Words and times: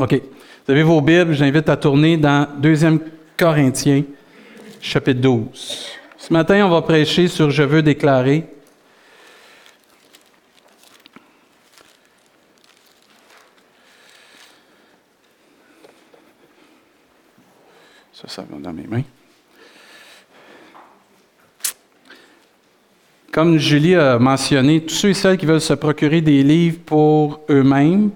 OK. 0.00 0.14
Vous 0.64 0.72
avez 0.72 0.82
vos 0.82 1.02
Bibles, 1.02 1.34
j'invite 1.34 1.68
à 1.68 1.76
tourner 1.76 2.16
dans 2.16 2.48
2 2.56 3.00
Corinthiens, 3.36 4.02
chapitre 4.80 5.20
12. 5.20 5.88
Ce 6.16 6.32
matin, 6.32 6.64
on 6.64 6.70
va 6.70 6.80
prêcher 6.80 7.28
sur 7.28 7.50
Je 7.50 7.62
veux 7.62 7.82
déclarer. 7.82 8.46
Ça, 18.14 18.26
ça 18.26 18.42
va 18.48 18.58
dans 18.58 18.72
mes 18.72 18.86
mains. 18.86 19.02
Comme 23.30 23.58
Julie 23.58 23.96
a 23.96 24.18
mentionné, 24.18 24.80
tous 24.80 24.94
ceux 24.94 25.10
et 25.10 25.14
celles 25.14 25.36
qui 25.36 25.44
veulent 25.44 25.60
se 25.60 25.74
procurer 25.74 26.22
des 26.22 26.42
livres 26.42 26.78
pour 26.86 27.40
eux-mêmes, 27.50 28.12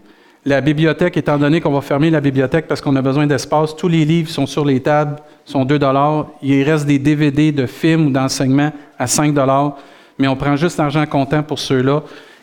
la 0.47 0.61
bibliothèque, 0.61 1.17
étant 1.17 1.39
donné 1.39 1.61
qu'on 1.61 1.73
va 1.73 1.81
fermer 1.81 2.11
la 2.11 2.21
bibliothèque 2.21 2.67
parce 2.69 2.81
qu'on 2.81 2.95
a 2.97 3.03
besoin 3.03 3.27
d'espace, 3.27 3.75
tous 3.75 3.89
les 3.89 4.05
livres 4.05 4.31
sont 4.31 4.47
sur 4.47 4.65
les 4.65 4.81
tables, 4.81 5.17
sont 5.45 5.65
2 5.65 5.79
Il 6.43 6.63
reste 6.63 6.87
des 6.87 6.99
DVD 6.99 7.51
de 7.51 7.67
films 7.67 8.09
ou 8.09 8.11
d'enseignements 8.11 8.73
à 8.99 9.07
5 9.07 9.35
mais 10.19 10.29
on 10.29 10.37
prend 10.37 10.55
juste 10.57 10.79
l'argent 10.79 11.05
comptant 11.07 11.43
pour 11.43 11.59
ceux-là 11.59 12.03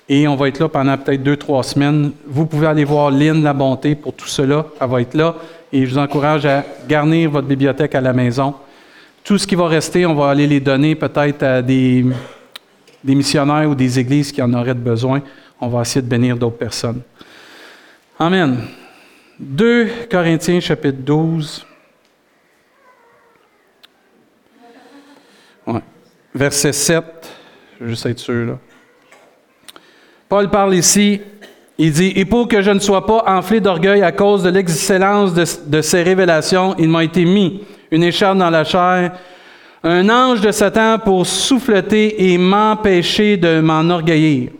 et 0.10 0.28
on 0.28 0.36
va 0.36 0.48
être 0.48 0.60
là 0.60 0.68
pendant 0.68 0.98
peut-être 0.98 1.24
deux, 1.24 1.38
trois 1.38 1.64
semaines. 1.64 2.12
Vous 2.28 2.46
pouvez 2.46 2.68
aller 2.68 2.84
voir 2.84 3.12
Lynn 3.12 3.44
La 3.44 3.54
Bonté 3.54 3.96
pour 3.96 4.14
tout 4.14 4.28
cela, 4.28 4.66
elle 4.80 4.90
va 4.90 5.02
être 5.02 5.14
là 5.14 5.36
et 5.72 5.86
je 5.86 5.92
vous 5.92 5.98
encourage 6.00 6.46
à 6.46 6.66
garnir 6.88 7.30
votre 7.30 7.48
bibliothèque 7.48 7.96
à 7.96 8.02
la 8.02 8.14
maison. 8.14 8.56
Tout 9.24 9.38
ce 9.38 9.46
qui 9.46 9.56
va 9.56 9.68
rester, 9.68 10.06
on 10.06 10.16
va 10.16 10.30
aller 10.32 10.48
les 10.48 10.60
donner 10.60 10.96
peut-être 10.96 11.44
à 11.44 11.62
des, 11.62 12.04
des 13.04 13.16
missionnaires 13.16 13.70
ou 13.70 13.76
des 13.76 14.00
églises 14.00 14.32
qui 14.32 14.42
en 14.42 14.52
auraient 14.54 14.74
besoin. 14.74 15.22
On 15.62 15.68
va 15.68 15.82
essayer 15.82 16.02
de 16.02 16.08
bénir 16.08 16.36
d'autres 16.36 16.58
personnes. 16.58 17.02
Amen. 18.22 18.68
2 19.40 19.90
Corinthiens 20.08 20.60
chapitre 20.60 21.00
12. 21.00 21.66
Verset 26.36 26.72
7. 26.72 27.04
Je 27.80 27.84
vais 27.84 27.90
juste 27.90 28.06
être 28.06 28.20
sûr. 28.20 28.46
Là. 28.46 28.60
Paul 30.30 30.52
parle 30.52 30.76
ici. 30.76 31.20
Il 31.80 31.92
dit 31.94 32.14
Et 32.16 32.26
pour 32.26 32.48
que 32.48 32.62
je 32.62 32.70
ne 32.70 32.78
sois 32.78 33.08
pas 33.08 33.24
enflé 33.26 33.60
d'orgueil 33.60 34.04
à 34.04 34.12
cause 34.12 34.44
de 34.44 34.52
l'excellence 34.52 35.34
de, 35.34 35.44
de 35.66 35.82
ces 35.82 36.04
révélations, 36.04 36.76
il 36.78 36.90
m'a 36.90 37.04
été 37.04 37.26
mis 37.26 37.64
une 37.90 38.04
écharpe 38.04 38.38
dans 38.38 38.52
la 38.52 38.64
chair, 38.64 39.14
un 39.84 40.08
ange 40.10 40.42
de 40.42 40.52
Satan 40.52 41.00
pour 41.00 41.26
souffleter 41.26 42.32
et 42.32 42.38
m'empêcher 42.38 43.38
de 43.38 43.62
m'enorgueillir. 43.62 44.52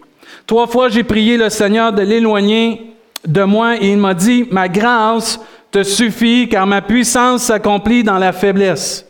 Trois 0.48 0.66
fois 0.66 0.90
j'ai 0.90 1.04
prié 1.04 1.38
le 1.38 1.50
Seigneur 1.52 1.94
de 1.94 2.02
l'éloigner 2.02 2.91
de 3.26 3.44
moi 3.44 3.78
et 3.78 3.92
il 3.92 3.98
m'a 3.98 4.14
dit, 4.14 4.48
ma 4.52 4.68
grâce 4.68 5.40
te 5.72 5.84
suffit 5.84 6.48
car 6.50 6.68
ma 6.68 6.82
puissance 6.82 7.44
s'accomplit 7.44 8.04
dans 8.04 8.18
la 8.18 8.32
faiblesse. 8.32 9.06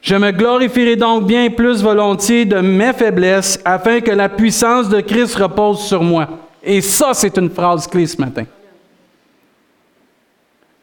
Je 0.00 0.16
me 0.16 0.32
glorifierai 0.32 0.96
donc 0.96 1.26
bien 1.26 1.48
plus 1.50 1.80
volontiers 1.80 2.44
de 2.44 2.58
mes 2.58 2.92
faiblesses 2.92 3.60
afin 3.64 4.00
que 4.00 4.10
la 4.10 4.28
puissance 4.28 4.88
de 4.88 5.00
Christ 5.00 5.36
repose 5.36 5.80
sur 5.80 6.02
moi. 6.02 6.28
Et 6.62 6.80
ça, 6.80 7.14
c'est 7.14 7.36
une 7.38 7.50
phrase 7.50 7.86
clé 7.86 8.06
ce 8.06 8.20
matin. 8.20 8.44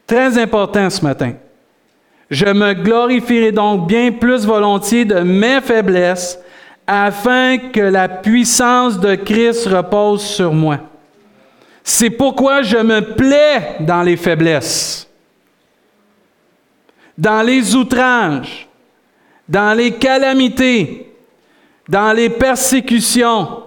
Très 0.08 0.38
important 0.38 0.90
ce 0.90 1.04
matin. 1.04 1.34
Je 2.30 2.46
me 2.46 2.74
glorifierai 2.74 3.52
donc 3.52 3.88
bien 3.88 4.12
plus 4.12 4.46
volontiers 4.46 5.04
de 5.04 5.20
mes 5.20 5.60
faiblesses 5.62 6.40
afin 6.88 7.58
que 7.58 7.82
la 7.82 8.08
puissance 8.08 9.00
de 9.00 9.16
Christ 9.16 9.68
repose 9.68 10.22
sur 10.22 10.54
moi. 10.54 10.80
C'est 11.92 12.12
pourquoi 12.12 12.62
je 12.62 12.78
me 12.78 13.16
plais 13.16 13.78
dans 13.80 14.04
les 14.04 14.16
faiblesses, 14.16 15.10
dans 17.18 17.42
les 17.42 17.76
outrages, 17.76 18.68
dans 19.48 19.76
les 19.76 19.94
calamités, 19.94 21.12
dans 21.88 22.14
les 22.14 22.30
persécutions, 22.30 23.64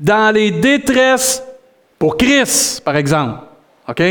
dans 0.00 0.34
les 0.34 0.50
détresses 0.50 1.44
pour 1.96 2.16
Christ, 2.16 2.80
par 2.80 2.96
exemple. 2.96 3.44
OK? 3.88 4.02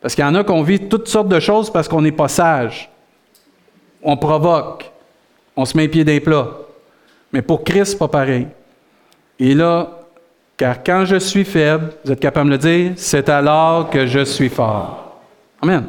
Parce 0.00 0.16
qu'il 0.16 0.24
y 0.24 0.26
en 0.26 0.34
a 0.34 0.42
qu'on 0.42 0.64
vit 0.64 0.88
toutes 0.88 1.06
sortes 1.06 1.28
de 1.28 1.38
choses 1.38 1.72
parce 1.72 1.86
qu'on 1.86 2.02
n'est 2.02 2.10
pas 2.10 2.26
sage. 2.26 2.90
On 4.02 4.16
provoque. 4.16 4.90
On 5.54 5.64
se 5.64 5.76
met 5.76 5.84
les 5.84 5.88
pieds 5.88 6.04
des 6.04 6.18
plats. 6.18 6.50
Mais 7.32 7.42
pour 7.42 7.62
Christ, 7.62 7.96
pas 7.96 8.08
pareil. 8.08 8.48
Et 9.38 9.54
là, 9.54 10.03
car 10.56 10.82
quand 10.84 11.04
je 11.04 11.16
suis 11.16 11.44
faible, 11.44 11.92
vous 12.04 12.12
êtes 12.12 12.20
capable 12.20 12.50
de 12.50 12.54
le 12.54 12.58
dire, 12.58 12.92
c'est 12.96 13.28
alors 13.28 13.90
que 13.90 14.06
je 14.06 14.24
suis 14.24 14.48
fort. 14.48 15.20
Amen. 15.60 15.86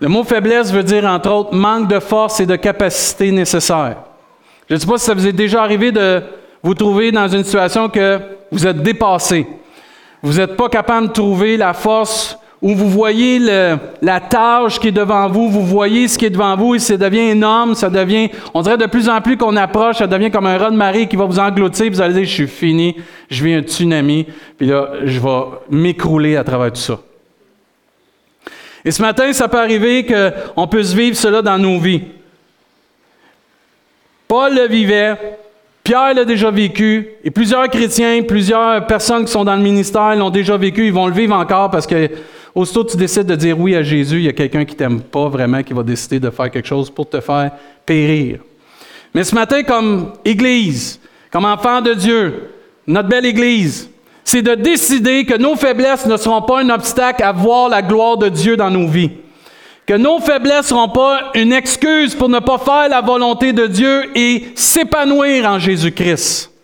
Le 0.00 0.08
mot 0.08 0.24
faiblesse 0.24 0.72
veut 0.72 0.82
dire, 0.82 1.04
entre 1.04 1.30
autres, 1.30 1.54
manque 1.54 1.88
de 1.88 2.00
force 2.00 2.40
et 2.40 2.46
de 2.46 2.56
capacité 2.56 3.30
nécessaires. 3.30 3.96
Je 4.68 4.74
ne 4.74 4.80
sais 4.80 4.86
pas 4.86 4.98
si 4.98 5.06
ça 5.06 5.14
vous 5.14 5.26
est 5.26 5.32
déjà 5.32 5.62
arrivé 5.62 5.92
de 5.92 6.22
vous 6.62 6.74
trouver 6.74 7.12
dans 7.12 7.28
une 7.28 7.44
situation 7.44 7.88
que 7.88 8.20
vous 8.50 8.66
êtes 8.66 8.82
dépassé. 8.82 9.46
Vous 10.22 10.34
n'êtes 10.34 10.56
pas 10.56 10.68
capable 10.68 11.08
de 11.08 11.12
trouver 11.12 11.56
la 11.56 11.72
force 11.72 12.36
où 12.62 12.74
vous 12.74 12.88
voyez 12.88 13.38
la 13.38 14.20
tâche 14.20 14.80
qui 14.80 14.88
est 14.88 14.92
devant 14.92 15.28
vous, 15.28 15.48
vous 15.48 15.64
voyez 15.64 16.08
ce 16.08 16.16
qui 16.16 16.24
est 16.24 16.30
devant 16.30 16.56
vous 16.56 16.74
et 16.74 16.78
ça 16.78 16.96
devient 16.96 17.30
énorme, 17.30 17.74
ça 17.74 17.90
devient, 17.90 18.30
on 18.54 18.62
dirait 18.62 18.78
de 18.78 18.86
plus 18.86 19.08
en 19.08 19.20
plus 19.20 19.36
qu'on 19.36 19.56
approche, 19.56 19.98
ça 19.98 20.06
devient 20.06 20.30
comme 20.30 20.46
un 20.46 20.56
raz 20.56 20.70
de 20.70 20.76
marée 20.76 21.06
qui 21.06 21.16
va 21.16 21.26
vous 21.26 21.38
engloutir, 21.38 21.90
vous 21.90 22.00
allez 22.00 22.14
dire, 22.14 22.24
je 22.24 22.32
suis 22.32 22.48
fini, 22.48 22.96
je 23.30 23.44
vis 23.44 23.54
un 23.54 23.60
tsunami, 23.60 24.26
puis 24.56 24.68
là, 24.68 24.90
je 25.04 25.20
vais 25.20 25.42
m'écrouler 25.70 26.36
à 26.36 26.44
travers 26.44 26.72
tout 26.72 26.80
ça. 26.80 26.98
Et 28.84 28.90
ce 28.90 29.02
matin, 29.02 29.32
ça 29.32 29.48
peut 29.48 29.58
arriver 29.58 30.06
qu'on 30.06 30.66
puisse 30.66 30.92
vivre 30.92 31.16
cela 31.16 31.42
dans 31.42 31.58
nos 31.58 31.78
vies. 31.78 32.02
Paul 34.28 34.54
le 34.54 34.66
vivait, 34.66 35.14
Pierre 35.82 36.14
l'a 36.14 36.24
déjà 36.24 36.50
vécu, 36.50 37.10
et 37.22 37.30
plusieurs 37.30 37.68
chrétiens, 37.68 38.22
plusieurs 38.22 38.86
personnes 38.86 39.24
qui 39.24 39.30
sont 39.30 39.44
dans 39.44 39.56
le 39.56 39.62
ministère 39.62 40.16
l'ont 40.16 40.30
déjà 40.30 40.56
vécu, 40.56 40.86
ils 40.86 40.92
vont 40.92 41.06
le 41.06 41.12
vivre 41.12 41.34
encore 41.34 41.70
parce 41.70 41.86
que 41.86 42.10
Aussitôt 42.56 42.84
que 42.84 42.92
tu 42.92 42.96
décides 42.96 43.26
de 43.26 43.36
dire 43.36 43.60
oui 43.60 43.76
à 43.76 43.82
Jésus, 43.82 44.16
il 44.16 44.22
y 44.22 44.28
a 44.30 44.32
quelqu'un 44.32 44.64
qui 44.64 44.74
t'aime 44.74 45.02
pas 45.02 45.28
vraiment, 45.28 45.62
qui 45.62 45.74
va 45.74 45.82
décider 45.82 46.18
de 46.18 46.30
faire 46.30 46.50
quelque 46.50 46.66
chose 46.66 46.88
pour 46.88 47.06
te 47.06 47.20
faire 47.20 47.50
périr. 47.84 48.38
Mais 49.14 49.24
ce 49.24 49.34
matin, 49.34 49.62
comme 49.62 50.14
Église, 50.24 50.98
comme 51.30 51.44
enfant 51.44 51.82
de 51.82 51.92
Dieu, 51.92 52.48
notre 52.86 53.10
belle 53.10 53.26
Église, 53.26 53.90
c'est 54.24 54.40
de 54.40 54.54
décider 54.54 55.26
que 55.26 55.36
nos 55.36 55.54
faiblesses 55.54 56.06
ne 56.06 56.16
seront 56.16 56.40
pas 56.40 56.60
un 56.60 56.70
obstacle 56.70 57.22
à 57.22 57.32
voir 57.32 57.68
la 57.68 57.82
gloire 57.82 58.16
de 58.16 58.30
Dieu 58.30 58.56
dans 58.56 58.70
nos 58.70 58.88
vies. 58.88 59.10
Que 59.84 59.92
nos 59.92 60.18
faiblesses 60.20 60.70
ne 60.70 60.76
seront 60.76 60.88
pas 60.88 61.32
une 61.34 61.52
excuse 61.52 62.14
pour 62.14 62.30
ne 62.30 62.38
pas 62.38 62.56
faire 62.56 62.88
la 62.88 63.02
volonté 63.02 63.52
de 63.52 63.66
Dieu 63.66 64.16
et 64.16 64.46
s'épanouir 64.54 65.44
en 65.44 65.58
Jésus-Christ. 65.58 66.55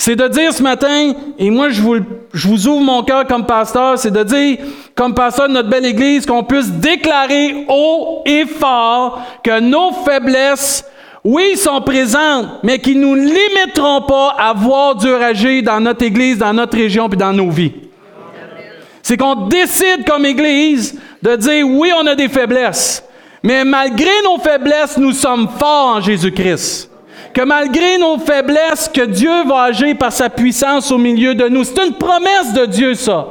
C'est 0.00 0.14
de 0.14 0.28
dire 0.28 0.52
ce 0.52 0.62
matin, 0.62 1.12
et 1.40 1.50
moi 1.50 1.70
je 1.70 1.82
vous, 1.82 2.68
ouvre 2.68 2.80
mon 2.80 3.02
cœur 3.02 3.26
comme 3.26 3.44
pasteur, 3.44 3.98
c'est 3.98 4.12
de 4.12 4.22
dire, 4.22 4.58
comme 4.94 5.12
pasteur 5.12 5.48
de 5.48 5.54
notre 5.54 5.68
belle 5.68 5.84
Église, 5.84 6.24
qu'on 6.24 6.44
puisse 6.44 6.70
déclarer 6.70 7.66
haut 7.68 8.22
et 8.24 8.46
fort 8.46 9.20
que 9.42 9.58
nos 9.58 9.90
faiblesses, 10.04 10.84
oui, 11.24 11.56
sont 11.56 11.80
présentes, 11.80 12.46
mais 12.62 12.78
qui 12.78 12.94
ne 12.94 13.00
nous 13.00 13.16
limiteront 13.16 14.02
pas 14.02 14.36
à 14.38 14.52
voir 14.52 14.94
Dieu 14.94 15.20
agir 15.20 15.64
dans 15.64 15.80
notre 15.80 16.04
Église, 16.04 16.38
dans 16.38 16.52
notre 16.52 16.76
région, 16.76 17.08
puis 17.08 17.18
dans 17.18 17.32
nos 17.32 17.50
vies. 17.50 17.72
C'est 19.02 19.16
qu'on 19.16 19.48
décide 19.48 20.04
comme 20.06 20.24
Église 20.24 20.96
de 21.20 21.34
dire, 21.34 21.68
oui, 21.68 21.90
on 22.00 22.06
a 22.06 22.14
des 22.14 22.28
faiblesses, 22.28 23.02
mais 23.42 23.64
malgré 23.64 24.10
nos 24.24 24.38
faiblesses, 24.38 24.96
nous 24.96 25.12
sommes 25.12 25.48
forts 25.58 25.96
en 25.96 26.00
Jésus-Christ 26.00 26.88
que 27.32 27.42
malgré 27.42 27.98
nos 27.98 28.18
faiblesses, 28.18 28.90
que 28.92 29.02
Dieu 29.02 29.44
va 29.46 29.64
agir 29.64 29.96
par 29.96 30.12
sa 30.12 30.30
puissance 30.30 30.90
au 30.90 30.98
milieu 30.98 31.34
de 31.34 31.48
nous. 31.48 31.64
C'est 31.64 31.86
une 31.86 31.94
promesse 31.94 32.52
de 32.52 32.66
Dieu, 32.66 32.94
ça. 32.94 33.26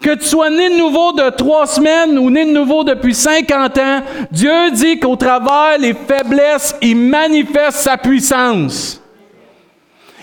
Que 0.00 0.14
tu 0.14 0.24
sois 0.24 0.48
né 0.48 0.70
de 0.70 0.76
nouveau 0.76 1.12
de 1.12 1.28
trois 1.30 1.66
semaines 1.66 2.18
ou 2.18 2.30
né 2.30 2.46
de 2.46 2.52
nouveau 2.52 2.84
depuis 2.84 3.14
50 3.14 3.78
ans, 3.78 4.00
Dieu 4.30 4.70
dit 4.72 4.98
qu'au 4.98 5.16
travers 5.16 5.76
les 5.78 5.92
faiblesses, 5.92 6.74
il 6.80 6.96
manifeste 6.96 7.80
sa 7.80 7.98
puissance. 7.98 9.02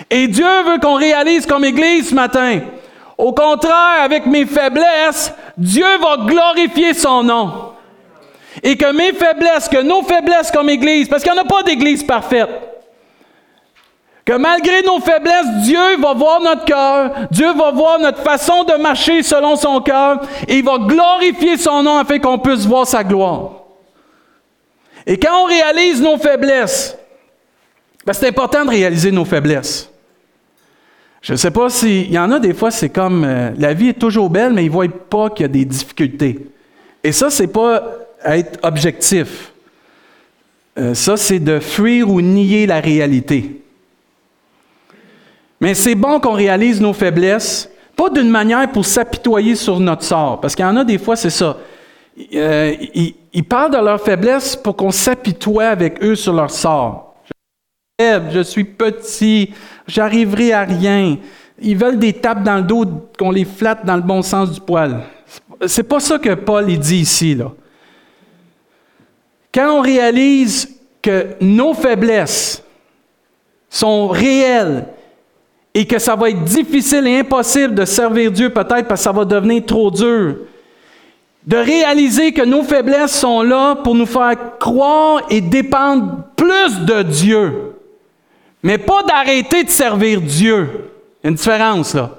Et 0.09 0.27
Dieu 0.27 0.47
veut 0.65 0.79
qu'on 0.79 0.95
réalise 0.95 1.45
comme 1.45 1.65
Église 1.65 2.09
ce 2.09 2.15
matin. 2.15 2.61
Au 3.17 3.33
contraire, 3.33 4.01
avec 4.01 4.25
mes 4.25 4.45
faiblesses, 4.45 5.33
Dieu 5.57 5.85
va 6.01 6.25
glorifier 6.25 6.93
son 6.93 7.23
nom. 7.23 7.51
Et 8.63 8.75
que 8.77 8.91
mes 8.91 9.13
faiblesses, 9.13 9.69
que 9.69 9.81
nos 9.81 10.01
faiblesses 10.03 10.51
comme 10.51 10.69
Église, 10.69 11.07
parce 11.07 11.21
qu'il 11.21 11.31
n'y 11.31 11.39
en 11.39 11.41
a 11.43 11.45
pas 11.45 11.61
d'Église 11.61 12.03
parfaite, 12.03 12.49
que 14.27 14.33
malgré 14.33 14.81
nos 14.81 14.99
faiblesses, 14.99 15.63
Dieu 15.63 15.97
va 16.01 16.13
voir 16.13 16.41
notre 16.41 16.65
cœur, 16.65 17.11
Dieu 17.31 17.47
va 17.53 17.71
voir 17.71 17.97
notre 17.97 18.21
façon 18.21 18.65
de 18.65 18.73
marcher 18.73 19.23
selon 19.23 19.55
son 19.55 19.79
cœur, 19.79 20.19
et 20.49 20.57
il 20.57 20.65
va 20.65 20.79
glorifier 20.79 21.55
son 21.55 21.81
nom 21.81 21.97
afin 21.97 22.19
qu'on 22.19 22.37
puisse 22.37 22.65
voir 22.65 22.85
sa 22.85 23.05
gloire. 23.05 23.51
Et 25.05 25.17
quand 25.17 25.43
on 25.43 25.45
réalise 25.45 26.01
nos 26.01 26.17
faiblesses, 26.17 26.97
ben, 28.05 28.11
c'est 28.11 28.27
important 28.27 28.65
de 28.65 28.71
réaliser 28.71 29.11
nos 29.11 29.23
faiblesses. 29.23 29.89
Je 31.21 31.31
ne 31.31 31.37
sais 31.37 31.51
pas 31.51 31.69
s'il 31.69 32.11
y 32.11 32.19
en 32.19 32.29
a 32.29 32.39
des 32.39 32.53
fois, 32.53 32.69
c'est 32.69 32.89
comme 32.89 33.23
euh, 33.23 33.51
la 33.57 33.73
vie 33.73 33.89
est 33.89 33.99
toujours 33.99 34.29
belle, 34.29 34.51
mais 34.51 34.65
ils 34.65 34.69
ne 34.69 34.73
voient 34.73 34.87
pas 35.09 35.29
qu'il 35.29 35.43
y 35.43 35.45
a 35.45 35.53
des 35.53 35.63
difficultés. 35.63 36.47
Et 37.01 37.13
ça, 37.13 37.29
c'est 37.29 37.47
pas 37.47 37.81
être 38.25 38.59
objectif. 38.61 39.53
Euh, 40.77 40.93
ça, 40.93 41.15
c'est 41.15 41.39
de 41.39 41.61
fuir 41.61 42.09
ou 42.09 42.19
nier 42.19 42.65
la 42.65 42.81
réalité. 42.81 43.61
Mais 45.59 45.73
c'est 45.73 45.95
bon 45.95 46.19
qu'on 46.19 46.33
réalise 46.33 46.79
nos 46.79 46.93
faiblesses, 46.93 47.69
pas 47.95 48.09
d'une 48.09 48.29
manière 48.29 48.71
pour 48.71 48.85
s'apitoyer 48.85 49.55
sur 49.55 49.79
notre 49.79 50.03
sort, 50.03 50.39
parce 50.39 50.55
qu'il 50.55 50.63
y 50.63 50.67
en 50.67 50.77
a 50.77 50.83
des 50.83 50.97
fois, 50.97 51.15
c'est 51.15 51.31
ça. 51.31 51.57
Euh, 52.33 52.75
ils, 53.33 53.43
parlent 53.43 53.71
de 53.71 53.77
leur 53.77 54.01
faiblesse 54.01 54.55
pour 54.55 54.75
qu'on 54.75 54.91
s'apitoie 54.91 55.67
avec 55.67 56.03
eux 56.03 56.15
sur 56.15 56.33
leur 56.33 56.49
sort. 56.49 57.15
Je 57.99 58.43
suis 58.43 58.63
petit, 58.63 59.53
j'arriverai 59.87 60.53
à 60.53 60.63
rien. 60.63 61.17
Ils 61.59 61.77
veulent 61.77 61.99
des 61.99 62.13
tapes 62.13 62.43
dans 62.43 62.57
le 62.57 62.63
dos, 62.63 62.85
qu'on 63.17 63.31
les 63.31 63.45
flatte 63.45 63.85
dans 63.85 63.95
le 63.95 64.01
bon 64.01 64.21
sens 64.21 64.51
du 64.51 64.61
poil. 64.61 65.01
C'est 65.65 65.83
pas 65.83 65.99
ça 65.99 66.19
que 66.19 66.33
Paul 66.35 66.65
dit 66.77 66.97
ici. 66.97 67.37
Quand 69.53 69.79
on 69.79 69.81
réalise 69.81 70.69
que 71.01 71.35
nos 71.41 71.73
faiblesses 71.73 72.63
sont 73.69 74.07
réelles 74.07 74.85
et 75.77 75.85
que 75.85 75.99
ça 75.99 76.15
va 76.15 76.31
être 76.31 76.43
difficile 76.43 77.05
et 77.05 77.19
impossible 77.19 77.75
de 77.75 77.85
servir 77.85 78.31
Dieu 78.31 78.49
peut-être 78.49 78.87
parce 78.87 78.99
que 79.01 79.03
ça 79.03 79.11
va 79.11 79.25
devenir 79.25 79.63
trop 79.63 79.91
dur, 79.91 80.37
de 81.45 81.55
réaliser 81.55 82.31
que 82.31 82.41
nos 82.41 82.63
faiblesses 82.63 83.19
sont 83.19 83.43
là 83.43 83.75
pour 83.75 83.93
nous 83.93 84.07
faire 84.07 84.57
croire 84.59 85.21
et 85.29 85.39
dépendre 85.39 86.23
plus 86.35 86.79
de 86.79 87.03
Dieu, 87.03 87.75
mais 88.63 88.79
pas 88.79 89.03
d'arrêter 89.03 89.65
de 89.65 89.69
servir 89.69 90.19
Dieu. 90.19 90.67
Il 91.21 91.25
y 91.25 91.27
a 91.27 91.29
une 91.29 91.35
différence 91.35 91.93
là. 91.93 92.09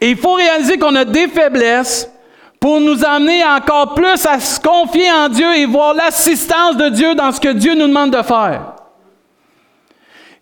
Et 0.00 0.10
il 0.10 0.16
faut 0.16 0.34
réaliser 0.34 0.78
qu'on 0.78 0.96
a 0.96 1.04
des 1.04 1.28
faiblesses, 1.28 2.10
pour 2.58 2.80
nous 2.80 3.04
amener 3.04 3.44
encore 3.44 3.94
plus 3.94 4.26
à 4.26 4.40
se 4.40 4.58
confier 4.58 5.12
en 5.12 5.28
Dieu 5.28 5.54
et 5.58 5.64
voir 5.64 5.94
l'assistance 5.94 6.76
de 6.76 6.88
Dieu 6.88 7.14
dans 7.14 7.30
ce 7.30 7.38
que 7.40 7.52
Dieu 7.52 7.76
nous 7.76 7.86
demande 7.86 8.10
de 8.10 8.22
faire. 8.22 8.72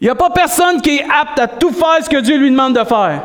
Il 0.01 0.05
n'y 0.05 0.11
a 0.11 0.15
pas 0.15 0.31
personne 0.31 0.81
qui 0.81 0.97
est 0.97 1.05
apte 1.05 1.39
à 1.39 1.47
tout 1.49 1.71
faire 1.71 2.05
ce 2.05 2.11
que 2.11 2.21
Dieu 2.21 2.37
lui 2.37 2.51
demande 2.51 2.79
de 2.79 2.85
faire. 2.85 3.23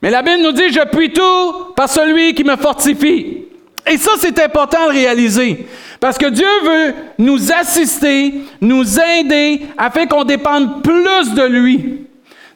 Mais 0.00 0.10
la 0.10 0.22
Bible 0.22 0.42
nous 0.42 0.52
dit, 0.52 0.72
je 0.72 0.80
puis 0.86 1.12
tout 1.12 1.72
par 1.74 1.88
celui 1.88 2.34
qui 2.34 2.44
me 2.44 2.56
fortifie. 2.56 3.44
Et 3.86 3.98
ça, 3.98 4.12
c'est 4.18 4.38
important 4.40 4.86
de 4.86 4.92
réaliser. 4.92 5.66
Parce 6.00 6.18
que 6.18 6.26
Dieu 6.26 6.46
veut 6.64 6.94
nous 7.18 7.52
assister, 7.52 8.34
nous 8.60 8.98
aider, 8.98 9.62
afin 9.78 10.06
qu'on 10.06 10.24
dépende 10.24 10.82
plus 10.82 11.34
de 11.34 11.46
lui. 11.46 12.06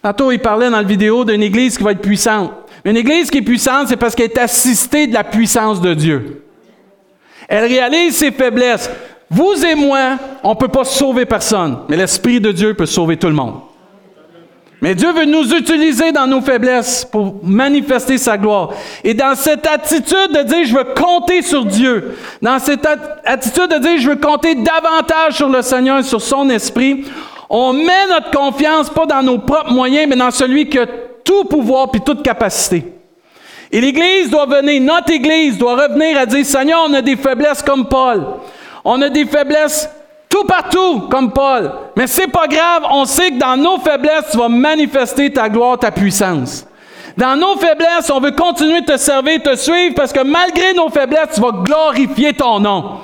Tantôt, 0.02 0.32
il 0.32 0.40
parlait 0.40 0.70
dans 0.70 0.78
la 0.78 0.82
vidéo 0.82 1.24
d'une 1.24 1.42
église 1.42 1.76
qui 1.76 1.84
va 1.84 1.92
être 1.92 2.00
puissante. 2.00 2.52
Une 2.84 2.96
église 2.96 3.30
qui 3.30 3.38
est 3.38 3.42
puissante, 3.42 3.88
c'est 3.88 3.96
parce 3.96 4.14
qu'elle 4.14 4.30
est 4.30 4.38
assistée 4.38 5.06
de 5.06 5.14
la 5.14 5.24
puissance 5.24 5.80
de 5.80 5.94
Dieu. 5.94 6.42
Elle 7.48 7.64
réalise 7.64 8.16
ses 8.16 8.30
faiblesses. 8.30 8.90
Vous 9.30 9.64
et 9.64 9.76
moi, 9.76 10.18
on 10.42 10.50
ne 10.50 10.54
peut 10.56 10.68
pas 10.68 10.84
sauver 10.84 11.24
personne, 11.24 11.78
mais 11.88 11.96
l'Esprit 11.96 12.40
de 12.40 12.50
Dieu 12.50 12.74
peut 12.74 12.86
sauver 12.86 13.16
tout 13.16 13.28
le 13.28 13.34
monde. 13.34 13.60
Mais 14.82 14.94
Dieu 14.94 15.12
veut 15.12 15.26
nous 15.26 15.54
utiliser 15.54 16.10
dans 16.10 16.26
nos 16.26 16.40
faiblesses 16.40 17.04
pour 17.04 17.36
manifester 17.44 18.16
sa 18.16 18.38
gloire. 18.38 18.70
Et 19.04 19.12
dans 19.12 19.34
cette 19.34 19.66
attitude 19.66 20.32
de 20.32 20.42
dire 20.42 20.64
je 20.64 20.74
veux 20.74 20.94
compter 20.96 21.42
sur 21.42 21.66
Dieu, 21.66 22.16
dans 22.40 22.58
cette 22.58 22.88
attitude 23.24 23.68
de 23.68 23.78
dire 23.78 23.98
je 23.98 24.08
veux 24.10 24.16
compter 24.16 24.54
davantage 24.54 25.34
sur 25.36 25.50
le 25.50 25.60
Seigneur 25.62 25.98
et 25.98 26.02
sur 26.02 26.22
son 26.22 26.48
esprit, 26.48 27.04
on 27.50 27.74
met 27.74 28.06
notre 28.08 28.30
confiance 28.30 28.88
pas 28.88 29.06
dans 29.06 29.22
nos 29.22 29.38
propres 29.38 29.72
moyens, 29.72 30.06
mais 30.08 30.16
dans 30.16 30.30
celui 30.30 30.68
qui 30.68 30.78
a 30.78 30.86
tout 31.24 31.44
pouvoir 31.44 31.90
puis 31.90 32.00
toute 32.00 32.22
capacité. 32.22 32.84
Et 33.70 33.80
l'Église 33.80 34.30
doit 34.30 34.46
venir, 34.46 34.80
notre 34.80 35.12
Église 35.12 35.58
doit 35.58 35.76
revenir 35.76 36.18
à 36.18 36.26
dire, 36.26 36.44
Seigneur, 36.44 36.86
on 36.88 36.94
a 36.94 37.02
des 37.02 37.16
faiblesses 37.16 37.62
comme 37.62 37.86
Paul. 37.86 38.24
On 38.84 39.00
a 39.02 39.08
des 39.08 39.24
faiblesses 39.26 39.88
tout 40.28 40.44
partout 40.44 41.00
comme 41.10 41.32
Paul. 41.32 41.70
Mais 41.96 42.06
c'est 42.06 42.28
pas 42.28 42.46
grave, 42.46 42.84
on 42.90 43.04
sait 43.04 43.30
que 43.30 43.38
dans 43.38 43.56
nos 43.56 43.78
faiblesses, 43.78 44.30
tu 44.30 44.38
vas 44.38 44.48
manifester 44.48 45.32
ta 45.32 45.48
gloire, 45.48 45.78
ta 45.78 45.90
puissance. 45.90 46.66
Dans 47.16 47.36
nos 47.36 47.56
faiblesses, 47.56 48.10
on 48.10 48.20
veut 48.20 48.30
continuer 48.30 48.80
de 48.80 48.86
te 48.86 48.96
servir, 48.96 49.42
te 49.42 49.56
suivre, 49.56 49.94
parce 49.94 50.12
que 50.12 50.22
malgré 50.22 50.72
nos 50.72 50.88
faiblesses, 50.88 51.34
tu 51.34 51.40
vas 51.40 51.50
glorifier 51.50 52.32
ton 52.32 52.60
nom. 52.60 53.00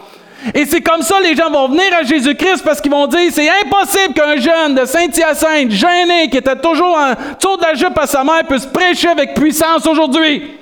Et 0.55 0.64
c'est 0.64 0.81
comme 0.81 1.02
ça 1.02 1.17
les 1.20 1.34
gens 1.34 1.50
vont 1.50 1.69
venir 1.69 1.93
à 1.99 2.05
Jésus-Christ 2.05 2.62
parce 2.62 2.81
qu'ils 2.81 2.93
vont 2.93 3.08
dire 3.08 3.31
c'est 3.32 3.49
impossible 3.49 4.14
qu'un 4.14 4.37
jeune 4.37 4.75
de 4.75 4.84
Saint-Hyacinthe, 4.84 5.70
gêné, 5.70 6.28
qui 6.31 6.37
était 6.37 6.56
toujours 6.56 6.96
en 6.96 7.14
tour 7.40 7.58
de 7.58 7.64
la 7.64 7.75
jupe 7.75 7.99
à 7.99 8.06
sa 8.06 8.23
mère, 8.23 8.44
puisse 8.49 8.67
prêcher 8.67 9.08
avec 9.08 9.34
puissance 9.34 9.87
aujourd'hui. 9.87 10.56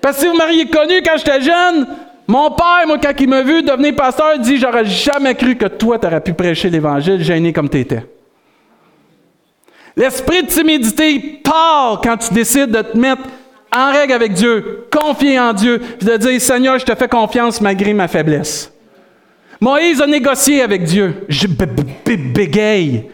Parce 0.00 0.16
que 0.16 0.22
si 0.22 0.28
vous 0.28 0.36
m'auriez 0.36 0.66
connu 0.66 1.02
quand 1.02 1.16
j'étais 1.16 1.42
jeune, 1.42 1.86
mon 2.26 2.50
père, 2.52 2.86
moi, 2.86 2.98
quand 2.98 3.12
il 3.18 3.28
m'a 3.28 3.42
vu 3.42 3.62
devenir 3.62 3.94
pasteur, 3.96 4.32
il 4.36 4.40
dit 4.40 4.56
J'aurais 4.56 4.84
jamais 4.84 5.34
cru 5.34 5.56
que 5.56 5.66
toi, 5.66 5.98
tu 5.98 6.06
aurais 6.06 6.20
pu 6.20 6.32
prêcher 6.32 6.70
l'Évangile 6.70 7.22
gêné 7.22 7.52
comme 7.52 7.68
tu 7.68 7.80
étais. 7.80 8.04
L'esprit 9.96 10.42
de 10.44 10.48
timidité 10.48 11.40
part 11.42 12.00
quand 12.02 12.16
tu 12.16 12.32
décides 12.32 12.70
de 12.70 12.82
te 12.82 12.96
mettre 12.96 13.22
en 13.74 13.92
règle 13.92 14.12
avec 14.12 14.32
Dieu, 14.32 14.86
confier 14.90 15.38
en 15.38 15.52
Dieu, 15.52 15.80
puis 15.98 16.08
de 16.08 16.16
dire 16.16 16.40
Seigneur, 16.40 16.78
je 16.78 16.84
te 16.84 16.94
fais 16.94 17.08
confiance 17.08 17.60
malgré 17.60 17.92
ma 17.92 18.08
faiblesse. 18.08 18.72
Moïse 19.60 20.00
a 20.00 20.06
négocié 20.06 20.62
avec 20.62 20.84
Dieu. 20.84 21.26
Je 21.28 21.46
bégaye. 21.46 23.10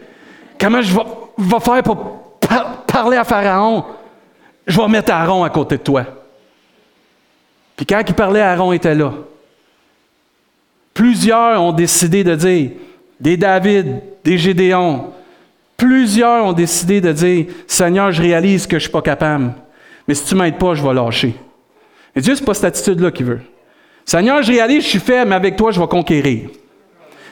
Comment 0.59 0.81
je 0.81 0.95
vais, 0.95 1.61
faire 1.61 1.83
pour 1.83 2.39
parler 2.87 3.17
à 3.17 3.25
Pharaon? 3.25 3.85
Je 4.67 4.81
vais 4.81 4.89
mettre 4.89 5.13
Aaron 5.13 5.43
à 5.43 5.51
côté 5.51 5.77
de 5.77 5.83
toi. 5.83 6.05
Puis 7.77 7.87
quand 7.87 8.03
il 8.07 8.15
parlait, 8.15 8.41
Aaron 8.41 8.73
était 8.73 8.95
là. 8.95 9.13
Plusieurs 10.95 11.63
ont 11.63 11.73
décidé 11.73 12.25
de 12.25 12.35
dire, 12.35 12.71
des 13.21 13.37
David, 13.37 14.01
des 14.25 14.39
Gédéon, 14.39 15.13
plusieurs 15.77 16.47
ont 16.47 16.53
décidé 16.55 17.01
de 17.01 17.13
dire, 17.13 17.47
Seigneur, 17.67 18.13
je 18.13 18.23
réalise 18.23 18.67
que 18.67 18.73
je 18.73 18.77
ne 18.77 18.81
suis 18.81 18.91
pas 18.91 19.03
capable. 19.03 19.53
Mais 20.09 20.15
si 20.15 20.25
tu 20.25 20.35
ne 20.35 20.41
m'aides 20.41 20.59
pas, 20.59 20.75
je 20.75 20.83
vais 20.83 20.95
lâcher. 20.95 21.35
Et 22.15 22.21
Dieu, 22.21 22.35
ce 22.35 22.41
n'est 22.41 22.47
pas 22.47 22.55
cette 22.55 22.65
attitude-là 22.65 23.11
qu'il 23.11 23.27
veut. 23.27 23.41
Seigneur, 24.07 24.43
je 24.43 24.53
réalise, 24.53 24.85
je 24.85 24.89
suis 24.89 24.99
faible, 24.99 25.31
mais 25.31 25.37
avec 25.37 25.57
toi, 25.57 25.71
je 25.71 25.81
vais 25.81 25.87
conquérir. 25.87 26.49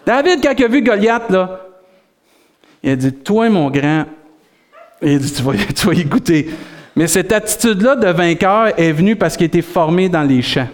David, 0.04 0.42
quand 0.42 0.52
il 0.58 0.64
a 0.64 0.68
vu 0.68 0.82
Goliath, 0.82 1.30
là, 1.30 1.60
il 2.82 2.90
a 2.90 2.96
dit 2.96 3.12
Toi, 3.12 3.48
mon 3.48 3.70
grand, 3.70 4.04
il 5.00 5.14
a 5.14 5.18
dit 5.18 5.32
Tu 5.32 5.42
vas, 5.42 5.52
tu 5.74 5.86
vas 5.86 5.94
y 5.94 6.04
goûter. 6.04 6.50
Mais 6.96 7.06
cette 7.08 7.32
attitude-là 7.32 7.96
de 7.96 8.08
vainqueur 8.08 8.78
est 8.78 8.92
venue 8.92 9.16
parce 9.16 9.36
qu'il 9.36 9.46
était 9.46 9.62
formé 9.62 10.08
dans 10.08 10.22
les 10.22 10.42
champs. 10.42 10.68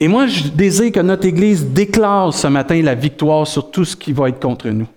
Et 0.00 0.08
moi, 0.08 0.26
je 0.26 0.48
désire 0.48 0.90
que 0.90 1.00
notre 1.00 1.26
Église 1.26 1.64
déclare 1.64 2.34
ce 2.34 2.48
matin 2.48 2.82
la 2.82 2.94
victoire 2.94 3.46
sur 3.46 3.70
tout 3.70 3.84
ce 3.84 3.96
qui 3.96 4.12
va 4.12 4.28
être 4.28 4.40
contre 4.40 4.68
nous 4.68 4.88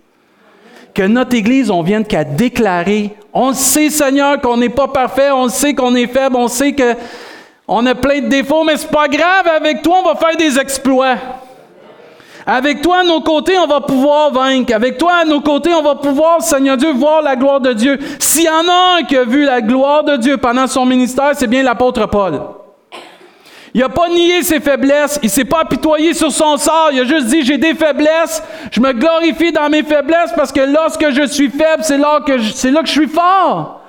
que 0.98 1.04
notre 1.04 1.36
Église, 1.36 1.70
on 1.70 1.84
vienne 1.84 2.04
qu'à 2.04 2.24
déclarer, 2.24 3.12
on 3.32 3.54
sait, 3.54 3.92
Seigneur, 3.92 4.42
qu'on 4.42 4.58
n'est 4.58 4.68
pas 4.68 4.88
parfait, 4.88 5.30
on 5.30 5.48
sait 5.48 5.76
qu'on 5.76 5.94
est 5.94 6.08
faible, 6.08 6.36
on 6.36 6.48
sait 6.48 6.74
qu'on 6.74 7.86
a 7.86 7.94
plein 7.94 8.22
de 8.22 8.30
défauts, 8.30 8.64
mais 8.64 8.78
c'est 8.78 8.90
pas 8.90 9.08
grave, 9.08 9.48
avec 9.56 9.84
toi, 9.84 9.98
on 10.04 10.12
va 10.12 10.16
faire 10.16 10.36
des 10.36 10.58
exploits. 10.58 11.18
Avec 12.50 12.82
toi, 12.82 13.00
à 13.00 13.04
nos 13.04 13.20
côtés, 13.20 13.58
on 13.60 13.68
va 13.68 13.82
pouvoir 13.82 14.32
vaincre. 14.32 14.74
Avec 14.74 14.98
toi, 14.98 15.16
à 15.22 15.26
nos 15.26 15.42
côtés, 15.42 15.74
on 15.74 15.82
va 15.82 15.96
pouvoir, 15.96 16.42
Seigneur 16.42 16.78
Dieu, 16.78 16.94
voir 16.94 17.22
la 17.22 17.36
gloire 17.36 17.60
de 17.60 17.74
Dieu. 17.74 18.00
S'il 18.20 18.46
y 18.46 18.50
en 18.50 18.66
a 18.66 19.00
un 19.00 19.04
qui 19.04 19.18
a 19.18 19.26
vu 19.26 19.44
la 19.44 19.60
gloire 19.60 20.06
de 20.06 20.16
Dieu 20.16 20.38
pendant 20.38 20.66
son 20.66 20.86
ministère, 20.86 21.32
c'est 21.34 21.48
bien 21.48 21.62
l'apôtre 21.62 22.06
Paul. 22.08 22.40
Il 23.74 23.82
n'a 23.82 23.90
pas 23.90 24.08
nié 24.08 24.44
ses 24.44 24.62
faiblesses, 24.62 25.20
il 25.22 25.30
s'est 25.30 25.44
pas 25.44 25.60
apitoyé 25.60 26.14
sur 26.14 26.32
son 26.32 26.56
sort, 26.56 26.90
il 26.94 27.02
a 27.02 27.04
juste 27.04 27.28
dit 27.28 27.44
j'ai 27.44 27.58
des 27.58 27.76
faiblesses, 27.76 28.42
je 28.72 28.80
me 28.80 28.94
glorifie 28.94 29.52
dans 29.52 29.70
mes 29.70 29.84
faiblesses 29.84 30.32
parce 30.36 30.54
que 30.54 30.62
lorsque 30.62 31.12
je 31.12 31.28
suis 31.28 31.50
faible, 31.50 31.84
c'est 31.84 31.98
là 31.98 32.22
que 32.26 32.38
je, 32.38 32.54
c'est 32.54 32.72
là 32.72 32.80
que 32.82 32.88
je 32.88 32.94
suis 32.94 33.10
fort. 33.10 33.82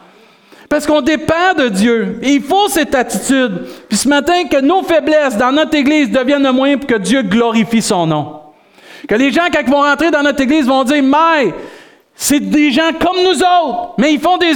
Parce 0.69 0.85
qu'on 0.85 1.00
dépend 1.00 1.55
de 1.57 1.69
Dieu. 1.69 2.19
Et 2.23 2.33
il 2.33 2.43
faut 2.43 2.69
cette 2.69 2.95
attitude. 2.95 3.67
Puis 3.88 3.97
ce 3.97 4.09
matin, 4.09 4.45
que 4.50 4.61
nos 4.61 4.83
faiblesses 4.83 5.38
dans 5.38 5.53
notre 5.53 5.75
Église 5.75 6.11
deviennent 6.11 6.45
un 6.45 6.53
moyen 6.53 6.77
pour 6.77 6.87
que 6.87 6.99
Dieu 6.99 7.23
glorifie 7.23 7.81
son 7.81 8.07
nom. 8.07 8.38
Que 9.09 9.15
les 9.15 9.33
gens, 9.33 9.47
quand 9.53 9.61
ils 9.67 9.71
vont 9.71 9.81
rentrer 9.81 10.11
dans 10.11 10.23
notre 10.23 10.43
Église, 10.43 10.67
vont 10.67 10.85
dire, 10.85 11.03
mais 11.03 11.55
c'est 12.15 12.41
des 12.41 12.71
gens 12.71 12.91
comme 13.00 13.23
nous 13.23 13.38
autres, 13.38 13.95
mais 13.97 14.12
ils 14.12 14.21
font 14.21 14.37
des, 14.37 14.53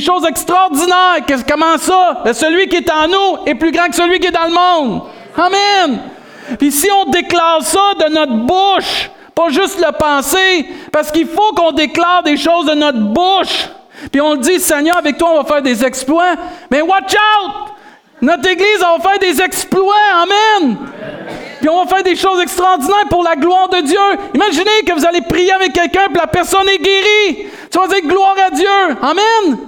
choses 0.00 0.24
extraordinaires. 0.28 1.24
Comment 1.48 1.76
ça? 1.76 2.20
Ben, 2.24 2.32
celui 2.32 2.68
qui 2.68 2.76
est 2.76 2.90
en 2.90 3.08
nous 3.08 3.46
est 3.46 3.56
plus 3.56 3.72
grand 3.72 3.88
que 3.88 3.96
celui 3.96 4.20
qui 4.20 4.28
est 4.28 4.32
dans 4.32 4.44
le 4.44 4.52
monde. 4.52 5.02
Amen. 5.36 5.98
Puis 6.58 6.70
si 6.70 6.88
on 6.90 7.10
déclare 7.10 7.62
ça 7.62 7.94
de 7.98 8.12
notre 8.12 8.34
bouche, 8.34 9.10
pas 9.34 9.48
juste 9.48 9.84
le 9.84 9.92
penser, 9.92 10.66
parce 10.92 11.10
qu'il 11.10 11.26
faut 11.26 11.52
qu'on 11.54 11.72
déclare 11.72 12.22
des 12.22 12.36
choses 12.36 12.66
de 12.66 12.74
notre 12.74 13.00
bouche. 13.00 13.68
Puis 14.12 14.20
on 14.20 14.34
le 14.34 14.38
dit, 14.38 14.60
Seigneur, 14.60 14.98
avec 14.98 15.18
toi, 15.18 15.30
on 15.32 15.42
va 15.42 15.44
faire 15.44 15.62
des 15.62 15.84
exploits. 15.84 16.34
Mais 16.70 16.80
watch 16.80 17.14
out! 17.14 17.72
Notre 18.22 18.48
Église, 18.48 18.84
on 18.86 18.98
va 18.98 19.10
faire 19.10 19.18
des 19.18 19.42
exploits. 19.42 19.94
Amen. 20.22 20.76
Puis 21.60 21.68
on 21.68 21.84
va 21.84 21.88
faire 21.88 22.02
des 22.02 22.16
choses 22.16 22.40
extraordinaires 22.40 23.08
pour 23.08 23.22
la 23.22 23.34
gloire 23.36 23.68
de 23.68 23.80
Dieu. 23.80 23.98
Imaginez 24.34 24.82
que 24.86 24.92
vous 24.92 25.06
allez 25.06 25.22
prier 25.22 25.52
avec 25.52 25.72
quelqu'un, 25.72 26.06
puis 26.06 26.18
la 26.18 26.26
personne 26.26 26.68
est 26.68 26.78
guérie. 26.78 27.48
Tu 27.70 27.78
vas 27.78 27.86
dire 27.88 28.02
gloire 28.02 28.36
à 28.46 28.50
Dieu. 28.50 28.66
Amen. 29.02 29.58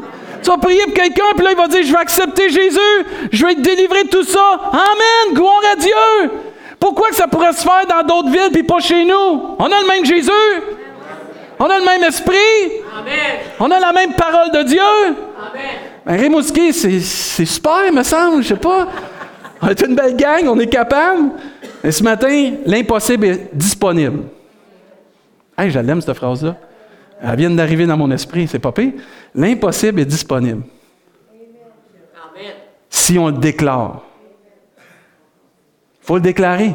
Tu 0.43 0.51
vas 0.51 0.59
prier 0.59 0.85
pour 0.85 0.95
quelqu'un, 0.95 1.25
puis 1.35 1.45
là, 1.45 1.51
il 1.53 1.57
va 1.57 1.67
dire, 1.67 1.83
je 1.83 1.93
vais 1.93 1.99
accepter 1.99 2.51
Jésus. 2.51 3.07
Je 3.33 3.45
vais 3.47 3.55
te 3.55 3.61
délivrer 3.61 4.05
de 4.05 4.09
tout 4.09 4.25
ça. 4.25 4.61
Amen. 4.71 5.35
Gloire 5.35 5.63
à 5.73 5.77
Dieu. 5.77 6.31
Pourquoi 6.79 7.09
que 7.09 7.17
ça 7.17 7.27
pourrait 7.27 7.53
se 7.53 7.63
faire 7.63 7.87
dans 7.89 8.07
d'autres 8.07 8.31
villes, 8.31 8.51
puis 8.53 8.63
pas 8.63 8.81
chez 8.81 9.05
nous? 9.05 9.57
On 9.59 9.67
a 9.67 9.81
le 9.81 9.87
même 9.89 10.05
Jésus. 10.05 10.31
On 11.59 11.67
a 11.67 11.79
le 11.79 11.85
même 11.85 12.05
esprit. 12.05 12.37
Amen. 12.97 13.15
On 13.59 13.71
a 13.71 13.81
la 13.81 13.93
même 13.93 14.13
parole 14.13 14.53
de 14.53 14.63
Dieu. 14.63 14.81
Amen. 14.81 15.63
Ben, 16.07 16.21
Rimouski, 16.21 16.73
c'est 16.73 17.45
super, 17.45 17.93
me 17.93 18.03
semble, 18.03 18.43
je 18.43 18.49
sais 18.49 18.57
pas. 18.57 18.87
On 19.61 19.69
est 19.69 19.81
une 19.83 19.97
belle 19.97 20.17
gang, 20.17 20.47
on 20.47 20.59
est 20.61 20.69
capable. 20.69 21.31
Mais 21.83 21.93
ce 21.93 22.03
matin, 22.03 22.55
l'impossible 22.67 23.27
est 23.27 23.51
disponible. 23.55 24.25
Hey, 25.57 25.71
je 25.71 25.79
l'aime, 25.79 26.01
cette 26.01 26.17
phrase-là. 26.17 26.57
Elle 27.21 27.37
vient 27.37 27.51
d'arriver 27.51 27.87
dans 27.87 27.97
mon 27.97 28.11
esprit, 28.11 28.47
c'est 28.47 28.59
pas 28.59 28.73
pire. 28.73 28.93
L'impossible 29.35 30.01
est 30.01 30.05
disponible. 30.05 30.63
Amen. 31.31 32.53
Si 32.89 33.19
on 33.19 33.29
le 33.29 33.39
déclare. 33.39 34.03
Il 36.01 36.07
faut 36.07 36.15
le 36.17 36.23
déclarer. 36.23 36.75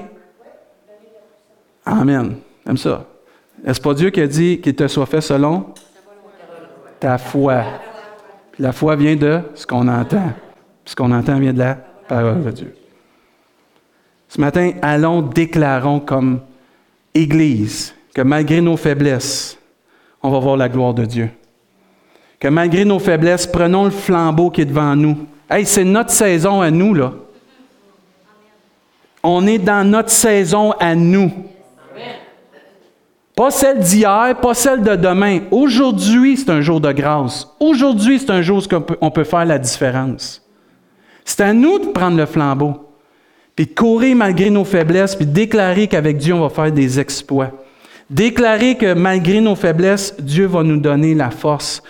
Amen. 1.86 2.36
Comme 2.66 2.78
ça. 2.78 3.06
Est-ce 3.66 3.80
pas 3.80 3.94
Dieu 3.94 4.10
qui 4.10 4.22
a 4.22 4.28
dit 4.28 4.60
qu'il 4.60 4.76
te 4.76 4.88
soit 4.88 5.06
fait 5.06 5.22
selon 5.22 5.74
ta 7.00 7.18
foi? 7.18 7.64
la 8.60 8.72
foi 8.72 8.96
vient 8.96 9.16
de 9.16 9.42
ce 9.56 9.66
qu'on 9.66 9.88
entend. 9.88 10.32
ce 10.86 10.96
qu'on 10.96 11.12
entend 11.12 11.40
vient 11.40 11.54
de 11.54 11.60
la 11.60 11.76
parole 12.08 12.44
de 12.44 12.52
Dieu. 12.52 12.76
Ce 14.34 14.42
matin, 14.42 14.72
allons, 14.82 15.22
déclarons 15.22 16.00
comme 16.00 16.40
Église 17.14 17.94
que 18.16 18.24
malgré 18.24 18.62
nos 18.62 18.78
faiblesses, 18.78 19.60
on 20.24 20.32
va 20.32 20.40
voir 20.40 20.58
la 20.58 20.70
gloire 20.70 20.96
de 20.96 21.06
Dieu. 21.06 21.30
Que 22.40 22.48
malgré 22.48 22.84
nos 22.84 22.98
faiblesses, 22.98 23.46
prenons 23.46 23.84
le 23.86 23.92
flambeau 23.92 24.50
qui 24.50 24.62
est 24.62 24.66
devant 24.66 24.96
nous. 24.96 25.28
Hey, 25.48 25.68
c'est 25.68 25.84
notre 25.84 26.10
saison 26.10 26.62
à 26.62 26.72
nous, 26.72 26.96
là. 26.96 27.14
On 29.22 29.46
est 29.46 29.60
dans 29.60 29.88
notre 29.88 30.10
saison 30.10 30.72
à 30.80 30.96
nous. 30.96 31.32
Pas 33.36 33.52
celle 33.52 33.82
d'hier, 33.82 34.36
pas 34.42 34.56
celle 34.56 34.82
de 34.82 34.96
demain. 34.96 35.42
Aujourd'hui, 35.52 36.38
c'est 36.38 36.50
un 36.50 36.62
jour 36.62 36.82
de 36.82 36.92
grâce. 36.92 37.48
Aujourd'hui, 37.60 38.18
c'est 38.18 38.32
un 38.32 38.42
jour 38.42 38.64
où 38.64 38.78
on 39.00 39.12
peut 39.12 39.26
faire 39.26 39.46
la 39.46 39.60
différence. 39.60 40.42
C'est 41.24 41.42
à 41.42 41.54
nous 41.54 41.78
de 41.78 41.86
prendre 41.90 42.18
le 42.18 42.26
flambeau, 42.26 42.93
puis 43.56 43.68
courir 43.68 44.16
malgré 44.16 44.50
nos 44.50 44.64
faiblesses, 44.64 45.16
puis 45.16 45.26
déclarer 45.26 45.88
qu'avec 45.88 46.18
Dieu, 46.18 46.34
on 46.34 46.42
va 46.42 46.50
faire 46.50 46.72
des 46.72 47.00
exploits. 47.00 47.52
Déclarer 48.10 48.76
que 48.76 48.94
malgré 48.94 49.42
nos 49.42 49.56
faiblesses, 49.56 50.16
Dieu 50.20 50.46
va 50.46 50.64
nous 50.64 50.80
donner 50.80 51.16
la 51.16 51.30
force. 51.30 51.82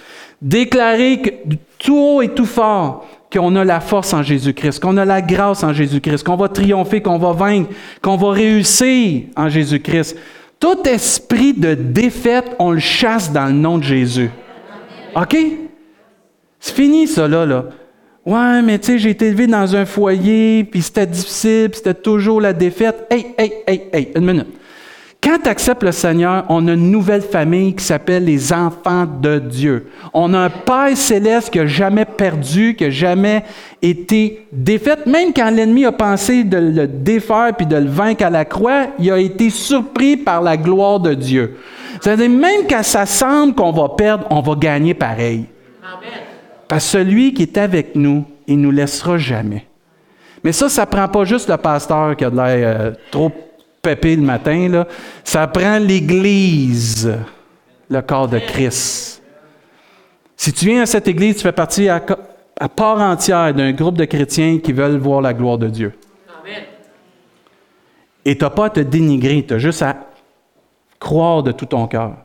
Déclarer 0.41 1.21
que 1.21 1.55
tout 1.79 1.97
haut 1.97 2.21
et 2.21 2.29
tout 2.29 2.45
fort, 2.45 3.07
qu'on 3.31 3.55
a 3.55 3.63
la 3.63 3.79
force 3.79 4.13
en 4.13 4.21
Jésus-Christ, 4.21 4.79
qu'on 4.79 4.97
a 4.97 5.05
la 5.05 5.21
grâce 5.21 5.63
en 5.63 5.73
Jésus-Christ, 5.73 6.23
qu'on 6.23 6.35
va 6.35 6.49
triompher, 6.49 7.01
qu'on 7.01 7.17
va 7.17 7.31
vaincre, 7.31 7.71
qu'on 8.01 8.15
va 8.15 8.31
réussir 8.31 9.23
en 9.35 9.49
Jésus-Christ. 9.49 10.17
Tout 10.59 10.87
esprit 10.87 11.53
de 11.53 11.73
défaite, 11.73 12.55
on 12.59 12.71
le 12.71 12.79
chasse 12.79 13.31
dans 13.31 13.47
le 13.47 13.53
nom 13.53 13.79
de 13.79 13.83
Jésus. 13.83 14.29
OK? 15.15 15.35
C'est 16.59 16.75
fini, 16.75 17.07
ça, 17.07 17.27
là. 17.27 17.45
là. 17.45 17.65
Ouais, 18.25 18.61
mais 18.61 18.79
tu 18.79 18.85
sais, 18.85 18.97
j'ai 18.99 19.09
été 19.09 19.27
élevé 19.27 19.47
dans 19.47 19.75
un 19.75 19.85
foyer, 19.85 20.63
puis 20.63 20.81
c'était 20.81 21.05
difficile, 21.05 21.69
puis 21.69 21.77
c'était 21.77 21.93
toujours 21.93 22.39
la 22.39 22.53
défaite. 22.53 23.05
Hey, 23.09 23.27
hey, 23.37 23.53
hey, 23.67 23.81
hey, 23.91 24.11
une 24.15 24.25
minute. 24.25 24.47
Quand 25.21 25.37
tu 25.41 25.49
acceptes 25.49 25.83
le 25.83 25.93
Seigneur, 25.93 26.43
on 26.49 26.67
a 26.67 26.73
une 26.73 26.91
nouvelle 26.91 27.21
famille 27.21 27.73
qui 27.73 27.83
s'appelle 27.83 28.25
les 28.25 28.51
enfants 28.51 29.05
de 29.05 29.39
Dieu. 29.39 29.87
On 30.13 30.33
a 30.33 30.39
un 30.39 30.49
Père 30.49 30.97
céleste 30.97 31.49
qui 31.49 31.59
n'a 31.59 31.65
jamais 31.65 32.03
perdu, 32.03 32.75
qui 32.75 32.83
n'a 32.83 32.89
jamais 32.89 33.43
été 33.81 34.45
défait. 34.51 34.97
Même 35.05 35.31
quand 35.33 35.49
l'ennemi 35.49 35.85
a 35.85 35.93
pensé 35.93 36.43
de 36.43 36.57
le 36.57 36.87
défaire 36.87 37.53
puis 37.57 37.65
de 37.65 37.77
le 37.77 37.87
vaincre 37.87 38.25
à 38.25 38.29
la 38.29 38.43
croix, 38.43 38.87
il 38.99 39.09
a 39.11 39.17
été 39.17 39.49
surpris 39.49 40.17
par 40.17 40.41
la 40.41 40.57
gloire 40.57 40.99
de 40.99 41.13
Dieu. 41.13 41.55
C'est-à-dire, 42.01 42.29
même 42.29 42.67
quand 42.69 42.83
ça 42.83 43.05
semble 43.05 43.53
qu'on 43.53 43.71
va 43.71 43.89
perdre, 43.95 44.27
on 44.29 44.41
va 44.41 44.55
gagner 44.55 44.93
pareil. 44.93 45.45
Amen. 45.81 46.32
Parce 46.73 46.85
que 46.85 46.91
celui 46.91 47.35
qui 47.35 47.43
est 47.43 47.57
avec 47.59 47.93
nous, 47.93 48.25
il 48.47 48.57
ne 48.57 48.63
nous 48.63 48.71
laissera 48.71 49.19
jamais. 49.19 49.67
Mais 50.43 50.51
ça, 50.51 50.69
ça 50.69 50.85
ne 50.85 50.87
prend 50.87 51.07
pas 51.07 51.23
juste 51.23 51.47
le 51.47 51.55
pasteur 51.57 52.15
qui 52.17 52.25
a 52.25 52.31
de 52.31 52.35
l'air 52.35 52.77
euh, 52.79 52.91
trop 53.11 53.31
pépé 53.79 54.15
le 54.15 54.23
matin, 54.23 54.69
là. 54.69 54.87
ça 55.23 55.45
prend 55.45 55.77
l'Église, 55.77 57.15
le 57.91 58.01
corps 58.01 58.27
de 58.27 58.39
Christ. 58.39 59.21
Si 60.35 60.51
tu 60.51 60.65
viens 60.65 60.81
à 60.81 60.85
cette 60.87 61.07
Église, 61.07 61.35
tu 61.35 61.43
fais 61.43 61.51
partie 61.51 61.87
à, 61.89 61.99
part 61.99 62.99
entière 62.99 63.53
d'un 63.53 63.71
groupe 63.71 63.99
de 63.99 64.05
chrétiens 64.05 64.57
qui 64.57 64.73
veulent 64.73 64.97
voir 64.97 65.21
la 65.21 65.35
gloire 65.35 65.59
de 65.59 65.67
Dieu. 65.67 65.93
Amen. 66.41 66.63
Et 68.25 68.35
tu 68.35 68.43
n'as 68.43 68.49
pas 68.49 68.65
à 68.65 68.69
te 68.71 68.79
dénigrer, 68.79 69.45
tu 69.47 69.53
as 69.53 69.59
juste 69.59 69.83
à 69.83 69.95
croire 70.99 71.43
de 71.43 71.51
tout 71.51 71.67
ton 71.67 71.85
cœur. 71.85 72.15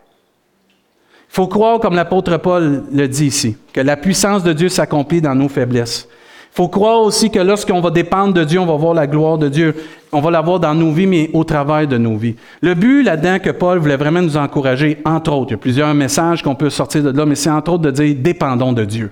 Il 1.30 1.35
faut 1.35 1.47
croire, 1.47 1.78
comme 1.78 1.94
l'apôtre 1.94 2.37
Paul 2.38 2.85
le 2.92 3.06
dit 3.06 3.26
ici, 3.26 3.56
que 3.73 3.80
la 3.80 3.97
puissance 3.97 4.42
de 4.42 4.52
Dieu 4.52 4.68
s'accomplit 4.68 5.20
dans 5.20 5.35
nos 5.35 5.49
faiblesses. 5.49 6.08
Il 6.52 6.56
faut 6.56 6.68
croire 6.68 7.02
aussi 7.02 7.30
que 7.30 7.38
lorsqu'on 7.38 7.80
va 7.80 7.90
dépendre 7.90 8.35
de 8.35 8.42
Dieu, 8.42 8.58
on 8.58 8.66
va 8.66 8.75
voir 8.75 8.94
la 8.94 9.06
gloire 9.06 9.38
de 9.38 9.49
Dieu. 9.49 9.76
On 10.11 10.20
va 10.20 10.30
la 10.30 10.40
voir 10.40 10.58
dans 10.58 10.75
nos 10.75 10.90
vies, 10.90 11.06
mais 11.06 11.30
au 11.35 11.44
travers 11.44 11.87
de 11.87 11.99
nos 11.99 12.16
vies. 12.16 12.35
Le 12.62 12.75
but 12.75 13.02
là-dedans 13.02 13.38
que 13.38 13.50
Paul 13.50 13.78
voulait 13.78 13.97
vraiment 13.97 14.23
nous 14.23 14.37
encourager, 14.37 14.99
entre 15.04 15.32
autres, 15.32 15.50
il 15.50 15.52
y 15.52 15.54
a 15.54 15.58
plusieurs 15.58 15.94
messages 15.94 16.42
qu'on 16.42 16.54
peut 16.54 16.70
sortir 16.70 17.02
de 17.04 17.11
là, 17.11 17.26
mais 17.26 17.35
c'est 17.35 17.50
entre 17.50 17.73
autres 17.73 17.85
de 17.85 17.90
dire 17.90 18.16
dépendons 18.18 18.73
de 18.73 18.85
Dieu. 18.85 19.11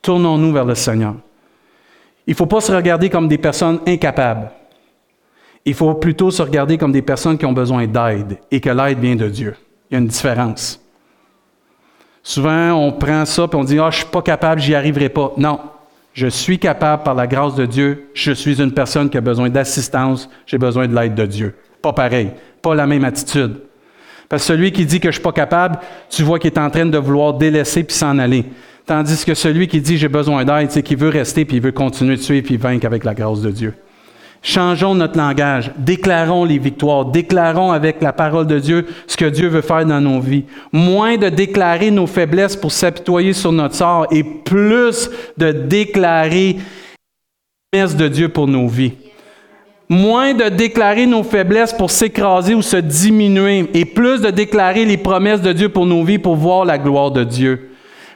Tournons-nous 0.00 0.52
vers 0.52 0.64
le 0.64 0.74
Seigneur. 0.74 1.14
Il 2.26 2.30
ne 2.30 2.36
faut 2.36 2.46
pas 2.46 2.60
se 2.60 2.72
regarder 2.72 3.10
comme 3.10 3.28
des 3.28 3.38
personnes 3.38 3.80
incapables. 3.86 4.50
Il 5.64 5.74
faut 5.74 5.94
plutôt 5.94 6.30
se 6.30 6.42
regarder 6.42 6.78
comme 6.78 6.92
des 6.92 7.02
personnes 7.02 7.36
qui 7.36 7.46
ont 7.46 7.52
besoin 7.52 7.86
d'aide 7.86 8.38
et 8.50 8.60
que 8.60 8.70
l'aide 8.70 8.98
vient 8.98 9.16
de 9.16 9.28
Dieu. 9.28 9.54
Il 9.92 9.96
y 9.96 9.98
a 9.98 10.00
une 10.00 10.06
différence. 10.06 10.80
Souvent, 12.22 12.72
on 12.72 12.92
prend 12.92 13.26
ça 13.26 13.42
et 13.42 13.54
on 13.54 13.62
dit 13.62 13.78
Ah, 13.78 13.90
je 13.90 13.98
ne 13.98 14.02
suis 14.02 14.10
pas 14.10 14.22
capable, 14.22 14.58
j'y 14.58 14.74
arriverai 14.74 15.10
pas. 15.10 15.34
Non, 15.36 15.60
je 16.14 16.28
suis 16.28 16.58
capable 16.58 17.02
par 17.02 17.14
la 17.14 17.26
grâce 17.26 17.54
de 17.56 17.66
Dieu. 17.66 18.08
Je 18.14 18.32
suis 18.32 18.62
une 18.62 18.72
personne 18.72 19.10
qui 19.10 19.18
a 19.18 19.20
besoin 19.20 19.50
d'assistance. 19.50 20.30
J'ai 20.46 20.56
besoin 20.56 20.88
de 20.88 20.94
l'aide 20.94 21.14
de 21.14 21.26
Dieu. 21.26 21.54
Pas 21.82 21.92
pareil, 21.92 22.30
pas 22.62 22.74
la 22.74 22.86
même 22.86 23.04
attitude. 23.04 23.60
Parce 24.30 24.44
que 24.44 24.54
celui 24.54 24.72
qui 24.72 24.86
dit 24.86 24.98
que 24.98 25.04
je 25.04 25.08
ne 25.08 25.12
suis 25.12 25.22
pas 25.22 25.32
capable, 25.32 25.78
tu 26.08 26.22
vois 26.22 26.38
qu'il 26.38 26.50
est 26.50 26.58
en 26.58 26.70
train 26.70 26.86
de 26.86 26.96
vouloir 26.96 27.34
délaisser 27.34 27.84
puis 27.84 27.94
s'en 27.94 28.18
aller. 28.18 28.46
Tandis 28.86 29.26
que 29.26 29.34
celui 29.34 29.68
qui 29.68 29.82
dit 29.82 29.98
j'ai 29.98 30.08
besoin 30.08 30.42
d'aide, 30.46 30.70
c'est 30.70 30.82
qu'il 30.82 30.96
veut 30.96 31.10
rester 31.10 31.44
puis 31.44 31.58
il 31.58 31.62
veut 31.62 31.72
continuer 31.72 32.16
de 32.16 32.22
suivre 32.22 32.46
puis 32.46 32.56
vaincre 32.56 32.86
avec 32.86 33.04
la 33.04 33.12
grâce 33.12 33.42
de 33.42 33.50
Dieu. 33.50 33.74
Changeons 34.44 34.96
notre 34.96 35.16
langage, 35.16 35.70
déclarons 35.78 36.44
les 36.44 36.58
victoires, 36.58 37.04
déclarons 37.04 37.70
avec 37.70 38.02
la 38.02 38.12
parole 38.12 38.48
de 38.48 38.58
Dieu 38.58 38.86
ce 39.06 39.16
que 39.16 39.26
Dieu 39.26 39.46
veut 39.46 39.60
faire 39.60 39.86
dans 39.86 40.00
nos 40.00 40.18
vies. 40.18 40.44
Moins 40.72 41.16
de 41.16 41.28
déclarer 41.28 41.92
nos 41.92 42.08
faiblesses 42.08 42.56
pour 42.56 42.72
s'apitoyer 42.72 43.34
sur 43.34 43.52
notre 43.52 43.76
sort 43.76 44.08
et 44.10 44.24
plus 44.24 45.08
de 45.38 45.52
déclarer 45.52 46.54
les 46.54 46.58
promesses 47.70 47.96
de 47.96 48.08
Dieu 48.08 48.28
pour 48.30 48.48
nos 48.48 48.66
vies. 48.66 48.94
Moins 49.88 50.34
de 50.34 50.48
déclarer 50.48 51.06
nos 51.06 51.22
faiblesses 51.22 51.72
pour 51.72 51.92
s'écraser 51.92 52.56
ou 52.56 52.62
se 52.62 52.78
diminuer 52.78 53.70
et 53.74 53.84
plus 53.84 54.22
de 54.22 54.30
déclarer 54.30 54.84
les 54.84 54.96
promesses 54.96 55.40
de 55.42 55.52
Dieu 55.52 55.68
pour 55.68 55.86
nos 55.86 56.02
vies 56.02 56.18
pour 56.18 56.34
voir 56.34 56.64
la 56.64 56.78
gloire 56.78 57.12
de 57.12 57.22
Dieu 57.22 57.71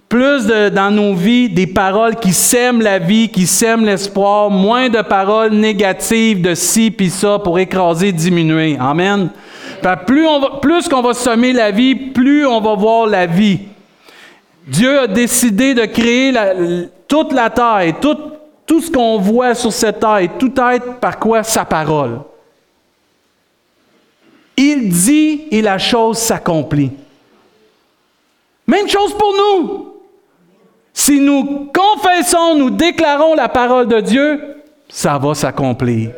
plus 0.08 0.46
dans 0.46 0.90
nos 0.90 1.14
vies 1.14 1.48
des 1.48 1.66
paroles 1.66 2.16
qui 2.16 2.32
sèment 2.32 2.80
la 2.80 2.98
vie, 2.98 3.28
qui 3.28 3.46
sèment 3.46 3.84
l'espoir, 3.84 4.50
moins 4.50 4.88
de 4.88 5.02
paroles 5.02 5.52
négatives 5.52 6.40
de 6.40 6.54
ci 6.54 6.90
puis 6.90 7.10
ça 7.10 7.38
pour 7.38 7.58
écraser, 7.58 8.12
diminuer. 8.12 8.76
Amen. 8.78 9.30
plus, 10.06 10.88
qu'on 10.88 11.02
va 11.02 11.12
semer 11.12 11.52
la 11.52 11.70
vie, 11.70 11.94
plus 11.94 12.46
on 12.46 12.60
va 12.60 12.74
voir 12.74 13.06
la 13.06 13.26
vie. 13.26 13.60
Dieu 14.66 15.00
a 15.00 15.06
décidé 15.06 15.74
de 15.74 15.84
créer 15.86 16.32
toute 17.08 17.32
la 17.32 17.50
terre 17.50 17.94
tout, 18.00 18.80
ce 18.80 18.90
qu'on 18.90 19.18
voit 19.18 19.54
sur 19.54 19.72
cette 19.72 20.00
terre 20.00 20.28
tout 20.38 20.52
être 20.60 21.00
par 21.00 21.18
quoi? 21.18 21.42
Sa 21.42 21.64
parole. 21.64 22.20
Il 24.56 24.88
dit 24.88 25.42
et 25.50 25.62
la 25.62 25.78
chose 25.78 26.18
s'accomplit. 26.18 26.90
Même 28.66 28.88
chose 28.88 29.14
pour 29.14 29.32
nous. 29.32 29.95
Si 30.98 31.20
nous 31.20 31.70
confessons, 31.74 32.56
nous 32.56 32.70
déclarons 32.70 33.34
la 33.34 33.50
parole 33.50 33.86
de 33.86 34.00
Dieu, 34.00 34.40
ça 34.88 35.18
va 35.18 35.34
s'accomplir. 35.34 36.12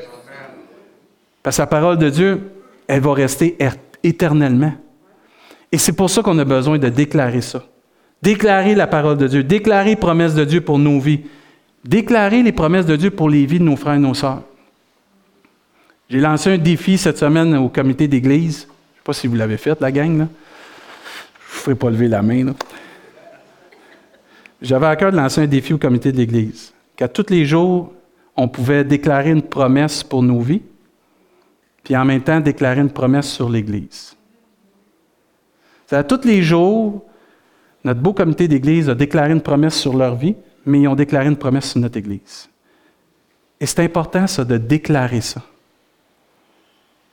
Parce 1.43 1.57
que 1.57 1.63
la 1.63 1.67
parole 1.67 1.99
de 1.99 2.09
Dieu, 2.09 2.53
elle 2.87 3.01
va 3.01 3.13
rester 3.13 3.59
éternellement. 4.05 4.73
Et 5.73 5.79
c'est 5.79 5.95
pour 5.95 6.09
ça 6.09 6.23
qu'on 6.23 6.39
a 6.39 6.45
besoin 6.45 6.79
de 6.79 6.89
déclarer 6.91 7.41
ça. 7.41 7.65
Déclarer 8.23 8.77
la 8.77 8.87
parole 8.87 9.17
de 9.17 9.27
Dieu, 9.27 9.43
déclarer 9.43 9.91
les 9.91 9.97
promesses 9.97 10.37
de 10.37 10.45
Dieu 10.45 10.61
pour 10.61 10.79
nos 10.79 11.01
vies, 11.01 11.23
déclarer 11.85 12.45
les 12.45 12.53
promesses 12.53 12.87
de 12.87 12.95
Dieu 12.95 13.11
pour 13.11 13.29
les 13.29 13.47
vies 13.47 13.59
de 13.59 13.65
nos 13.65 13.75
frères 13.75 13.95
et 13.95 13.99
nos 13.99 14.15
sœurs. 14.15 14.43
J'ai 16.09 16.21
lancé 16.21 16.53
un 16.53 16.59
défi 16.59 16.99
cette 16.99 17.19
semaine 17.19 17.57
au 17.57 17.69
comité 17.69 18.07
d'église. 18.07 18.59
Je 18.59 18.63
ne 18.63 18.69
sais 18.69 19.03
pas 19.03 19.13
si 19.13 19.27
vous 19.27 19.35
l'avez 19.35 19.57
fait, 19.57 19.81
la 19.81 19.91
gang. 19.91 20.19
Là. 20.19 20.29
Je 21.51 21.57
ne 21.57 21.63
ferai 21.63 21.75
pas 21.75 21.91
lever 21.91 22.07
la 22.07 22.23
main. 22.23 22.55
J'avais 24.61 24.87
à 24.87 24.97
cœur 24.97 25.13
de 25.13 25.17
lancer 25.17 25.43
un 25.43 25.47
défi 25.47 25.73
au 25.73 25.79
comité 25.79 26.11
de 26.13 26.17
l'Église, 26.17 26.73
qu'à 26.97 27.09
tous 27.09 27.31
les 27.31 27.45
jours, 27.45 27.93
on 28.37 28.49
pouvait 28.49 28.85
déclarer 28.85 29.31
une 29.31 29.43
promesse 29.43 30.03
pour 30.03 30.23
nos 30.23 30.41
vies, 30.41 30.63
puis 31.85 31.97
en 31.97 32.05
même 32.05 32.23
temps 32.23 32.41
déclarer 32.41 32.81
une 32.81 32.91
promesse 32.91 33.29
sur 33.29 33.49
l'Église. 33.49 34.17
À 35.91 36.05
tous 36.05 36.25
les 36.25 36.43
jours, 36.43 37.03
notre 37.85 38.01
beau 38.01 38.13
comité 38.13 38.47
d'Église 38.47 38.91
a 38.91 38.95
déclaré 38.95 39.33
une 39.33 39.41
promesse 39.41 39.75
sur 39.75 39.97
leur 39.97 40.15
vie, 40.17 40.35
mais 40.67 40.83
ils 40.83 40.89
ont 40.89 40.95
déclaré 40.95 41.29
une 41.29 41.37
promesse 41.37 41.71
sur 41.71 41.81
notre 41.81 41.97
Église. 41.97 42.49
Et 43.61 43.67
c'est 43.67 43.83
important, 43.83 44.27
ça, 44.27 44.45
de 44.45 44.59
déclarer 44.59 45.21
ça. 45.21 45.43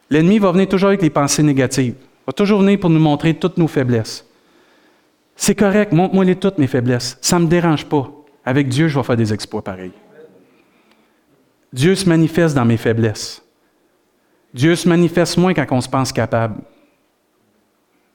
L'ennemi 0.10 0.40
va 0.40 0.52
venir 0.52 0.68
toujours 0.68 0.90
avec 0.90 1.02
les 1.02 1.10
pensées 1.10 1.44
négatives. 1.44 1.96
Va 2.28 2.34
toujours 2.34 2.62
venir 2.62 2.80
pour 2.80 2.90
nous 2.90 3.00
montrer 3.00 3.34
toutes 3.34 3.58
nos 3.58 3.68
faiblesses. 3.68 4.25
C'est 5.36 5.56
correct, 5.56 5.92
montre-moi 5.92 6.26
les 6.26 6.38
toutes 6.38 6.58
mes 6.58 6.68
faiblesses. 6.68 7.18
Ça 7.22 7.38
ne 7.40 7.46
me 7.46 7.50
dérange 7.50 7.86
pas. 7.86 8.10
Avec 8.46 8.70
Dieu, 8.70 8.88
je 8.88 8.98
vais 8.98 9.04
faire 9.04 9.18
des 9.18 9.34
exploits 9.34 9.64
pareils. 9.64 9.92
Dieu 11.74 11.96
se 11.96 12.08
manifeste 12.08 12.56
dans 12.56 12.64
mes 12.64 12.78
faiblesses. 12.78 13.44
Dieu 14.54 14.76
se 14.76 14.88
manifeste 14.88 15.38
moins 15.38 15.54
quand 15.54 15.66
on 15.72 15.82
se 15.82 15.90
pense 15.90 16.14
capable. 16.14 16.62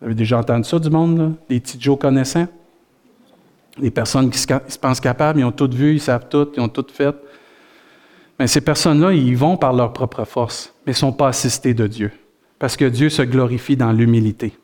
Vous 0.01 0.07
avez 0.07 0.15
déjà 0.15 0.39
entendu 0.39 0.65
ça 0.67 0.79
du 0.79 0.89
monde, 0.89 1.19
là? 1.19 1.31
des 1.49 1.61
petits 1.61 1.79
Joe 1.79 1.99
connaissants? 1.99 2.49
Les 3.79 3.91
personnes 3.91 4.31
qui 4.31 4.39
se, 4.39 4.79
pensent 4.79 5.01
capables, 5.01 5.41
ils 5.41 5.45
ont 5.45 5.53
tout 5.53 5.71
vu, 5.71 5.95
ils 5.95 6.01
savent 6.01 6.29
tout, 6.29 6.49
ils 6.57 6.61
ont 6.61 6.69
tout 6.69 6.87
fait. 6.91 7.15
Mais 8.39 8.47
ces 8.47 8.63
personnes-là, 8.63 9.13
ils 9.13 9.37
vont 9.37 9.59
par 9.59 9.75
leur 9.75 9.93
propre 9.93 10.25
force, 10.25 10.73
mais 10.87 10.93
ne 10.93 10.97
sont 10.97 11.13
pas 11.13 11.29
assistés 11.29 11.75
de 11.75 11.87
Dieu. 11.87 12.11
Parce 12.59 12.77
que 12.77 12.87
Dieu 12.87 13.11
se 13.11 13.23
glorifie 13.23 13.77
dans 13.77 13.93
l'humilité, 13.93 14.57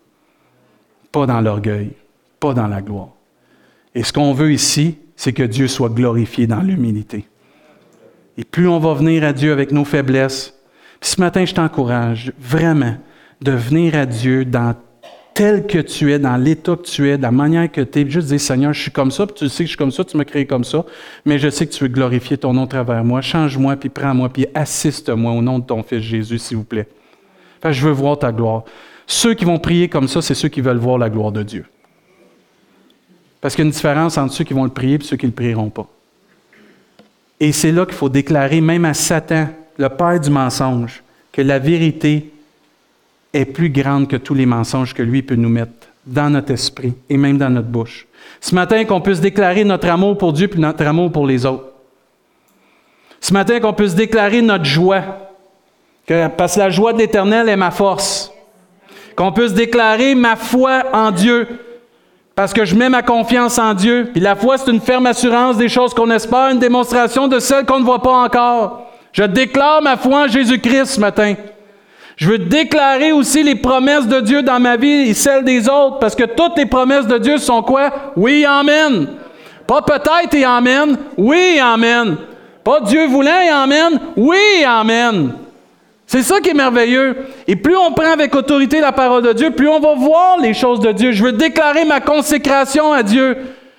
pas 1.13 1.27
dans 1.27 1.41
l'orgueil 1.43 1.93
pas 2.41 2.55
dans 2.55 2.67
la 2.67 2.83
gloire. 2.83 3.11
Et 3.95 4.03
ce 4.03 4.13
qu'on 4.13 4.33
veut 4.33 4.53
ici, 4.53 4.99
c'est 5.17 5.33
que 5.33 5.43
Dieu 5.43 5.69
soit 5.69 5.89
glorifié 5.89 6.47
dans 6.47 6.61
l'humilité. 6.61 7.27
Et 8.39 8.45
plus 8.45 8.69
on 8.69 8.79
va 8.79 8.95
venir 8.95 9.25
à 9.25 9.33
Dieu 9.33 9.53
avec 9.53 9.73
nos 9.73 9.85
faiblesses, 9.85 10.55
puis 11.01 11.11
ce 11.11 11.21
matin, 11.21 11.45
je 11.45 11.55
t'encourage 11.55 12.33
vraiment 12.39 12.97
de 13.41 13.53
venir 13.53 13.95
à 13.95 14.07
Dieu 14.07 14.45
dans 14.45 14.75
tel 15.35 15.67
que 15.67 15.79
tu 15.79 16.13
es, 16.13 16.19
dans 16.19 16.39
l'état 16.39 16.77
que 16.77 16.83
tu 16.83 17.11
es, 17.11 17.19
de 17.19 17.23
la 17.23 17.31
manière 17.31 17.71
que 17.71 17.83
tu 17.83 18.01
es, 18.01 18.09
juste 18.09 18.29
dire 18.29 18.41
Seigneur, 18.41 18.73
je 18.73 18.81
suis 18.81 18.91
comme 18.91 19.11
ça, 19.11 19.27
puis 19.27 19.35
tu 19.35 19.49
sais 19.51 19.65
que 19.65 19.65
je 19.65 19.71
suis 19.71 19.77
comme 19.77 19.91
ça, 19.91 20.05
tu 20.05 20.17
m'as 20.17 20.25
créé 20.25 20.47
comme 20.47 20.65
ça, 20.65 20.87
mais 21.27 21.39
je 21.39 21.51
sais 21.51 21.67
que 21.67 21.73
tu 21.73 21.85
veux 21.85 21.89
glorifier 21.89 22.39
ton 22.39 22.55
nom 22.55 22.65
à 22.65 22.67
travers 22.67 23.05
moi. 23.05 23.21
Change-moi, 23.21 23.77
puis 23.77 23.91
prends-moi, 23.91 24.31
puis 24.31 24.47
assiste-moi 24.55 25.33
au 25.33 25.43
nom 25.43 25.59
de 25.59 25.65
ton 25.65 25.83
Fils 25.83 26.01
Jésus, 26.01 26.39
s'il 26.39 26.57
vous 26.57 26.65
plaît. 26.65 26.89
je 27.63 27.87
veux 27.87 27.93
voir 27.93 28.19
ta 28.19 28.33
gloire. 28.33 28.65
Ceux 29.07 29.35
qui 29.35 29.45
vont 29.45 29.59
prier 29.59 29.89
comme 29.89 30.09
ça, 30.09 30.23
c'est 30.23 30.35
ceux 30.35 30.49
qui 30.49 30.63
veulent 30.63 30.79
voir 30.79 30.97
la 30.97 31.11
gloire 31.11 31.33
de 31.33 31.43
Dieu. 31.43 31.67
Parce 33.41 33.55
qu'il 33.55 33.65
y 33.65 33.67
a 33.67 33.69
une 33.69 33.73
différence 33.73 34.19
entre 34.19 34.33
ceux 34.33 34.45
qui 34.45 34.55
vont 34.55 34.65
le 34.65 34.71
prier 34.71 34.97
et 34.97 35.03
ceux 35.03 35.17
qui 35.17 35.27
ne 35.27 35.31
le 35.31 35.35
prieront 35.35 35.71
pas. 35.71 35.87
Et 37.39 37.53
c'est 37.53 37.73
là 37.73 37.85
qu'il 37.85 37.95
faut 37.95 38.09
déclarer, 38.09 38.61
même 38.61 38.85
à 38.85 38.95
Satan, 38.95 39.49
le 39.77 39.89
père 39.89 40.19
du 40.19 40.31
mensonge, 40.31 41.03
que 41.33 41.43
la 41.43 41.59
vérité 41.59 42.33
est 43.33 43.45
plus 43.45 43.69
grande 43.69 44.09
que 44.09 44.17
tous 44.17 44.35
les 44.35 44.47
mensonges 44.47 44.95
que 44.95 45.03
lui 45.03 45.23
peut 45.23 45.35
nous 45.35 45.51
mettre 45.51 45.73
dans 46.07 46.31
notre 46.31 46.53
esprit 46.53 46.95
et 47.11 47.17
même 47.17 47.37
dans 47.37 47.51
notre 47.51 47.69
bouche. 47.69 48.07
Ce 48.41 48.55
matin, 48.55 48.85
qu'on 48.85 49.01
puisse 49.01 49.21
déclarer 49.21 49.65
notre 49.65 49.89
amour 49.89 50.17
pour 50.17 50.33
Dieu 50.33 50.49
et 50.53 50.59
notre 50.59 50.87
amour 50.87 51.13
pour 51.13 51.27
les 51.27 51.45
autres. 51.45 51.67
Ce 53.21 53.33
matin, 53.33 53.61
qu'on 53.61 53.73
puisse 53.73 53.95
déclarer 53.95 54.41
notre 54.41 54.65
joie, 54.65 55.03
parce 56.37 56.55
que 56.55 56.61
la 56.61 56.71
joie 56.71 56.93
de 56.93 56.99
l'Éternel 56.99 57.49
est 57.49 57.57
ma 57.57 57.71
force. 57.71 58.33
Qu'on 59.17 59.33
puisse 59.33 59.53
déclarer 59.53 60.15
ma 60.15 60.37
foi 60.37 60.85
en 60.93 61.11
Dieu, 61.11 61.49
parce 62.37 62.53
que 62.53 62.67
je 62.67 62.77
mets 62.77 62.91
ma 62.91 63.03
confiance 63.03 63.59
en 63.59 63.73
Dieu. 63.73 64.11
Puis 64.13 64.21
la 64.21 64.37
foi, 64.37 64.59
c'est 64.59 64.71
une 64.71 64.81
ferme 64.81 65.07
assurance 65.07 65.57
des 65.57 65.71
choses 65.71 65.95
qu'on 65.95 66.11
espère, 66.11 66.51
une 66.51 66.59
démonstration 66.59 67.27
de 67.27 67.39
celles 67.39 67.65
qu'on 67.65 67.81
ne 67.81 67.85
voit 67.85 68.03
pas 68.03 68.13
encore. 68.13 68.83
Je 69.13 69.25
déclare 69.25 69.81
ma 69.81 69.97
foi 69.97 70.25
en 70.25 70.29
Jésus-Christ 70.29 70.85
ce 70.85 71.01
matin. 71.01 71.35
Je 72.17 72.29
veux 72.29 72.39
déclarer 72.39 73.13
aussi 73.13 73.43
les 73.43 73.55
promesses 73.55 74.07
de 74.07 74.21
Dieu 74.21 74.43
dans 74.43 74.61
ma 74.61 74.77
vie 74.77 75.09
et 75.09 75.15
celles 75.15 75.45
des 75.45 75.67
autres, 75.69 75.99
parce 75.99 76.15
que 76.15 76.25
toutes 76.25 76.59
les 76.59 76.67
promesses 76.67 77.07
de 77.07 77.19
Dieu 77.19 77.39
sont 77.39 77.63
quoi? 77.63 77.91
Oui, 78.17 78.45
Amen. 78.45 79.09
Pas 79.67 79.81
peut-être 79.81 80.35
et 80.35 80.45
Amen. 80.45 80.97
Oui, 81.17 81.59
Amen. 81.59 82.17
Pas 82.63 82.81
Dieu 82.81 83.07
voulant 83.07 83.41
et 83.41 83.49
Amen. 83.49 83.99
Oui, 84.15 84.65
Amen. 84.67 85.33
C'est 86.07 86.23
ça 86.23 86.41
qui 86.41 86.51
est 86.51 86.55
merveilleux. 86.55 87.17
Et 87.49 87.57
plus 87.57 87.77
on 87.77 87.93
prend 87.93 88.13
avec 88.13 88.35
autorité 88.35 88.81
la 88.81 88.93
parole 88.93 89.23
de 89.23 89.33
Dieu, 89.33 89.51
plus 89.51 89.69
on 89.69 89.81
va 89.81 89.95
voir 89.95 90.39
les 90.41 90.55
choses 90.55 90.81
de 90.81 90.93
Dieu. 90.93 91.13
Je 91.13 91.25
veux 91.25 91.33
déclarer 91.33 91.85
ma 91.85 92.01
consécration 92.01 92.93
à 92.93 93.03
Dieu. 93.03 93.37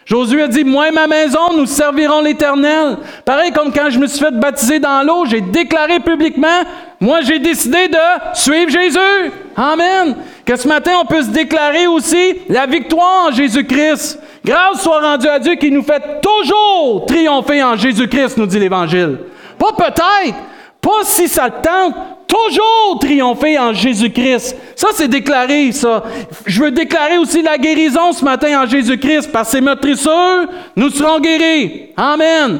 Josué 0.07 0.43
a 0.43 0.47
dit, 0.47 0.63
moi 0.63 0.87
et 0.87 0.91
ma 0.91 1.05
maison, 1.05 1.53
nous 1.57 1.65
servirons 1.65 2.21
l'Éternel. 2.21 2.97
Pareil 3.25 3.51
comme 3.51 3.73
quand 3.73 3.89
je 3.89 3.99
me 3.99 4.07
suis 4.07 4.23
fait 4.23 4.31
baptiser 4.31 4.79
dans 4.79 5.05
l'eau, 5.05 5.25
j'ai 5.25 5.41
déclaré 5.41 5.99
publiquement, 5.99 6.63
moi 7.01 7.19
j'ai 7.21 7.39
décidé 7.39 7.89
de 7.89 8.33
suivre 8.33 8.69
Jésus. 8.69 9.31
Amen. 9.57 10.15
Que 10.45 10.55
ce 10.55 10.65
matin, 10.65 10.91
on 11.01 11.05
puisse 11.05 11.27
déclarer 11.29 11.87
aussi 11.87 12.35
la 12.47 12.65
victoire 12.65 13.27
en 13.27 13.31
Jésus-Christ. 13.31 14.19
Grâce 14.45 14.81
soit 14.81 15.01
rendue 15.01 15.27
à 15.27 15.39
Dieu 15.39 15.55
qui 15.55 15.71
nous 15.71 15.83
fait 15.83 16.21
toujours 16.21 17.05
triompher 17.05 17.61
en 17.63 17.75
Jésus-Christ, 17.75 18.37
nous 18.37 18.45
dit 18.45 18.59
l'Évangile. 18.59 19.17
Pas 19.59 19.73
peut-être, 19.73 20.37
pas 20.79 21.03
si 21.03 21.27
ça 21.27 21.49
tente, 21.49 21.95
toujours 22.27 22.99
triompher 22.99 23.57
en 23.57 23.73
Jésus-Christ. 23.73 24.55
Ça, 24.75 24.89
c'est 24.93 25.07
déclaré, 25.07 25.71
ça. 25.71 26.03
Je 26.45 26.61
veux 26.61 26.71
déclarer 26.71 27.17
aussi 27.17 27.41
la 27.41 27.57
guérison 27.57 28.11
ce 28.11 28.23
matin 28.23 28.63
en 28.63 28.67
Jésus-Christ. 28.67 29.31
Par 29.31 29.45
ses 29.45 29.61
meurtrisseurs, 29.61 30.47
nous 30.75 30.89
serons 30.89 31.19
guéris. 31.19 31.89
Amen. 31.95 32.59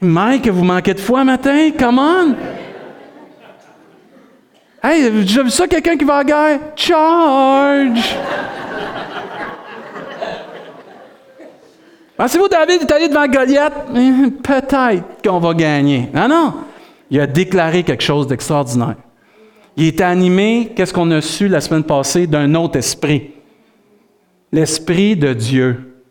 Mike, 0.00 0.48
vous 0.48 0.64
manquez 0.64 0.94
de 0.94 1.00
foi 1.00 1.24
matin? 1.24 1.70
Come 1.78 1.98
on! 1.98 2.34
Hey, 4.82 5.26
j'ai 5.26 5.42
vu 5.42 5.50
ça, 5.50 5.66
quelqu'un 5.66 5.96
qui 5.96 6.04
va 6.04 6.16
à 6.16 6.18
la 6.18 6.24
guerre? 6.24 6.60
Charge! 6.76 8.16
Pensez-vous, 12.16 12.48
David 12.48 12.82
est 12.82 12.92
allé 12.92 13.08
devant 13.08 13.26
Goliath? 13.26 13.72
Peut-être 14.42 15.02
qu'on 15.24 15.38
va 15.38 15.54
gagner. 15.54 16.08
Non, 16.14 16.28
non? 16.28 16.54
Il 17.10 17.20
a 17.20 17.26
déclaré 17.26 17.82
quelque 17.82 18.02
chose 18.02 18.26
d'extraordinaire. 18.26 18.96
Il 19.76 19.86
était 19.86 20.04
animé, 20.04 20.72
qu'est-ce 20.74 20.92
qu'on 20.92 21.10
a 21.10 21.20
su 21.20 21.48
la 21.48 21.60
semaine 21.60 21.84
passée, 21.84 22.26
d'un 22.26 22.54
autre 22.54 22.76
esprit. 22.78 23.30
L'esprit 24.50 25.16
de 25.16 25.34
Dieu. 25.34 26.02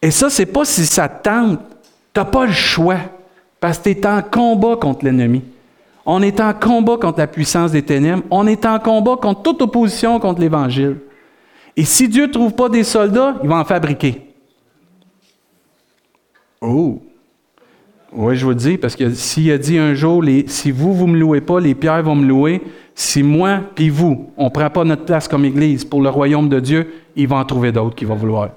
Et 0.00 0.10
ça, 0.10 0.30
c'est 0.30 0.46
pas 0.46 0.64
si 0.64 0.86
ça 0.86 1.08
tente. 1.08 1.60
Tu 2.14 2.20
n'as 2.20 2.24
pas 2.24 2.46
le 2.46 2.52
choix. 2.52 3.00
Parce 3.60 3.78
que 3.78 3.90
tu 3.90 3.98
es 3.98 4.06
en 4.06 4.22
combat 4.22 4.76
contre 4.76 5.04
l'ennemi. 5.04 5.42
On 6.06 6.22
est 6.22 6.40
en 6.40 6.54
combat 6.54 6.96
contre 6.96 7.18
la 7.18 7.26
puissance 7.26 7.72
des 7.72 7.82
ténèbres. 7.82 8.22
On 8.30 8.46
est 8.46 8.64
en 8.64 8.78
combat 8.78 9.16
contre 9.16 9.42
toute 9.42 9.60
opposition 9.60 10.18
contre 10.18 10.40
l'Évangile. 10.40 10.96
Et 11.76 11.84
si 11.84 12.08
Dieu 12.08 12.26
ne 12.26 12.32
trouve 12.32 12.54
pas 12.54 12.68
des 12.68 12.84
soldats, 12.84 13.36
il 13.42 13.48
va 13.48 13.56
en 13.56 13.64
fabriquer. 13.64 14.22
Oh! 16.60 17.02
Oui, 18.12 18.36
je 18.36 18.44
vous 18.44 18.50
le 18.50 18.56
dis, 18.56 18.78
parce 18.78 18.96
que 18.96 19.12
s'il 19.12 19.50
a 19.52 19.58
dit 19.58 19.76
un 19.76 19.94
jour, 19.94 20.24
si 20.46 20.70
vous, 20.70 20.94
vous 20.94 21.06
ne 21.06 21.12
me 21.12 21.18
louez 21.18 21.40
pas, 21.42 21.60
les 21.60 21.74
pierres 21.74 22.02
vont 22.02 22.14
me 22.14 22.26
louer. 22.26 22.62
Si 22.94 23.22
moi, 23.22 23.60
puis 23.74 23.90
vous, 23.90 24.30
on 24.36 24.46
ne 24.46 24.50
prend 24.50 24.70
pas 24.70 24.82
notre 24.84 25.04
place 25.04 25.28
comme 25.28 25.44
Église 25.44 25.84
pour 25.84 26.02
le 26.02 26.08
royaume 26.08 26.48
de 26.48 26.58
Dieu, 26.58 26.94
il 27.14 27.28
va 27.28 27.36
en 27.36 27.44
trouver 27.44 27.70
d'autres 27.70 27.94
qui 27.94 28.06
vont 28.06 28.14
vouloir. 28.14 28.50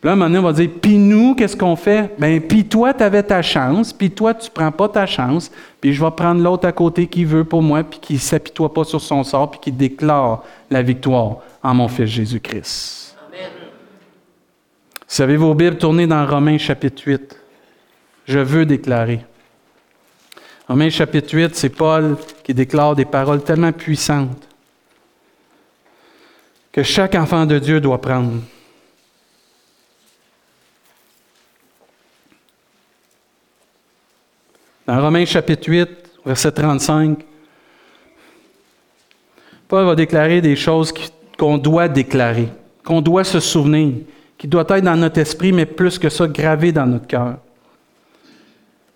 Puis 0.00 0.10
là, 0.10 0.16
maintenant, 0.16 0.40
on 0.40 0.44
va 0.44 0.52
dire, 0.52 0.70
puis 0.80 0.98
nous, 0.98 1.34
qu'est-ce 1.34 1.56
qu'on 1.56 1.76
fait? 1.76 2.14
Bien, 2.18 2.40
puis 2.40 2.64
toi, 2.64 2.94
tu 2.94 3.02
avais 3.02 3.22
ta 3.22 3.42
chance, 3.42 3.92
puis 3.92 4.10
toi, 4.10 4.32
tu 4.34 4.48
ne 4.48 4.54
prends 4.54 4.72
pas 4.72 4.88
ta 4.88 5.06
chance, 5.06 5.50
puis 5.80 5.92
je 5.92 6.02
vais 6.02 6.10
prendre 6.10 6.42
l'autre 6.42 6.66
à 6.66 6.72
côté 6.72 7.06
qui 7.06 7.24
veut 7.24 7.44
pour 7.44 7.62
moi, 7.62 7.84
puis 7.84 7.98
qui 8.00 8.14
ne 8.14 8.18
s'apitoie 8.18 8.72
pas 8.72 8.84
sur 8.84 9.00
son 9.00 9.24
sort, 9.24 9.50
puis 9.50 9.60
qui 9.60 9.72
déclare 9.72 10.42
la 10.70 10.82
victoire 10.82 11.38
en 11.62 11.74
mon 11.74 11.88
Fils 11.88 12.06
Jésus-Christ. 12.06 13.16
Amen. 13.28 13.50
Savez 15.06 15.36
vos 15.36 15.54
Bibles, 15.54 15.76
tournez 15.76 16.06
dans 16.06 16.26
Romains 16.26 16.58
chapitre 16.58 17.02
8 17.06 17.45
je 18.26 18.38
veux 18.38 18.66
déclarer. 18.66 19.20
Romains 20.68 20.90
chapitre 20.90 21.34
8, 21.34 21.54
c'est 21.54 21.68
Paul 21.68 22.16
qui 22.42 22.52
déclare 22.52 22.96
des 22.96 23.04
paroles 23.04 23.42
tellement 23.42 23.72
puissantes 23.72 24.48
que 26.72 26.82
chaque 26.82 27.14
enfant 27.14 27.46
de 27.46 27.58
Dieu 27.58 27.80
doit 27.80 28.00
prendre. 28.00 28.42
Dans 34.86 35.00
Romains 35.00 35.24
chapitre 35.24 35.68
8, 35.70 35.88
verset 36.24 36.52
35, 36.52 37.18
Paul 39.68 39.86
va 39.86 39.94
déclarer 39.94 40.40
des 40.40 40.54
choses 40.54 40.92
qu'on 41.38 41.58
doit 41.58 41.88
déclarer, 41.88 42.48
qu'on 42.84 43.00
doit 43.00 43.24
se 43.24 43.40
souvenir, 43.40 43.94
qui 44.36 44.46
doit 44.46 44.66
être 44.68 44.84
dans 44.84 44.96
notre 44.96 45.18
esprit, 45.18 45.52
mais 45.52 45.66
plus 45.66 45.98
que 45.98 46.08
ça, 46.08 46.26
gravé 46.26 46.72
dans 46.72 46.86
notre 46.86 47.06
cœur. 47.06 47.38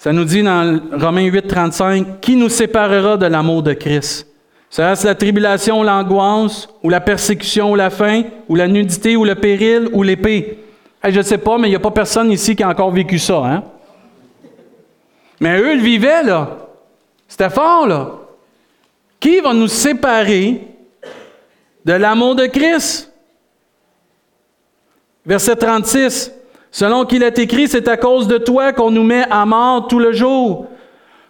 Ça 0.01 0.15
nous 0.15 0.25
dit 0.25 0.43
dans 0.43 0.81
Romains 0.93 1.27
8, 1.27 1.47
35, 1.47 2.21
Qui 2.23 2.35
nous 2.35 2.49
séparera 2.49 3.19
de 3.19 3.27
l'amour 3.27 3.63
de 3.63 3.75
Christ? 3.75 4.27
Sera-ce 4.71 5.07
la 5.07 5.15
tribulation 5.15 5.81
ou 5.81 5.83
l'angoisse, 5.83 6.71
ou 6.83 6.89
la 6.89 7.03
persécution 7.03 7.73
ou 7.73 7.75
la 7.75 7.91
faim, 7.91 8.23
ou 8.49 8.57
la 8.57 8.67
nudité 8.67 9.15
ou 9.15 9.27
le 9.27 9.35
péril, 9.35 9.91
ou 9.93 10.03
l'épée? 10.03 10.59
je 11.05 11.19
ne 11.19 11.23
sais 11.23 11.37
pas, 11.37 11.59
mais 11.59 11.69
il 11.69 11.73
n'y 11.73 11.77
a 11.77 11.81
pas 11.81 11.91
personne 11.91 12.33
ici 12.33 12.57
qui 12.57 12.63
a 12.63 12.71
encore 12.71 12.91
vécu 12.91 13.19
ça, 13.19 13.45
hein? 13.45 13.63
Mais 15.39 15.61
eux, 15.61 15.75
ils 15.75 15.83
vivaient, 15.83 16.23
là. 16.23 16.57
C'était 17.29 17.51
fort, 17.51 17.87
là. 17.87 18.13
Qui 19.21 19.41
va 19.41 19.53
nous 19.53 19.69
séparer 19.69 20.63
de 21.85 21.93
l'amour 21.93 22.37
de 22.37 22.47
Christ? 22.47 23.13
Verset 25.27 25.57
36. 25.57 26.33
Selon 26.71 27.05
qu'il 27.05 27.23
est 27.23 27.39
écrit, 27.39 27.69
c'est 27.69 27.89
à 27.89 27.97
cause 27.97 28.29
de 28.29 28.39
toi 28.39 28.73
qu'on 28.73 28.91
nous 28.91 29.03
met 29.03 29.25
à 29.31 29.45
mort 29.45 29.89
tout 29.89 29.99
le 29.99 30.13
jour, 30.13 30.67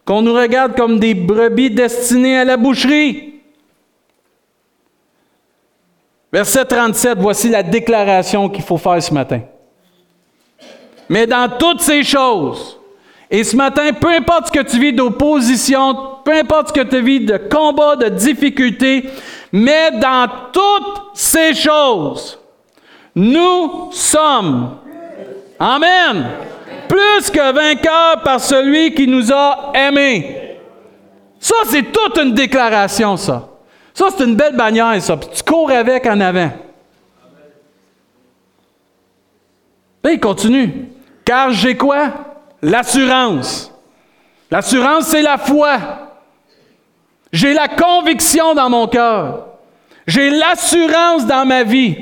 qu'on 0.04 0.22
nous 0.22 0.34
regarde 0.34 0.76
comme 0.76 0.98
des 0.98 1.14
brebis 1.14 1.70
destinées 1.70 2.38
à 2.38 2.44
la 2.44 2.56
boucherie. 2.56 3.34
Verset 6.32 6.64
37, 6.64 7.18
voici 7.18 7.48
la 7.48 7.62
déclaration 7.62 8.48
qu'il 8.48 8.62
faut 8.62 8.76
faire 8.76 9.02
ce 9.02 9.12
matin. 9.12 9.40
Mais 11.08 11.26
dans 11.26 11.48
toutes 11.58 11.80
ces 11.80 12.04
choses, 12.04 12.78
et 13.30 13.42
ce 13.42 13.56
matin, 13.56 13.92
peu 13.92 14.08
importe 14.08 14.48
ce 14.48 14.52
que 14.52 14.62
tu 14.62 14.78
vis 14.78 14.92
d'opposition, 14.92 15.96
peu 16.24 16.32
importe 16.32 16.68
ce 16.68 16.72
que 16.72 16.88
tu 16.88 17.00
vis 17.00 17.20
de 17.20 17.36
combat, 17.36 17.96
de 17.96 18.08
difficulté, 18.08 19.08
mais 19.52 19.92
dans 19.92 20.28
toutes 20.52 21.02
ces 21.14 21.54
choses, 21.54 22.38
nous 23.14 23.90
sommes 23.92 24.76
Amen. 25.60 26.26
Plus 26.88 27.30
que 27.30 27.52
vainqueur 27.52 28.22
par 28.24 28.40
celui 28.40 28.94
qui 28.94 29.06
nous 29.06 29.30
a 29.30 29.72
aimés. 29.74 30.58
Ça, 31.38 31.54
c'est 31.66 31.92
toute 31.92 32.18
une 32.18 32.32
déclaration, 32.32 33.16
ça. 33.16 33.48
Ça, 33.92 34.08
c'est 34.16 34.24
une 34.24 34.36
belle 34.36 34.56
bannière, 34.56 35.00
ça. 35.02 35.16
Puis 35.16 35.28
tu 35.34 35.42
cours 35.42 35.70
avec 35.70 36.06
en 36.06 36.18
avant. 36.18 36.50
Il 40.04 40.18
continue. 40.18 40.88
Car 41.24 41.50
j'ai 41.50 41.76
quoi? 41.76 42.10
L'assurance. 42.62 43.72
L'assurance, 44.50 45.06
c'est 45.08 45.22
la 45.22 45.38
foi. 45.38 45.78
J'ai 47.32 47.54
la 47.54 47.68
conviction 47.68 48.54
dans 48.54 48.68
mon 48.68 48.88
cœur. 48.88 49.46
J'ai 50.06 50.30
l'assurance 50.30 51.26
dans 51.26 51.44
ma 51.44 51.62
vie 51.62 51.96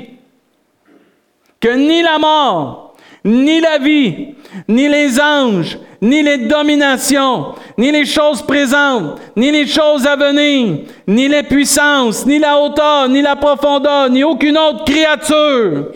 que 1.59 1.69
ni 1.75 2.01
la 2.01 2.17
mort, 2.17 2.88
ni 3.23 3.59
la 3.59 3.77
vie, 3.77 4.35
ni 4.67 4.87
les 4.87 5.19
anges, 5.19 5.77
ni 6.01 6.23
les 6.23 6.37
dominations, 6.37 7.53
ni 7.77 7.91
les 7.91 8.05
choses 8.05 8.41
présentes, 8.41 9.19
ni 9.35 9.51
les 9.51 9.67
choses 9.67 10.07
à 10.07 10.15
venir, 10.15 10.79
ni 11.07 11.27
les 11.27 11.43
puissances, 11.43 12.25
ni 12.25 12.39
la 12.39 12.57
hauteur, 12.57 13.09
ni 13.09 13.21
la 13.21 13.35
profondeur, 13.35 14.09
ni 14.09 14.23
aucune 14.23 14.57
autre 14.57 14.85
créature. 14.85 15.91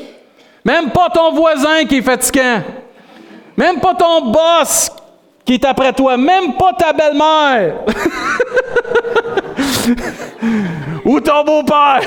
Même 0.66 0.92
pas 0.92 1.10
ton 1.10 1.32
voisin 1.34 1.86
qui 1.86 1.98
est 1.98 2.02
fatiguant. 2.02 2.62
Même 3.58 3.80
pas 3.80 3.94
ton 3.94 4.32
boss 4.32 4.90
qui 5.46 5.54
est 5.54 5.66
après 5.66 5.94
toi. 5.94 6.18
Même 6.18 6.54
pas 6.54 6.74
ta 6.74 6.94
belle-mère. 6.94 7.76
Ou 11.06 11.20
ton 11.20 11.44
beau-père. 11.44 12.02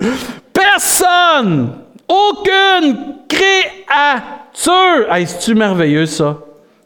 Personne 0.52 1.76
aucune 2.12 3.16
créature. 3.28 5.12
Hey, 5.12 5.26
c'est-tu 5.26 5.54
merveilleux, 5.54 6.06
ça? 6.06 6.38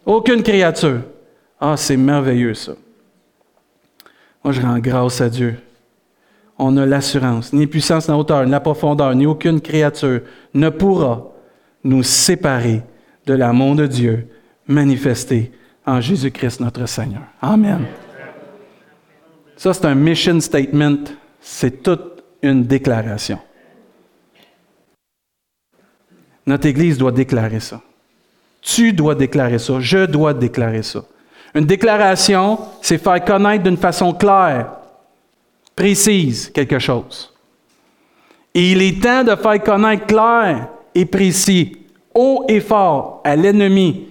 Aucune 0.05 0.43
créature. 0.43 1.01
Ah, 1.61 1.75
c'est 1.77 1.97
merveilleux, 1.97 2.55
ça. 2.55 2.73
Moi, 4.45 4.53
je 4.53 4.61
rends 4.61 4.79
grâce 4.79 5.21
à 5.21 5.29
Dieu. 5.29 5.57
On 6.59 6.77
a 6.77 6.87
l'assurance. 6.87 7.53
Ni 7.53 7.67
puissance, 7.67 8.09
ni 8.09 8.15
hauteur, 8.15 8.47
ni 8.47 8.61
profondeur, 8.61 9.15
ni 9.15 9.27
aucune 9.27 9.61
créature 9.61 10.21
ne 10.55 10.69
pourra 10.69 11.33
nous 11.83 12.03
séparer 12.03 12.83
de 13.27 13.35
l'amour 13.35 13.75
de 13.75 13.87
Dieu 13.87 14.29
manifesté 14.67 15.53
en 15.85 16.01
Jésus-Christ 16.01 16.61
notre 16.61 16.87
Seigneur. 16.87 17.23
Amen. 17.43 17.85
Ça, 19.57 19.73
c'est 19.75 19.87
un 19.87 19.95
mission 19.95 20.41
statement. 20.41 21.05
C'est 21.41 21.83
toute 21.83 22.23
une 22.43 22.65
déclaration. 22.65 23.39
Notre 26.47 26.67
Église 26.67 26.97
doit 26.99 27.13
déclarer 27.13 27.61
ça. 27.61 27.81
Tu 28.63 28.93
dois 28.93 29.15
déclarer 29.15 29.59
ça. 29.59 29.81
Je 29.81 30.07
dois 30.07 30.35
déclarer 30.35 30.83
ça. 30.83 31.05
Une 31.55 31.65
déclaration, 31.65 32.59
c'est 32.83 32.99
faire 32.99 33.25
connaître 33.25 33.65
d'une 33.65 33.77
façon 33.77 34.13
claire, 34.13 34.73
précise 35.75 36.51
quelque 36.51 36.79
chose. 36.79 37.33
Et 38.55 38.73
il 38.73 38.83
est 38.83 39.03
temps 39.03 39.25
de 39.25 39.35
faire 39.35 39.63
connaître 39.63 40.07
clair 40.07 40.69
et 40.95 41.05
précis, 41.05 41.77
haut 42.15 42.45
et 42.49 42.61
fort 42.61 43.21
à 43.25 43.37
l'ennemi 43.37 44.07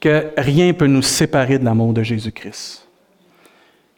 que 0.00 0.26
rien 0.36 0.68
ne 0.68 0.72
peut 0.72 0.86
nous 0.86 1.02
séparer 1.02 1.58
de 1.58 1.64
l'amour 1.64 1.92
de 1.92 2.02
Jésus-Christ. 2.02 2.88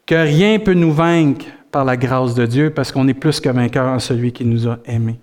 Que 0.05 0.15
rien 0.17 0.55
ne 0.55 0.59
peut 0.59 0.75
nous 0.75 0.93
vaincre 0.93 1.47
par 1.71 1.85
la 1.85 1.97
grâce 1.97 2.35
de 2.35 2.45
Dieu 2.45 2.71
parce 2.71 2.91
qu'on 2.91 3.07
est 3.09 3.15
plus 3.15 3.41
que 3.41 3.49
vainqueur 3.49 3.87
en 3.87 3.99
celui 3.99 4.33
qui 4.33 4.45
nous 4.45 4.69
a 4.69 4.79
aimés. 4.85 5.19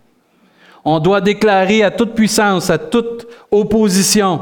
On 0.91 0.99
doit 0.99 1.21
déclarer 1.21 1.83
à 1.83 1.91
toute 1.91 2.15
puissance, 2.15 2.71
à 2.71 2.79
toute 2.79 3.27
opposition, 3.51 4.41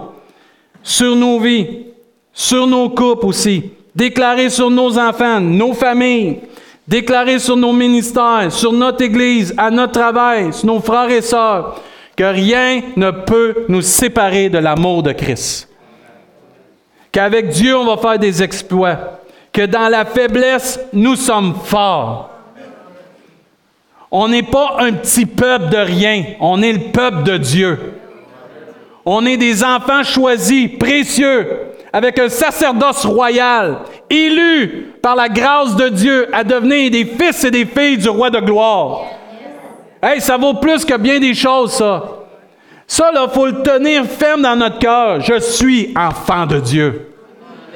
sur 0.81 1.13
nos 1.13 1.41
vies, 1.41 1.87
sur 2.31 2.65
nos 2.65 2.89
couples 2.89 3.25
aussi, 3.25 3.71
déclarer 3.93 4.49
sur 4.49 4.69
nos 4.69 4.97
enfants, 4.97 5.41
nos 5.41 5.73
familles, 5.73 6.39
déclarer 6.87 7.39
sur 7.39 7.57
nos 7.57 7.73
ministères, 7.73 8.49
sur 8.49 8.71
notre 8.71 9.03
Église, 9.03 9.53
à 9.57 9.69
notre 9.69 9.99
travail, 9.99 10.53
sur 10.53 10.67
nos 10.67 10.79
frères 10.79 11.09
et 11.09 11.21
sœurs, 11.21 11.81
que 12.15 12.23
rien 12.23 12.81
ne 12.95 13.11
peut 13.11 13.65
nous 13.67 13.81
séparer 13.81 14.47
de 14.47 14.59
l'amour 14.59 15.03
de 15.03 15.11
Christ. 15.11 15.67
Qu'avec 17.11 17.49
Dieu, 17.49 17.75
on 17.75 17.93
va 17.93 17.97
faire 17.97 18.19
des 18.19 18.41
exploits. 18.41 19.19
Que 19.51 19.65
dans 19.65 19.89
la 19.89 20.05
faiblesse, 20.05 20.79
nous 20.93 21.17
sommes 21.17 21.55
forts. 21.65 22.29
On 24.11 24.27
n'est 24.27 24.43
pas 24.43 24.77
un 24.79 24.93
petit 24.93 25.25
peuple 25.25 25.69
de 25.69 25.77
rien, 25.77 26.23
on 26.39 26.61
est 26.61 26.73
le 26.73 26.91
peuple 26.91 27.23
de 27.23 27.37
Dieu. 27.37 27.93
On 29.05 29.25
est 29.25 29.37
des 29.37 29.63
enfants 29.63 30.03
choisis, 30.03 30.69
précieux, 30.77 31.47
avec 31.93 32.19
un 32.19 32.29
sacerdoce 32.29 33.05
royal, 33.05 33.79
élus 34.09 34.93
par 35.01 35.15
la 35.15 35.29
grâce 35.29 35.75
de 35.75 35.89
Dieu 35.89 36.27
à 36.33 36.43
devenir 36.43 36.91
des 36.91 37.05
fils 37.05 37.43
et 37.43 37.51
des 37.51 37.65
filles 37.65 37.97
du 37.97 38.09
roi 38.09 38.29
de 38.29 38.39
gloire. 38.39 39.05
Hey, 40.01 40.21
ça 40.21 40.37
vaut 40.37 40.55
plus 40.55 40.85
que 40.85 40.97
bien 40.97 41.19
des 41.19 41.33
choses, 41.33 41.73
ça. 41.73 42.03
Ça, 42.85 43.11
là, 43.11 43.27
il 43.29 43.33
faut 43.33 43.47
le 43.47 43.63
tenir 43.63 44.05
ferme 44.05 44.41
dans 44.41 44.55
notre 44.55 44.79
cœur. 44.79 45.19
Je 45.21 45.39
suis 45.39 45.93
enfant 45.97 46.45
de 46.45 46.59
Dieu. 46.59 47.13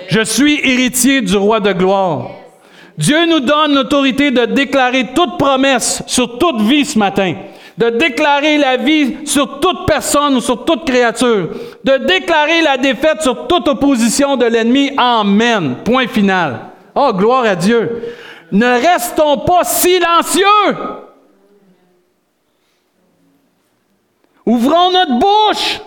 Je 0.07 0.21
suis 0.21 0.59
héritier 0.63 1.21
du 1.21 1.35
roi 1.35 1.59
de 1.59 1.73
gloire. 1.73 2.29
Dieu 3.01 3.25
nous 3.25 3.39
donne 3.39 3.73
l'autorité 3.73 4.29
de 4.29 4.45
déclarer 4.45 5.07
toute 5.15 5.39
promesse 5.39 6.03
sur 6.05 6.37
toute 6.37 6.61
vie 6.61 6.85
ce 6.85 6.99
matin, 6.99 7.33
de 7.75 7.89
déclarer 7.89 8.59
la 8.59 8.77
vie 8.77 9.25
sur 9.25 9.59
toute 9.59 9.87
personne 9.87 10.35
ou 10.35 10.39
sur 10.39 10.63
toute 10.65 10.85
créature, 10.85 11.49
de 11.83 11.97
déclarer 11.97 12.61
la 12.61 12.77
défaite 12.77 13.23
sur 13.23 13.47
toute 13.47 13.67
opposition 13.67 14.37
de 14.37 14.45
l'ennemi. 14.45 14.91
Amen. 14.97 15.77
Point 15.83 16.07
final. 16.07 16.59
Oh, 16.93 17.11
gloire 17.11 17.45
à 17.45 17.55
Dieu. 17.55 18.03
Ne 18.51 18.67
restons 18.67 19.39
pas 19.39 19.63
silencieux. 19.63 20.45
Ouvrons 24.45 24.91
notre 24.91 25.17
bouche. 25.17 25.81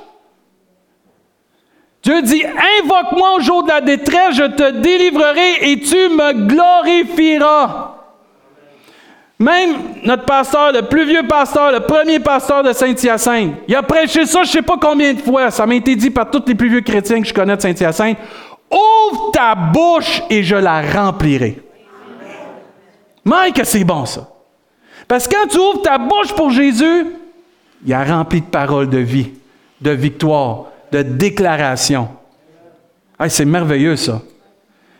Dieu 2.04 2.20
dit, 2.20 2.44
invoque-moi 2.44 3.36
au 3.36 3.40
jour 3.40 3.62
de 3.62 3.70
la 3.70 3.80
détresse, 3.80 4.36
je 4.36 4.44
te 4.44 4.70
délivrerai 4.72 5.70
et 5.70 5.80
tu 5.80 5.96
me 5.96 6.46
glorifieras. 6.46 7.92
Même 9.38 9.76
notre 10.04 10.26
pasteur, 10.26 10.72
le 10.72 10.82
plus 10.82 11.06
vieux 11.06 11.26
pasteur, 11.26 11.72
le 11.72 11.80
premier 11.80 12.20
pasteur 12.20 12.62
de 12.62 12.72
Saint-Hyacinthe, 12.74 13.54
il 13.66 13.74
a 13.74 13.82
prêché 13.82 14.26
ça 14.26 14.42
je 14.42 14.48
ne 14.48 14.52
sais 14.52 14.62
pas 14.62 14.76
combien 14.78 15.14
de 15.14 15.20
fois. 15.20 15.50
Ça 15.50 15.64
m'a 15.64 15.74
été 15.74 15.96
dit 15.96 16.10
par 16.10 16.30
tous 16.30 16.42
les 16.46 16.54
plus 16.54 16.68
vieux 16.68 16.82
chrétiens 16.82 17.22
que 17.22 17.26
je 17.26 17.34
connais 17.34 17.56
de 17.56 17.62
Saint-Hyacinthe. 17.62 18.18
Ouvre 18.70 19.30
ta 19.32 19.54
bouche 19.54 20.22
et 20.28 20.42
je 20.42 20.56
la 20.56 20.82
remplirai. 20.82 21.62
Mike, 23.24 23.56
que 23.56 23.64
c'est 23.64 23.82
bon 23.82 24.04
ça. 24.04 24.28
Parce 25.08 25.26
que 25.26 25.34
quand 25.34 25.48
tu 25.48 25.58
ouvres 25.58 25.82
ta 25.82 25.96
bouche 25.96 26.34
pour 26.34 26.50
Jésus, 26.50 27.06
il 27.84 27.92
a 27.94 28.04
rempli 28.04 28.42
de 28.42 28.46
paroles 28.46 28.90
de 28.90 28.98
vie, 28.98 29.30
de 29.80 29.90
victoire, 29.90 30.66
de 30.94 31.02
déclaration. 31.02 32.08
c'est 33.28 33.44
merveilleux 33.44 33.96
ça. 33.96 34.22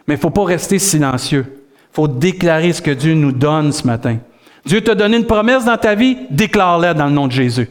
Mais 0.07 0.14
il 0.14 0.16
ne 0.18 0.22
faut 0.22 0.30
pas 0.30 0.44
rester 0.44 0.78
silencieux. 0.78 1.44
Il 1.46 1.94
faut 1.94 2.09
déclarer 2.09 2.72
ce 2.72 2.83
que 2.83 2.90
Dieu 2.90 3.14
nous 3.14 3.30
donne 3.30 3.72
ce 3.72 3.87
matin. 3.87 4.18
Dieu 4.66 4.80
t'a 4.80 4.94
donné 4.94 5.18
une 5.18 5.26
promesse 5.26 5.64
dans 5.64 5.76
ta 5.76 5.94
vie, 5.94 6.16
déclare-la 6.30 6.94
dans 6.94 7.07
le 7.07 7.12
nom 7.12 7.26
de 7.28 7.33
Jésus. 7.33 7.68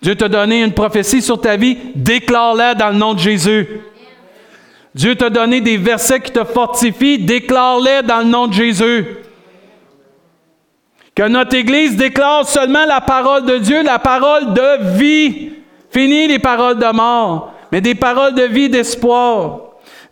Dieu 0.00 0.14
t'a 0.14 0.28
donné 0.28 0.62
une 0.62 0.72
prophétie 0.72 1.20
sur 1.20 1.38
ta 1.38 1.56
vie, 1.56 1.76
déclare-la 1.94 2.74
dans 2.74 2.88
le 2.88 2.96
nom 2.96 3.12
de 3.12 3.18
Jésus. 3.18 3.66
Dieu 4.94 5.14
t'a 5.14 5.28
donné 5.28 5.60
des 5.60 5.76
versets 5.76 6.20
qui 6.20 6.32
te 6.32 6.44
fortifient, 6.44 7.18
déclare-les 7.18 8.02
dans 8.02 8.20
le 8.20 8.24
nom 8.24 8.46
de 8.46 8.54
Jésus. 8.54 9.04
Que 11.14 11.28
notre 11.28 11.54
Église 11.54 11.96
déclare 11.96 12.48
seulement 12.48 12.86
la 12.86 13.02
parole 13.02 13.44
de 13.44 13.58
Dieu, 13.58 13.82
la 13.82 13.98
parole 13.98 14.54
de 14.54 14.96
vie. 14.96 15.49
Fini 15.90 16.28
les 16.28 16.38
paroles 16.38 16.78
de 16.78 16.92
mort, 16.92 17.52
mais 17.72 17.80
des 17.80 17.94
paroles 17.94 18.34
de 18.34 18.42
vie, 18.42 18.68
d'espoir. 18.68 19.60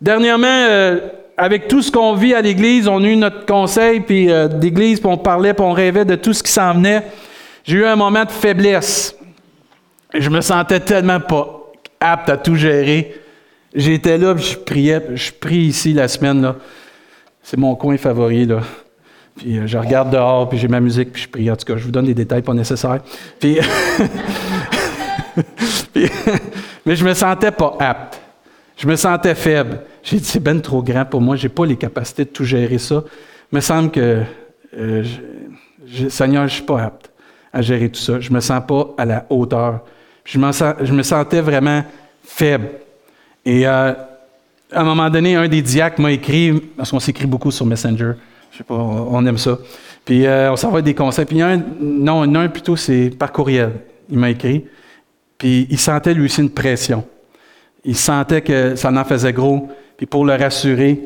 Dernièrement, 0.01 0.47
euh, 0.49 0.99
avec 1.37 1.69
tout 1.69 1.83
ce 1.83 1.93
qu'on 1.93 2.14
vit 2.14 2.35
à 2.35 2.41
l'Église, 2.41 2.88
on 2.88 3.03
a 3.03 3.07
eu 3.07 3.17
notre 3.17 3.47
conseil 3.47 4.01
puis 4.01 4.31
euh, 4.31 4.49
d'Église, 4.49 4.99
puis 5.01 5.09
on 5.09 5.17
parlait, 5.17 5.55
puis 5.55 5.64
on 5.64 5.73
rêvait 5.73 6.05
de 6.05 6.17
tout 6.17 6.33
ce 6.33 6.43
qui 6.43 6.51
s'en 6.51 6.75
venait. 6.75 7.05
J'ai 7.64 7.79
eu 7.79 7.85
un 7.85 7.97
moment 7.97 8.25
de 8.25 8.31
faiblesse. 8.31 9.14
Je 10.14 10.31
me 10.31 10.41
sentais 10.41 10.81
tellement 10.81 11.21
pas 11.21 11.73
apte 12.01 12.29
à 12.29 12.37
tout 12.37 12.57
gérer. 12.57 13.14
J'étais 13.75 14.19
là, 14.19 14.35
puis 14.35 14.45
je 14.45 14.57
priais, 14.57 15.03
je 15.14 15.31
prie 15.31 15.67
ici 15.67 15.93
la 15.93 16.09
semaine. 16.09 16.43
là. 16.43 16.57
C'est 17.43 17.59
mon 17.59 17.75
coin 17.77 17.97
favori. 17.99 18.47
Là. 18.47 18.61
Puis 19.37 19.59
euh, 19.59 19.67
je 19.67 19.79
regarde 19.79 20.11
dehors, 20.11 20.49
puis 20.49 20.59
j'ai 20.59 20.69
ma 20.69 20.81
musique, 20.81 21.12
puis 21.12 21.23
je 21.23 21.29
prie. 21.29 21.51
En 21.51 21.57
tout 21.57 21.64
cas, 21.64 21.77
je 21.77 21.85
vous 21.85 21.91
donne 21.91 22.07
des 22.07 22.14
détails 22.14 22.43
pas 22.43 22.55
nécessaires. 22.55 23.01
Puis, 23.38 23.59
mais 26.87 26.96
je 26.96 27.05
me 27.05 27.14
sentais 27.14 27.51
pas 27.51 27.77
apte. 27.79 28.20
Je 28.77 28.87
me 28.87 28.96
sentais 28.96 29.35
faible. 29.35 29.81
J'ai 30.03 30.18
dit, 30.18 30.24
c'est 30.24 30.42
ben 30.42 30.61
trop 30.61 30.83
grand 30.83 31.05
pour 31.05 31.20
moi. 31.20 31.37
J'ai 31.37 31.48
pas 31.48 31.66
les 31.66 31.77
capacités 31.77 32.24
de 32.24 32.31
tout 32.31 32.44
gérer 32.44 32.79
ça. 32.79 33.03
Il 33.53 33.57
me 33.57 33.61
semble 33.61 33.90
que, 33.90 34.22
euh, 34.77 35.05
je, 35.87 36.09
Seigneur, 36.09 36.46
je 36.46 36.55
suis 36.55 36.62
pas 36.62 36.83
apte 36.83 37.11
à 37.53 37.61
gérer 37.61 37.88
tout 37.88 38.01
ça. 38.01 38.20
Je 38.20 38.31
me 38.33 38.40
sens 38.40 38.62
pas 38.66 38.94
à 38.96 39.05
la 39.05 39.27
hauteur. 39.31 39.81
Je, 40.24 40.38
je 40.38 40.92
me 40.92 41.03
sentais 41.03 41.40
vraiment 41.40 41.85
faible. 42.22 42.68
Et 43.44 43.66
euh, 43.66 43.92
à 44.72 44.81
un 44.81 44.85
moment 44.85 45.09
donné, 45.11 45.35
un 45.35 45.48
des 45.48 45.62
diacres 45.62 46.01
m'a 46.01 46.12
écrit, 46.12 46.53
parce 46.77 46.90
qu'on 46.90 47.01
s'écrit 47.01 47.27
beaucoup 47.27 47.51
sur 47.51 47.66
Messenger. 47.66 48.12
Je 48.53 48.59
sais 48.59 48.64
pas, 48.64 48.74
on 48.74 49.24
aime 49.27 49.38
ça. 49.38 49.59
Puis 50.05 50.27
euh, 50.27 50.53
on 50.53 50.57
s'envoie 50.57 50.83
des 50.83 50.94
conseils. 50.94 51.24
Puis 51.24 51.40
un, 51.42 51.61
non, 51.81 52.22
un 52.22 52.48
plutôt, 52.48 52.77
c'est 52.77 53.11
par 53.11 53.33
courriel. 53.33 53.72
Il 54.11 54.18
m'a 54.18 54.31
écrit. 54.31 54.64
Puis 55.38 55.66
il 55.70 55.79
sentait 55.79 56.14
lui 56.14 56.24
aussi 56.24 56.42
une 56.42 56.51
pression. 56.51 57.05
Il 57.85 57.96
sentait 57.96 58.42
que 58.42 58.74
ça 58.74 58.90
en 58.90 59.05
faisait 59.05 59.33
gros. 59.33 59.68
Puis 59.96 60.07
pour 60.07 60.24
le 60.24 60.35
rassurer, 60.35 61.01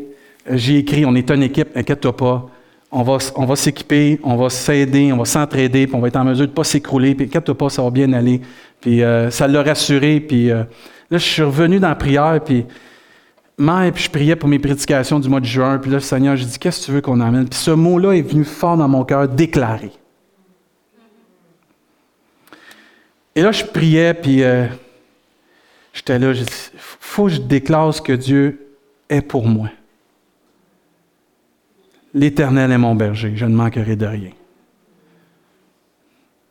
euh, 0.50 0.56
j'ai 0.56 0.78
écrit, 0.78 1.04
on 1.04 1.14
est 1.14 1.30
une 1.30 1.42
équipe, 1.42 1.76
inquiète-toi 1.76 2.16
pas. 2.16 2.48
On 2.90 3.02
va, 3.02 3.18
on 3.36 3.46
va 3.46 3.56
s'équiper, 3.56 4.20
on 4.22 4.36
va 4.36 4.50
s'aider, 4.50 5.12
on 5.12 5.18
va 5.18 5.24
s'entraider, 5.24 5.86
puis 5.86 5.96
on 5.96 6.00
va 6.00 6.08
être 6.08 6.16
en 6.16 6.24
mesure 6.24 6.46
de 6.46 6.50
ne 6.50 6.56
pas 6.56 6.64
s'écrouler, 6.64 7.14
puis 7.14 7.26
inquiète-toi 7.26 7.56
pas, 7.56 7.70
ça 7.70 7.82
va 7.82 7.90
bien 7.90 8.12
aller. 8.12 8.40
Puis 8.80 9.02
euh, 9.02 9.30
ça 9.30 9.48
l'a 9.48 9.62
rassuré, 9.62 10.20
puis 10.20 10.48
là, 10.48 10.66
je 11.10 11.18
suis 11.18 11.42
revenu 11.42 11.78
dans 11.78 11.88
la 11.88 11.94
prière, 11.94 12.38
puis 12.44 12.66
Mère, 13.58 13.92
puis 13.92 14.04
je 14.04 14.10
priais 14.10 14.34
pour 14.34 14.48
mes 14.48 14.58
prédications 14.58 15.20
du 15.20 15.28
mois 15.28 15.40
de 15.40 15.44
juin, 15.44 15.78
puis 15.78 15.90
là, 15.90 16.00
Seigneur, 16.00 16.36
j'ai 16.36 16.46
dit, 16.46 16.58
qu'est-ce 16.58 16.80
que 16.80 16.86
tu 16.86 16.92
veux 16.92 17.00
qu'on 17.00 17.20
amène? 17.20 17.48
Puis 17.48 17.58
ce 17.58 17.70
mot-là 17.70 18.12
est 18.12 18.22
venu 18.22 18.44
fort 18.44 18.76
dans 18.76 18.88
mon 18.88 19.04
cœur, 19.04 19.28
déclarer. 19.28 19.92
Et 23.34 23.42
là, 23.42 23.52
je 23.52 23.64
priais, 23.64 24.14
puis 24.14 24.42
euh, 24.42 24.66
j'étais 25.92 26.18
là, 26.18 26.32
j'ai 26.32 26.44
dit, 26.44 26.70
faut 26.76 27.26
que 27.26 27.32
je 27.32 27.40
déclare 27.40 27.94
ce 27.94 28.02
que 28.02 28.12
Dieu 28.12 28.76
est 29.08 29.22
pour 29.22 29.46
moi. 29.46 29.70
L'Éternel 32.14 32.72
est 32.72 32.78
mon 32.78 32.94
berger, 32.94 33.32
je 33.36 33.46
ne 33.46 33.54
manquerai 33.54 33.96
de 33.96 34.04
rien. 34.04 34.32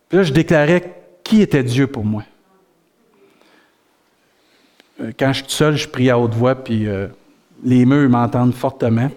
Puis 0.10 0.18
là, 0.18 0.24
je 0.24 0.34
déclarais 0.34 0.96
qui 1.24 1.42
était 1.42 1.64
Dieu 1.64 1.86
pour 1.86 2.04
moi. 2.04 2.24
Euh, 5.00 5.12
quand 5.18 5.34
je 5.34 5.38
suis 5.38 5.44
tout 5.44 5.52
seul, 5.52 5.78
je 5.78 5.88
prie 5.88 6.10
à 6.10 6.18
haute 6.18 6.34
voix, 6.34 6.56
puis 6.56 6.88
euh, 6.88 7.08
les 7.64 7.86
murs 7.86 8.10
m'entendent 8.10 8.56
fortement. 8.56 9.12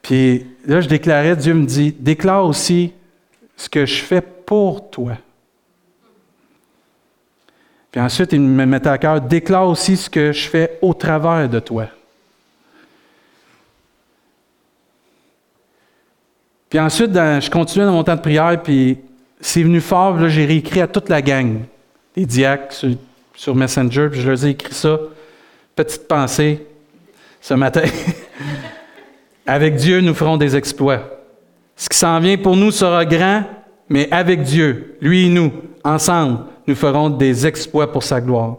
Puis 0.00 0.46
là, 0.64 0.80
je 0.80 0.88
déclarais, 0.88 1.36
Dieu 1.36 1.52
me 1.52 1.66
dit, 1.66 1.92
déclare 1.92 2.46
aussi 2.46 2.94
ce 3.56 3.68
que 3.68 3.84
je 3.84 4.02
fais 4.02 4.22
pour 4.22 4.88
toi. 4.88 5.18
Puis 7.90 8.00
ensuite, 8.00 8.32
il 8.32 8.40
me 8.40 8.66
mettait 8.66 8.88
à 8.88 8.98
cœur, 8.98 9.20
déclare 9.20 9.66
aussi 9.66 9.96
ce 9.96 10.10
que 10.10 10.32
je 10.32 10.48
fais 10.48 10.78
au 10.82 10.92
travers 10.92 11.48
de 11.48 11.58
toi. 11.58 11.86
Puis 16.68 16.78
ensuite, 16.78 17.14
je 17.14 17.50
continuais 17.50 17.86
dans 17.86 17.92
mon 17.92 18.04
temps 18.04 18.16
de 18.16 18.20
prière, 18.20 18.62
puis 18.62 18.98
c'est 19.40 19.62
venu 19.62 19.80
fort, 19.80 20.18
là, 20.18 20.28
j'ai 20.28 20.44
réécrit 20.44 20.82
à 20.82 20.86
toute 20.86 21.08
la 21.08 21.22
gang, 21.22 21.60
les 22.14 22.26
diacres, 22.26 22.74
sur 23.34 23.54
Messenger, 23.54 24.08
puis 24.10 24.20
je 24.20 24.28
leur 24.28 24.44
ai 24.44 24.50
écrit 24.50 24.74
ça. 24.74 24.98
Petite 25.74 26.06
pensée 26.08 26.66
ce 27.40 27.54
matin. 27.54 27.84
avec 29.46 29.76
Dieu, 29.76 30.00
nous 30.00 30.12
ferons 30.12 30.36
des 30.36 30.56
exploits. 30.56 31.00
Ce 31.76 31.88
qui 31.88 31.96
s'en 31.96 32.18
vient 32.20 32.36
pour 32.36 32.56
nous 32.56 32.70
sera 32.70 33.04
grand, 33.06 33.44
mais 33.88 34.08
avec 34.10 34.42
Dieu, 34.42 34.96
lui 35.00 35.26
et 35.26 35.28
nous, 35.28 35.52
ensemble, 35.84 36.40
nous 36.68 36.74
ferons 36.74 37.08
des 37.08 37.46
exploits 37.46 37.90
pour 37.90 38.02
sa 38.02 38.20
gloire. 38.20 38.58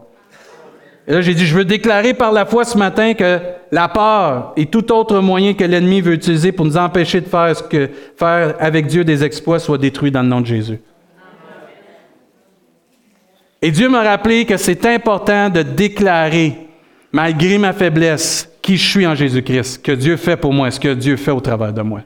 Et 1.07 1.13
là, 1.13 1.21
j'ai 1.21 1.33
dit, 1.33 1.45
je 1.45 1.55
veux 1.55 1.65
déclarer 1.65 2.13
par 2.13 2.31
la 2.31 2.45
foi 2.45 2.63
ce 2.65 2.77
matin 2.77 3.13
que 3.13 3.39
la 3.71 3.87
peur 3.87 4.53
et 4.57 4.65
tout 4.65 4.91
autre 4.91 5.19
moyen 5.19 5.53
que 5.53 5.63
l'ennemi 5.63 6.01
veut 6.01 6.13
utiliser 6.13 6.51
pour 6.51 6.65
nous 6.65 6.77
empêcher 6.77 7.21
de 7.21 7.27
faire 7.27 7.55
ce 7.55 7.63
que 7.63 7.89
faire 8.17 8.55
avec 8.59 8.87
Dieu 8.87 9.03
des 9.03 9.23
exploits 9.23 9.59
soit 9.59 9.77
détruit 9.77 10.11
dans 10.11 10.21
le 10.21 10.27
nom 10.27 10.41
de 10.41 10.45
Jésus. 10.45 10.79
Et 13.61 13.71
Dieu 13.71 13.89
m'a 13.89 14.03
rappelé 14.03 14.45
que 14.45 14.57
c'est 14.57 14.85
important 14.85 15.49
de 15.49 15.61
déclarer, 15.61 16.55
malgré 17.11 17.57
ma 17.57 17.73
faiblesse, 17.73 18.49
qui 18.61 18.77
je 18.77 18.87
suis 18.87 19.07
en 19.07 19.15
Jésus-Christ, 19.15 19.83
que 19.83 19.91
Dieu 19.91 20.15
fait 20.15 20.37
pour 20.37 20.53
moi, 20.53 20.71
ce 20.71 20.79
que 20.79 20.93
Dieu 20.93 21.17
fait 21.17 21.31
au 21.31 21.41
travers 21.41 21.73
de 21.73 21.81
moi. 21.81 22.01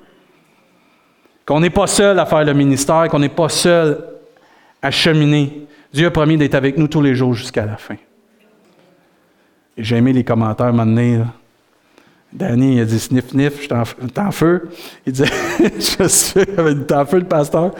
Qu'on 1.45 1.59
n'est 1.59 1.69
pas 1.69 1.87
seul 1.87 2.17
à 2.19 2.25
faire 2.25 2.43
le 2.43 2.53
ministère, 2.53 3.07
qu'on 3.09 3.19
n'est 3.19 3.29
pas 3.29 3.49
seul 3.49 4.03
à 4.81 4.91
cheminer. 4.91 5.67
Dieu 5.93 6.07
a 6.07 6.11
promis 6.11 6.37
d'être 6.37 6.55
avec 6.55 6.77
nous 6.77 6.87
tous 6.87 7.01
les 7.01 7.13
jours 7.13 7.33
jusqu'à 7.33 7.65
la 7.65 7.77
fin. 7.77 7.97
Et 9.77 9.83
j'ai 9.83 9.97
aimé 9.97 10.11
les 10.11 10.23
commentaires 10.23 10.73
maintenant. 10.73 11.27
Danny, 12.31 12.77
il 12.77 12.81
a 12.81 12.85
dit 12.85 12.99
sniff, 12.99 13.29
sniff, 13.29 13.57
je 13.57 13.61
suis 13.61 14.19
en 14.19 14.31
feu. 14.31 14.69
Il 15.05 15.13
disait, 15.13 15.29
je 15.59 16.07
suis 16.07 16.41
en 16.91 17.05
feu 17.05 17.19
le 17.19 17.25
pasteur. 17.25 17.71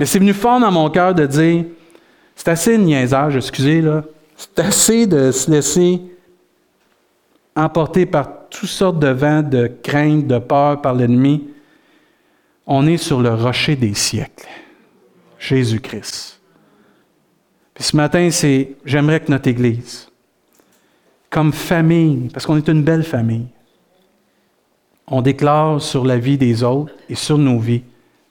Mais 0.00 0.06
c'est 0.06 0.18
venu 0.18 0.32
fort 0.32 0.60
dans 0.60 0.72
mon 0.72 0.88
cœur 0.88 1.14
de 1.14 1.26
dire, 1.26 1.66
c'est 2.34 2.48
assez 2.48 2.78
de 2.78 2.82
niaisage, 2.82 3.36
excusez, 3.36 3.82
là. 3.82 4.02
C'est 4.34 4.58
assez 4.58 5.06
de 5.06 5.30
se 5.30 5.50
laisser 5.50 6.00
emporter 7.54 8.06
par 8.06 8.48
toutes 8.48 8.68
sortes 8.68 8.98
de 8.98 9.08
vents, 9.08 9.42
de 9.42 9.70
craintes, 9.82 10.26
de 10.26 10.38
peur 10.38 10.80
par 10.80 10.94
l'ennemi. 10.94 11.48
On 12.66 12.86
est 12.86 12.96
sur 12.96 13.20
le 13.20 13.34
rocher 13.34 13.76
des 13.76 13.92
siècles, 13.92 14.48
Jésus-Christ. 15.38 16.31
Ce 17.82 17.96
matin, 17.96 18.30
c'est 18.30 18.76
j'aimerais 18.84 19.20
que 19.20 19.30
notre 19.30 19.48
Église, 19.48 20.08
comme 21.28 21.52
famille, 21.52 22.28
parce 22.32 22.46
qu'on 22.46 22.56
est 22.56 22.68
une 22.68 22.82
belle 22.82 23.04
famille, 23.04 23.48
on 25.06 25.20
déclare 25.20 25.82
sur 25.82 26.04
la 26.04 26.16
vie 26.16 26.38
des 26.38 26.62
autres 26.62 26.94
et 27.08 27.14
sur 27.14 27.36
nos 27.38 27.58
vies 27.58 27.82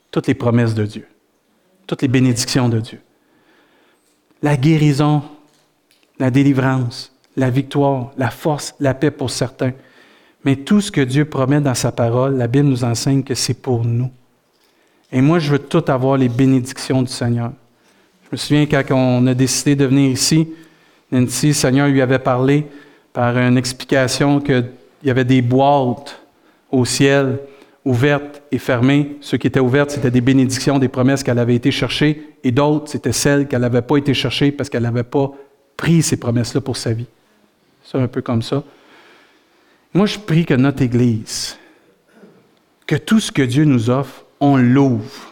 toutes 0.10 0.28
les 0.28 0.34
promesses 0.34 0.74
de 0.74 0.86
Dieu, 0.86 1.08
toutes 1.86 2.02
les 2.02 2.08
bénédictions 2.08 2.70
de 2.70 2.80
Dieu 2.80 3.02
la 4.42 4.58
guérison, 4.58 5.22
la 6.20 6.32
délivrance, 6.32 7.14
la 7.36 7.50
victoire, 7.50 8.12
la 8.18 8.30
force, 8.30 8.76
la 8.80 8.94
paix 8.94 9.12
pour 9.12 9.30
certains. 9.30 9.74
Mais 10.44 10.56
tout 10.56 10.82
ce 10.82 10.92
que 10.92 11.02
Dieu 11.02 11.26
promet 11.26 11.62
dans 11.62 11.76
sa 11.76 11.92
parole, 11.92 12.38
la 12.38 12.48
Bible 12.48 12.68
nous 12.68 12.84
enseigne 12.84 13.24
que 13.24 13.36
c'est 13.36 13.62
pour 13.62 13.86
nous. 13.86 14.10
Et 15.12 15.22
moi, 15.22 15.40
je 15.40 15.52
veux 15.52 15.60
tout 15.60 15.84
avoir 15.88 16.18
les 16.18 16.30
bénédictions 16.30 17.02
du 17.04 17.12
Seigneur. 17.12 17.52
Je 18.32 18.36
me 18.36 18.38
souviens 18.38 18.66
quand 18.66 18.96
on 18.96 19.28
a 19.28 19.34
décidé 19.34 19.76
de 19.76 19.84
venir 19.84 20.10
ici, 20.10 20.48
Nancy, 21.12 21.48
le 21.48 21.54
Seigneur 21.54 21.90
lui 21.90 22.02
avait 22.02 22.18
parlé 22.18 22.66
par 23.12 23.38
une 23.38 23.58
explication 23.58 24.40
qu'il 24.40 24.70
y 25.04 25.10
avait 25.10 25.26
des 25.26 25.42
boîtes 25.42 26.22
au 26.72 26.86
ciel 26.86 27.40
ouvertes 27.84 28.42
et 28.50 28.58
fermées. 28.58 29.18
Ceux 29.20 29.38
qui 29.38 29.48
étaient 29.48 29.60
ouvertes, 29.60 29.92
c'était 29.92 30.12
des 30.12 30.22
bénédictions, 30.22 30.80
des 30.80 30.88
promesses 30.88 31.24
qu'elle 31.24 31.40
avait 31.40 31.56
été 31.56 31.72
chercher, 31.72 32.30
et 32.42 32.54
d'autres, 32.54 32.90
c'était 32.90 33.12
celles 33.12 33.50
qu'elle 33.50 33.62
n'avait 33.62 33.82
pas 33.82 33.98
été 33.98 34.14
chercher 34.14 34.54
parce 34.54 34.70
qu'elle 34.70 34.84
n'avait 34.84 35.04
pas 35.04 35.30
pris 35.76 36.02
ces 36.02 36.16
promesses-là 36.16 36.62
pour 36.62 36.78
sa 36.78 36.94
vie. 36.94 37.08
C'est 37.84 37.98
un 37.98 38.08
peu 38.08 38.22
comme 38.22 38.44
ça. 38.44 38.64
Moi, 39.94 40.06
je 40.06 40.18
prie 40.18 40.46
que 40.46 40.54
notre 40.54 40.82
Église, 40.82 41.58
que 42.88 42.96
tout 42.96 43.20
ce 43.20 43.30
que 43.30 43.42
Dieu 43.42 43.66
nous 43.66 43.90
offre, 43.90 44.24
on 44.40 44.56
l'ouvre. 44.56 45.31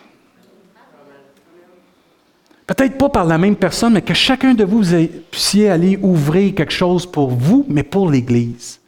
Peut-être 2.69 2.99
pas 2.99 3.09
par 3.09 3.25
la 3.25 3.39
même 3.39 3.55
personne, 3.55 3.93
mais 3.93 4.03
que 4.03 4.13
chacun 4.13 4.53
de 4.53 4.63
vous 4.63 4.83
puissiez 5.31 5.71
aller 5.71 5.97
ouvrir 6.03 6.53
quelque 6.53 6.71
chose 6.71 7.03
pour 7.03 7.31
vous, 7.31 7.65
mais 7.67 7.81
pour 7.81 8.11
l'Église. 8.11 8.79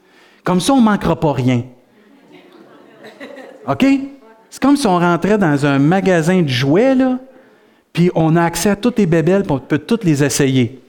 Comme 0.44 0.62
ça, 0.62 0.74
on 0.74 0.82
ne 0.82 0.86
manquera 0.86 1.20
pas 1.20 1.34
rien. 1.34 1.64
OK? 3.68 3.84
C'est 4.52 4.62
comme 4.62 4.78
si 4.78 4.86
on 4.86 5.00
rentrait 5.00 5.40
dans 5.40 5.66
un 5.66 5.80
magasin 5.80 6.44
de 6.44 6.48
jouets, 6.48 6.94
là, 6.94 7.18
puis 7.92 8.12
on 8.14 8.36
a 8.36 8.44
accès 8.44 8.70
à 8.70 8.76
toutes 8.76 9.00
les 9.00 9.08
bébelles, 9.08 9.42
puis 9.42 9.52
on 9.52 9.58
peut 9.58 9.80
toutes 9.80 10.04
les 10.04 10.24
essayer. 10.24 10.80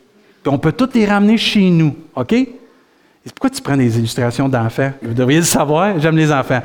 Puis 0.42 0.52
on 0.52 0.58
peut 0.58 0.72
toutes 0.72 0.94
les 0.94 1.06
ramener 1.06 1.38
chez 1.38 1.70
nous. 1.70 1.96
OK? 2.14 2.34
Pourquoi 3.24 3.48
tu 3.48 3.62
prends 3.62 3.78
des 3.78 3.98
illustrations 3.98 4.50
d'enfants? 4.50 4.92
Vous 5.00 5.14
devriez 5.14 5.40
le 5.40 5.46
savoir, 5.46 5.98
j'aime 5.98 6.18
les 6.18 6.30
enfants. 6.30 6.60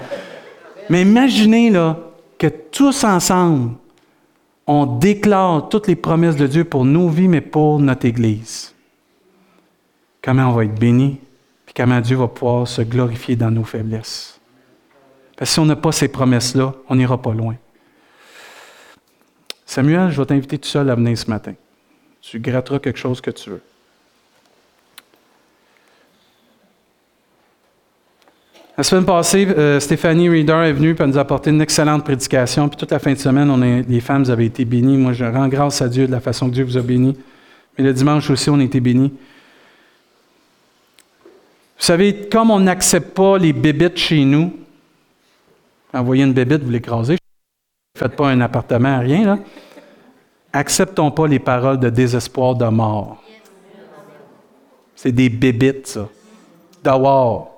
Mais 0.90 1.04
imaginez 1.04 1.70
là, 1.70 1.98
que 2.38 2.48
tous 2.48 3.06
ensemble, 3.06 3.76
on 4.68 4.86
déclare 4.86 5.70
toutes 5.70 5.88
les 5.88 5.96
promesses 5.96 6.36
de 6.36 6.46
Dieu 6.46 6.66
pour 6.66 6.84
nos 6.84 7.10
vies, 7.10 7.30
mais 7.30 7.42
pour 7.42 7.80
notre 7.80 8.06
Église. 8.06 8.76
Comment 10.22 10.50
on 10.50 10.52
va 10.52 10.66
être 10.66 10.78
béni, 10.78 11.20
puis 11.66 11.74
comment 11.74 12.02
Dieu 12.02 12.18
va 12.18 12.28
pouvoir 12.28 12.68
se 12.68 12.82
glorifier 12.82 13.38
dans 13.38 13.50
nos 13.50 13.64
faiblesses. 13.64 14.40
Parce 15.38 15.50
que 15.50 15.54
si 15.54 15.60
on 15.60 15.66
n'a 15.66 15.78
pas 15.78 15.92
ces 15.94 16.10
promesses-là, 16.10 16.74
on 16.90 16.96
n'ira 16.96 17.22
pas 17.22 17.34
loin. 17.34 17.56
Samuel, 19.66 20.12
je 20.12 20.20
vais 20.20 20.26
t'inviter 20.26 20.58
tout 20.58 20.68
seul 20.68 20.90
à 20.90 20.96
venir 20.96 21.18
ce 21.18 21.30
matin. 21.30 21.54
Tu 22.22 22.40
gratteras 22.40 22.80
quelque 22.80 23.00
chose 23.00 23.22
que 23.22 23.32
tu 23.32 23.52
veux. 23.52 23.62
La 28.78 28.84
semaine 28.84 29.06
passée, 29.06 29.48
euh, 29.58 29.80
Stéphanie 29.80 30.30
Reader 30.30 30.68
est 30.68 30.74
venue 30.74 30.96
et 30.98 31.08
nous 31.08 31.18
a 31.18 31.22
apporté 31.22 31.50
une 31.50 31.62
excellente 31.62 32.04
prédication. 32.04 32.70
Puis 32.70 32.78
toute 32.78 32.92
la 32.92 33.00
fin 33.00 33.12
de 33.12 33.18
semaine, 33.18 33.84
les 33.90 34.00
femmes 34.00 34.26
avaient 34.30 34.46
été 34.46 34.66
bénies. 34.66 34.98
Moi, 34.98 35.14
je 35.14 35.26
rends 35.26 35.48
grâce 35.48 35.82
à 35.82 35.90
Dieu 35.90 36.06
de 36.06 36.12
la 36.12 36.20
façon 36.20 36.48
que 36.48 36.54
Dieu 36.54 36.64
vous 36.64 36.78
a 36.78 36.82
bénis. 36.82 37.18
Mais 37.76 37.84
le 37.84 37.92
dimanche 37.92 38.30
aussi, 38.30 38.52
on 38.52 38.60
a 38.60 38.64
été 38.64 38.80
bénis. 38.80 39.12
Vous 41.80 41.84
savez, 41.84 42.30
comme 42.30 42.52
on 42.52 42.60
n'accepte 42.60 43.16
pas 43.16 43.40
les 43.40 43.52
bébites 43.52 43.98
chez 43.98 44.24
nous, 44.24 44.54
envoyer 45.92 46.24
une 46.24 46.34
bébite, 46.34 46.62
vous 46.62 46.70
l'écrasez. 46.70 47.14
Ne 47.14 48.00
faites 48.00 48.16
pas 48.16 48.28
un 48.28 48.42
appartement, 48.42 49.00
rien, 49.00 49.26
là. 49.26 49.40
Acceptons 50.54 51.10
pas 51.10 51.26
les 51.26 51.40
paroles 51.40 51.80
de 51.80 51.90
désespoir 51.90 52.54
de 52.54 52.66
mort. 52.66 53.24
C'est 54.96 55.12
des 55.12 55.30
bébites, 55.30 55.88
ça. 55.88 56.08
D'avoir 56.84 57.57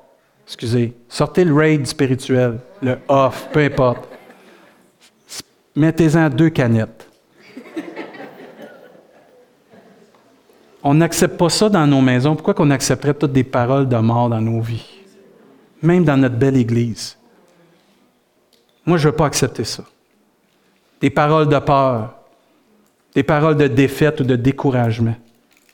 excusez, 0.50 0.96
sortez 1.08 1.46
le 1.46 1.54
raid 1.54 1.86
spirituel, 1.86 2.60
le 2.82 2.98
off, 3.08 3.48
peu 3.54 3.60
importe. 3.60 4.10
Mettez-en 5.76 6.28
deux 6.30 6.50
canettes. 6.50 7.08
On 10.82 10.96
n'accepte 10.96 11.38
pas 11.38 11.50
ça 11.50 11.70
dans 11.70 11.86
nos 11.86 12.02
maisons. 12.02 12.36
Pourquoi 12.36 12.56
qu'on 12.56 12.72
accepterait 12.72 13.14
toutes 13.14 13.32
des 13.32 13.44
paroles 13.44 13.88
de 13.88 13.98
mort 13.98 14.30
dans 14.30 14.42
nos 14.42 14.60
vies? 14.60 14.88
Même 15.84 16.04
dans 16.04 16.18
notre 16.18 16.36
belle 16.36 16.58
Église. 16.58 17.16
Moi, 18.86 18.98
je 18.98 19.08
ne 19.08 19.12
veux 19.12 19.16
pas 19.16 19.28
accepter 19.28 19.66
ça. 19.66 19.84
Des 21.00 21.12
paroles 21.12 21.48
de 21.48 21.60
peur, 21.60 22.16
des 23.14 23.24
paroles 23.24 23.56
de 23.56 23.68
défaite 23.68 24.22
ou 24.22 24.24
de 24.24 24.36
découragement 24.36 25.16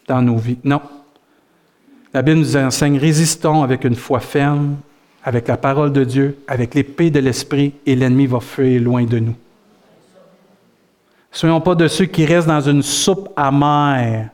dans 0.07 0.21
nos 0.21 0.37
vies. 0.37 0.57
Non. 0.63 0.81
La 2.15 2.21
Bible 2.21 2.39
nous 2.39 2.55
enseigne, 2.55 2.97
résistons 2.97 3.61
avec 3.61 3.83
une 3.83 3.97
foi 3.97 4.21
ferme, 4.21 4.77
avec 5.21 5.49
la 5.49 5.57
parole 5.57 5.91
de 5.91 6.05
Dieu, 6.05 6.37
avec 6.47 6.73
l'épée 6.73 7.09
de 7.09 7.19
l'Esprit, 7.19 7.73
et 7.85 7.93
l'ennemi 7.93 8.25
va 8.25 8.39
fuir 8.39 8.81
loin 8.81 9.03
de 9.03 9.19
nous. 9.19 9.35
Soyons 11.29 11.59
pas 11.59 11.75
de 11.75 11.89
ceux 11.89 12.05
qui 12.05 12.25
restent 12.25 12.47
dans 12.47 12.61
une 12.61 12.83
soupe 12.83 13.27
amère 13.35 14.29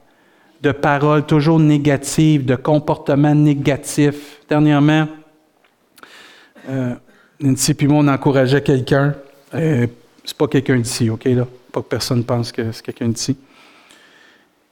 de 0.62 0.72
paroles 0.72 1.26
toujours 1.26 1.60
négatives, 1.60 2.46
de 2.46 2.56
comportements 2.56 3.34
négatifs. 3.34 4.42
Dernièrement, 4.48 5.08
euh, 6.70 6.94
Nancy 7.40 7.76
et 7.80 7.88
moi, 7.88 8.04
on 8.04 8.08
encourageait 8.10 8.62
quelqu'un. 8.62 9.16
Euh, 9.56 9.88
c'est 10.24 10.38
pas 10.38 10.48
quelqu'un 10.48 10.78
d'ici, 10.78 11.10
OK? 11.10 11.26
Là? 11.26 11.48
Pas 11.72 11.82
que 11.82 11.88
personne 11.88 12.24
pense 12.24 12.52
que 12.52 12.72
c'est 12.72 12.86
quelqu'un 12.86 13.08
d'ici. 13.08 13.36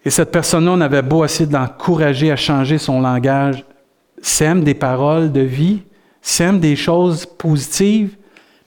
Et 0.09 0.11
cette 0.11 0.31
personne-là, 0.31 0.71
on 0.71 0.81
avait 0.81 1.03
beau 1.03 1.23
essayer 1.23 1.45
de 1.45 1.53
l'encourager 1.53 2.31
à 2.31 2.35
changer 2.35 2.79
son 2.79 2.99
langage, 2.99 3.63
sème 4.23 4.63
des 4.63 4.73
paroles 4.73 5.31
de 5.31 5.41
vie, 5.41 5.83
sème 6.19 6.59
des 6.59 6.75
choses 6.75 7.27
positives. 7.27 8.17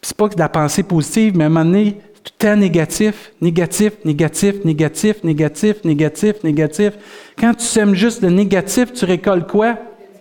C'est 0.02 0.16
pas 0.16 0.28
que 0.28 0.34
de 0.34 0.38
la 0.38 0.48
pensée 0.48 0.84
positive, 0.84 1.36
mais 1.36 1.42
à 1.42 1.46
un 1.48 1.50
moment 1.50 1.64
donné, 1.64 1.98
tout 2.22 2.32
temps 2.38 2.54
négatif, 2.54 3.32
négatif, 3.40 3.94
négatif, 4.04 4.64
négatif, 4.64 5.24
négatif, 5.24 5.82
négatif, 5.82 6.44
négatif. 6.44 6.92
Quand 7.36 7.54
tu 7.54 7.64
sèmes 7.64 7.96
juste 7.96 8.22
le 8.22 8.30
négatif, 8.30 8.92
tu 8.92 9.04
récoltes 9.04 9.50
quoi? 9.50 9.78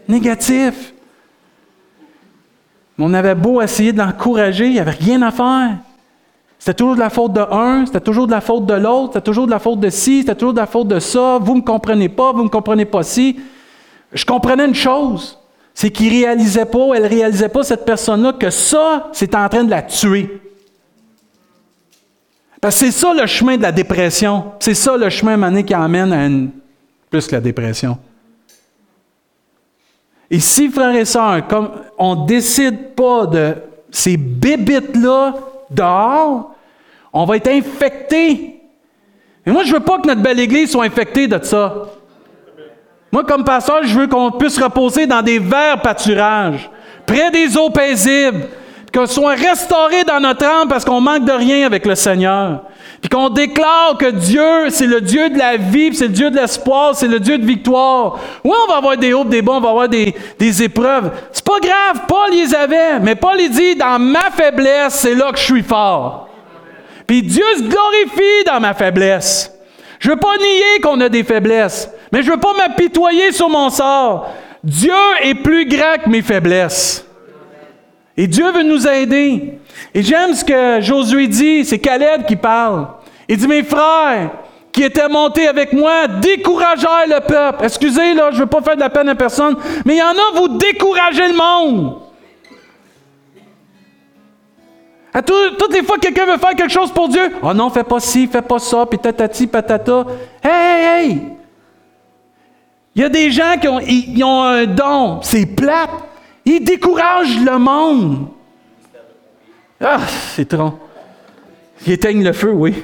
Négatif. 0.07 0.91
On 2.97 3.13
avait 3.13 3.35
beau 3.35 3.61
essayer 3.61 3.93
de 3.93 3.99
l'encourager, 3.99 4.65
il 4.65 4.73
n'y 4.73 4.79
avait 4.79 4.89
rien 4.89 5.21
à 5.21 5.29
faire. 5.29 5.77
C'était 6.61 6.75
toujours 6.75 6.93
de 6.93 6.99
la 6.99 7.09
faute 7.09 7.33
de 7.33 7.39
un, 7.39 7.87
c'était 7.87 8.01
toujours 8.01 8.27
de 8.27 8.31
la 8.31 8.39
faute 8.39 8.67
de 8.67 8.75
l'autre, 8.75 9.13
c'était 9.13 9.25
toujours 9.25 9.47
de 9.47 9.51
la 9.51 9.57
faute 9.57 9.79
de 9.79 9.89
ci, 9.89 10.19
c'était 10.19 10.35
toujours 10.35 10.53
de 10.53 10.59
la 10.59 10.67
faute 10.67 10.87
de 10.87 10.99
ça. 10.99 11.39
Vous 11.41 11.53
ne 11.53 11.57
me 11.57 11.65
comprenez 11.65 12.07
pas, 12.07 12.33
vous 12.33 12.37
ne 12.37 12.43
me 12.43 12.49
comprenez 12.49 12.85
pas 12.85 13.01
ci. 13.01 13.39
Je 14.13 14.23
comprenais 14.23 14.67
une 14.67 14.75
chose, 14.75 15.39
c'est 15.73 15.89
qu'il 15.89 16.13
ne 16.13 16.19
réalisait 16.19 16.65
pas, 16.65 16.93
elle 16.93 17.01
ne 17.01 17.09
réalisait 17.09 17.49
pas, 17.49 17.63
cette 17.63 17.83
personne-là, 17.83 18.33
que 18.33 18.51
ça, 18.51 19.09
c'était 19.11 19.37
en 19.37 19.49
train 19.49 19.63
de 19.63 19.71
la 19.71 19.81
tuer. 19.81 20.39
Parce 22.61 22.79
que 22.79 22.85
c'est 22.85 22.91
ça 22.91 23.11
le 23.11 23.25
chemin 23.25 23.57
de 23.57 23.63
la 23.63 23.71
dépression. 23.71 24.51
C'est 24.59 24.75
ça 24.75 24.97
le 24.97 25.09
chemin 25.09 25.37
mané 25.37 25.63
qui 25.63 25.73
amène 25.73 26.13
à 26.13 26.27
une, 26.27 26.51
plus 27.09 27.25
que 27.25 27.33
la 27.33 27.41
dépression. 27.41 27.97
Et 30.29 30.39
si, 30.39 30.69
frères 30.69 30.95
et 30.95 31.05
sœurs, 31.05 31.47
comme 31.47 31.71
on 31.97 32.17
ne 32.17 32.27
décide 32.27 32.89
pas 32.89 33.25
de 33.25 33.55
ces 33.89 34.15
bébites-là 34.15 35.33
dehors, 35.71 36.51
on 37.13 37.25
va 37.25 37.37
être 37.37 37.49
infecté. 37.49 38.61
Et 39.45 39.51
moi, 39.51 39.63
je 39.63 39.69
ne 39.69 39.77
veux 39.77 39.83
pas 39.83 39.99
que 39.99 40.07
notre 40.07 40.21
belle 40.21 40.39
Église 40.39 40.71
soit 40.71 40.85
infectée 40.85 41.27
de 41.27 41.43
ça. 41.43 41.73
Moi, 43.11 43.23
comme 43.23 43.43
pasteur, 43.43 43.79
je 43.83 43.99
veux 43.99 44.07
qu'on 44.07 44.31
puisse 44.31 44.61
reposer 44.61 45.05
dans 45.05 45.21
des 45.21 45.39
verts 45.39 45.81
pâturages, 45.81 46.69
près 47.05 47.29
des 47.31 47.57
eaux 47.57 47.69
paisibles, 47.69 48.47
qu'on 48.93 49.05
soit 49.05 49.35
restauré 49.35 50.03
dans 50.03 50.19
notre 50.19 50.45
âme 50.45 50.67
parce 50.67 50.85
qu'on 50.85 51.01
manque 51.01 51.25
de 51.25 51.31
rien 51.31 51.65
avec 51.65 51.85
le 51.85 51.95
Seigneur. 51.95 52.63
Puis 53.01 53.09
qu'on 53.09 53.29
déclare 53.29 53.97
que 53.97 54.11
Dieu, 54.11 54.69
c'est 54.69 54.85
le 54.85 55.01
Dieu 55.01 55.29
de 55.31 55.37
la 55.37 55.57
vie, 55.57 55.93
c'est 55.95 56.05
le 56.05 56.13
Dieu 56.13 56.29
de 56.29 56.35
l'espoir, 56.35 56.95
c'est 56.95 57.07
le 57.07 57.19
Dieu 57.19 57.39
de 57.39 57.45
victoire. 57.45 58.19
Oui, 58.43 58.53
on 58.63 58.71
va 58.71 58.77
avoir 58.77 58.95
des 58.95 59.11
hauts, 59.11 59.23
des 59.23 59.41
bons, 59.41 59.55
on 59.55 59.59
va 59.59 59.69
avoir 59.69 59.89
des, 59.89 60.13
des 60.37 60.63
épreuves. 60.63 61.11
C'est 61.31 61.43
pas 61.43 61.59
grave, 61.59 62.03
Paul 62.07 62.31
les 62.31 62.53
avait, 62.53 62.99
mais 62.99 63.15
Paul 63.15 63.37
il 63.39 63.49
dit, 63.49 63.75
dans 63.75 63.97
ma 63.97 64.29
faiblesse, 64.29 64.93
c'est 64.93 65.15
là 65.15 65.31
que 65.31 65.39
je 65.39 65.43
suis 65.45 65.63
fort. 65.63 66.29
Puis 67.07 67.23
Dieu 67.23 67.43
se 67.57 67.63
glorifie 67.63 68.43
dans 68.45 68.59
ma 68.59 68.75
faiblesse. 68.75 69.51
Je 69.99 70.09
veux 70.09 70.17
pas 70.17 70.37
nier 70.37 70.81
qu'on 70.83 71.01
a 71.01 71.09
des 71.09 71.23
faiblesses, 71.23 71.89
mais 72.11 72.21
je 72.21 72.31
veux 72.31 72.39
pas 72.39 72.53
m'apitoyer 72.53 73.31
sur 73.31 73.49
mon 73.49 73.71
sort. 73.71 74.29
Dieu 74.63 74.93
est 75.23 75.35
plus 75.35 75.65
grand 75.65 76.03
que 76.03 76.09
mes 76.09 76.21
faiblesses. 76.21 77.05
Et 78.17 78.27
Dieu 78.27 78.51
veut 78.51 78.63
nous 78.63 78.87
aider. 78.87 79.59
Et 79.93 80.03
j'aime 80.03 80.33
ce 80.33 80.43
que 80.43 80.81
Josué 80.81 81.27
dit, 81.27 81.65
c'est 81.65 81.79
Caleb 81.79 82.25
qui 82.25 82.35
parle. 82.35 82.87
Il 83.27 83.37
dit, 83.37 83.47
mes 83.47 83.63
frères 83.63 84.31
qui 84.71 84.83
étaient 84.83 85.09
montés 85.09 85.47
avec 85.47 85.73
moi 85.73 86.07
découragèrent 86.07 87.07
le 87.07 87.19
peuple. 87.19 87.65
Excusez, 87.65 88.13
là, 88.13 88.29
je 88.31 88.37
ne 88.37 88.41
veux 88.41 88.47
pas 88.47 88.61
faire 88.61 88.75
de 88.75 88.81
la 88.81 88.89
peine 88.89 89.09
à 89.09 89.15
personne, 89.15 89.55
mais 89.85 89.95
il 89.95 89.99
y 89.99 90.03
en 90.03 90.09
a, 90.09 90.35
vous 90.35 90.57
découragez 90.57 91.27
le 91.27 91.35
monde. 91.35 91.97
À 95.13 95.21
toutes 95.21 95.73
les 95.73 95.83
fois 95.83 95.97
que 95.97 96.01
quelqu'un 96.01 96.25
veut 96.25 96.37
faire 96.37 96.55
quelque 96.55 96.71
chose 96.71 96.91
pour 96.91 97.09
Dieu, 97.09 97.35
oh 97.43 97.53
non, 97.53 97.69
fais 97.69 97.83
pas 97.83 97.99
ci, 97.99 98.27
fais 98.27 98.41
pas 98.41 98.59
ça, 98.59 98.85
puis 98.85 98.97
tatati, 98.97 99.45
patata. 99.45 100.05
Hey, 100.41 100.51
hey, 100.51 100.85
hey! 100.85 101.21
Il 102.95 103.01
y 103.01 103.05
a 103.05 103.09
des 103.09 103.29
gens 103.29 103.55
qui 103.59 103.67
ont, 103.67 103.79
ils, 103.79 104.23
ont 104.23 104.43
un 104.43 104.65
don, 104.65 105.19
c'est 105.21 105.45
plate. 105.45 105.89
Ils 106.45 106.63
découragent 106.63 107.39
le 107.39 107.57
monde. 107.57 108.27
Ah, 109.79 109.99
c'est 110.35 110.47
trop. 110.47 110.73
Ils 111.85 111.93
éteignent 111.93 112.23
le 112.23 112.33
feu, 112.33 112.51
oui. 112.51 112.75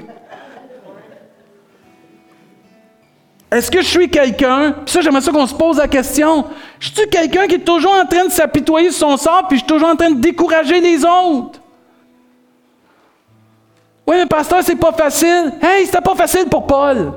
Est-ce 3.50 3.72
que 3.72 3.82
je 3.82 3.88
suis 3.88 4.10
quelqu'un, 4.10 4.76
ça 4.86 5.00
j'aimerais 5.00 5.22
ça 5.22 5.32
qu'on 5.32 5.48
se 5.48 5.56
pose 5.56 5.78
la 5.78 5.88
question, 5.88 6.46
je 6.80 6.92
suis 6.92 7.10
quelqu'un 7.10 7.48
qui 7.48 7.56
est 7.56 7.66
toujours 7.66 7.94
en 7.94 8.06
train 8.06 8.26
de 8.26 8.32
s'apitoyer 8.32 8.92
sur 8.92 9.10
son 9.10 9.18
sort, 9.18 9.48
puis 9.48 9.58
je 9.58 9.64
suis 9.64 9.74
toujours 9.74 9.88
en 9.88 9.96
train 9.96 10.12
de 10.12 10.20
décourager 10.20 10.82
les 10.82 11.06
autres? 11.06 11.62
Oui, 14.06 14.16
mais 14.18 14.26
pasteur, 14.26 14.60
c'est 14.64 14.76
pas 14.76 14.92
facile. 14.92 15.54
Hey, 15.62 15.86
c'était 15.86 16.02
pas 16.02 16.16
facile 16.16 16.46
pour 16.50 16.66
Paul. 16.66 17.14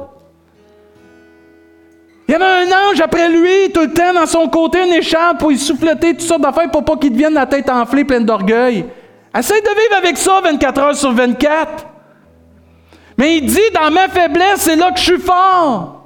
Il 2.31 2.35
y 2.35 2.37
avait 2.37 2.45
un 2.45 2.91
ange 2.91 3.01
après 3.01 3.29
lui, 3.29 3.73
tout 3.75 3.81
le 3.81 3.93
temps, 3.93 4.13
dans 4.15 4.25
son 4.25 4.47
côté, 4.47 4.79
une 4.87 4.93
écharpe 4.93 5.39
pour 5.41 5.51
y 5.51 5.59
souffleter 5.59 6.13
toutes 6.13 6.21
sortes 6.21 6.43
d'affaires 6.43 6.71
pour 6.71 6.85
pas 6.85 6.97
qu'il 6.97 7.11
devienne 7.11 7.35
la 7.35 7.45
tête 7.45 7.69
enflée, 7.69 8.05
pleine 8.05 8.25
d'orgueil. 8.25 8.85
Essaye 9.37 9.61
de 9.61 9.69
vivre 9.69 9.97
avec 9.99 10.17
ça 10.17 10.41
24 10.41 10.81
heures 10.81 10.95
sur 10.95 11.11
24. 11.11 11.87
Mais 13.19 13.39
il 13.39 13.47
dit, 13.47 13.59
dans 13.75 13.91
ma 13.91 14.07
faiblesse, 14.07 14.61
c'est 14.61 14.77
là 14.77 14.93
que 14.93 15.01
je 15.01 15.05
suis 15.07 15.19
fort. 15.19 16.05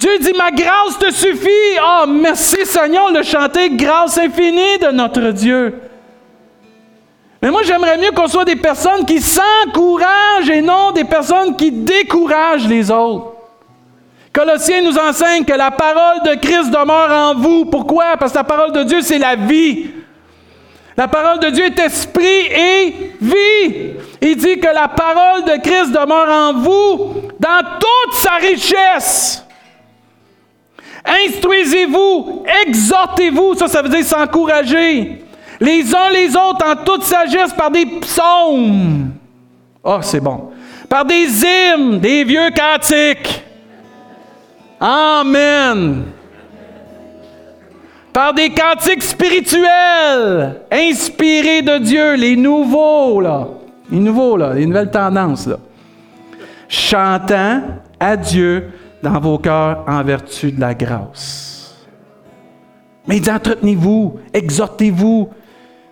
Dieu 0.00 0.18
dit, 0.18 0.32
ma 0.36 0.50
grâce 0.50 0.98
te 0.98 1.12
suffit. 1.12 1.78
Ah, 1.80 2.02
oh, 2.02 2.10
merci 2.10 2.66
Seigneur, 2.66 3.12
le 3.12 3.22
chanter, 3.22 3.70
grâce 3.70 4.18
infinie 4.18 4.78
de 4.82 4.90
notre 4.90 5.30
Dieu. 5.30 5.82
Mais 7.40 7.52
moi, 7.52 7.62
j'aimerais 7.62 7.98
mieux 7.98 8.10
qu'on 8.10 8.26
soit 8.26 8.44
des 8.44 8.56
personnes 8.56 9.04
qui 9.06 9.20
s'encouragent 9.20 10.50
et 10.50 10.62
non 10.62 10.90
des 10.90 11.04
personnes 11.04 11.54
qui 11.54 11.70
découragent 11.70 12.66
les 12.66 12.90
autres. 12.90 13.37
Colossiens 14.32 14.82
nous 14.82 14.96
enseigne 14.98 15.44
que 15.44 15.52
la 15.52 15.70
parole 15.70 16.22
de 16.24 16.34
Christ 16.34 16.70
demeure 16.70 17.10
en 17.10 17.34
vous. 17.34 17.64
Pourquoi? 17.64 18.16
Parce 18.18 18.32
que 18.32 18.38
la 18.38 18.44
parole 18.44 18.72
de 18.72 18.82
Dieu, 18.84 19.00
c'est 19.00 19.18
la 19.18 19.36
vie. 19.36 19.90
La 20.96 21.08
parole 21.08 21.38
de 21.38 21.50
Dieu 21.50 21.64
est 21.64 21.78
esprit 21.78 22.24
et 22.24 23.14
vie. 23.20 23.92
Il 24.20 24.36
dit 24.36 24.58
que 24.58 24.66
la 24.66 24.88
parole 24.88 25.44
de 25.44 25.60
Christ 25.62 25.92
demeure 25.92 26.28
en 26.28 26.54
vous 26.54 27.14
dans 27.38 27.78
toute 27.78 28.14
sa 28.14 28.34
richesse. 28.34 29.44
Instruisez-vous, 31.04 32.44
exhortez-vous, 32.66 33.54
ça, 33.54 33.68
ça 33.68 33.80
veut 33.80 33.88
dire 33.88 34.04
s'encourager. 34.04 35.24
Les 35.60 35.94
uns 35.94 36.10
les 36.10 36.36
autres 36.36 36.66
en 36.66 36.76
toute 36.76 37.04
sagesse 37.04 37.52
par 37.52 37.70
des 37.70 37.86
psaumes. 37.86 39.12
Oh, 39.82 39.98
c'est 40.02 40.20
bon. 40.20 40.50
Par 40.88 41.04
des 41.04 41.26
hymnes, 41.44 41.98
des 41.98 42.24
vieux 42.24 42.50
cantiques. 42.50 43.44
Amen. 44.80 46.04
Par 48.12 48.34
des 48.34 48.50
cantiques 48.50 49.02
spirituels, 49.02 50.62
inspirés 50.70 51.62
de 51.62 51.78
Dieu, 51.78 52.14
les 52.14 52.36
nouveaux, 52.36 53.20
là. 53.20 53.48
Les 53.90 53.98
nouveaux, 53.98 54.36
là, 54.36 54.54
les 54.54 54.66
nouvelles 54.66 54.90
tendances, 54.90 55.46
là. 55.46 55.56
Chantant 56.68 57.62
à 57.98 58.16
Dieu 58.16 58.70
dans 59.02 59.18
vos 59.20 59.38
cœurs 59.38 59.84
en 59.86 60.02
vertu 60.02 60.52
de 60.52 60.60
la 60.60 60.74
grâce. 60.74 61.76
Mais 63.06 63.28
entretenez-vous, 63.30 64.18
exhortez-vous, 64.34 65.30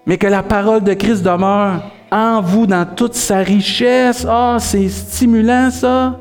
mais 0.04 0.18
que 0.18 0.26
la 0.26 0.42
parole 0.42 0.82
de 0.82 0.92
Christ 0.94 1.22
demeure 1.22 1.82
en 2.10 2.40
vous 2.40 2.66
dans 2.66 2.84
toute 2.84 3.14
sa 3.14 3.38
richesse. 3.38 4.26
Ah, 4.28 4.58
c'est 4.60 4.88
stimulant 4.88 5.70
ça. 5.70 6.18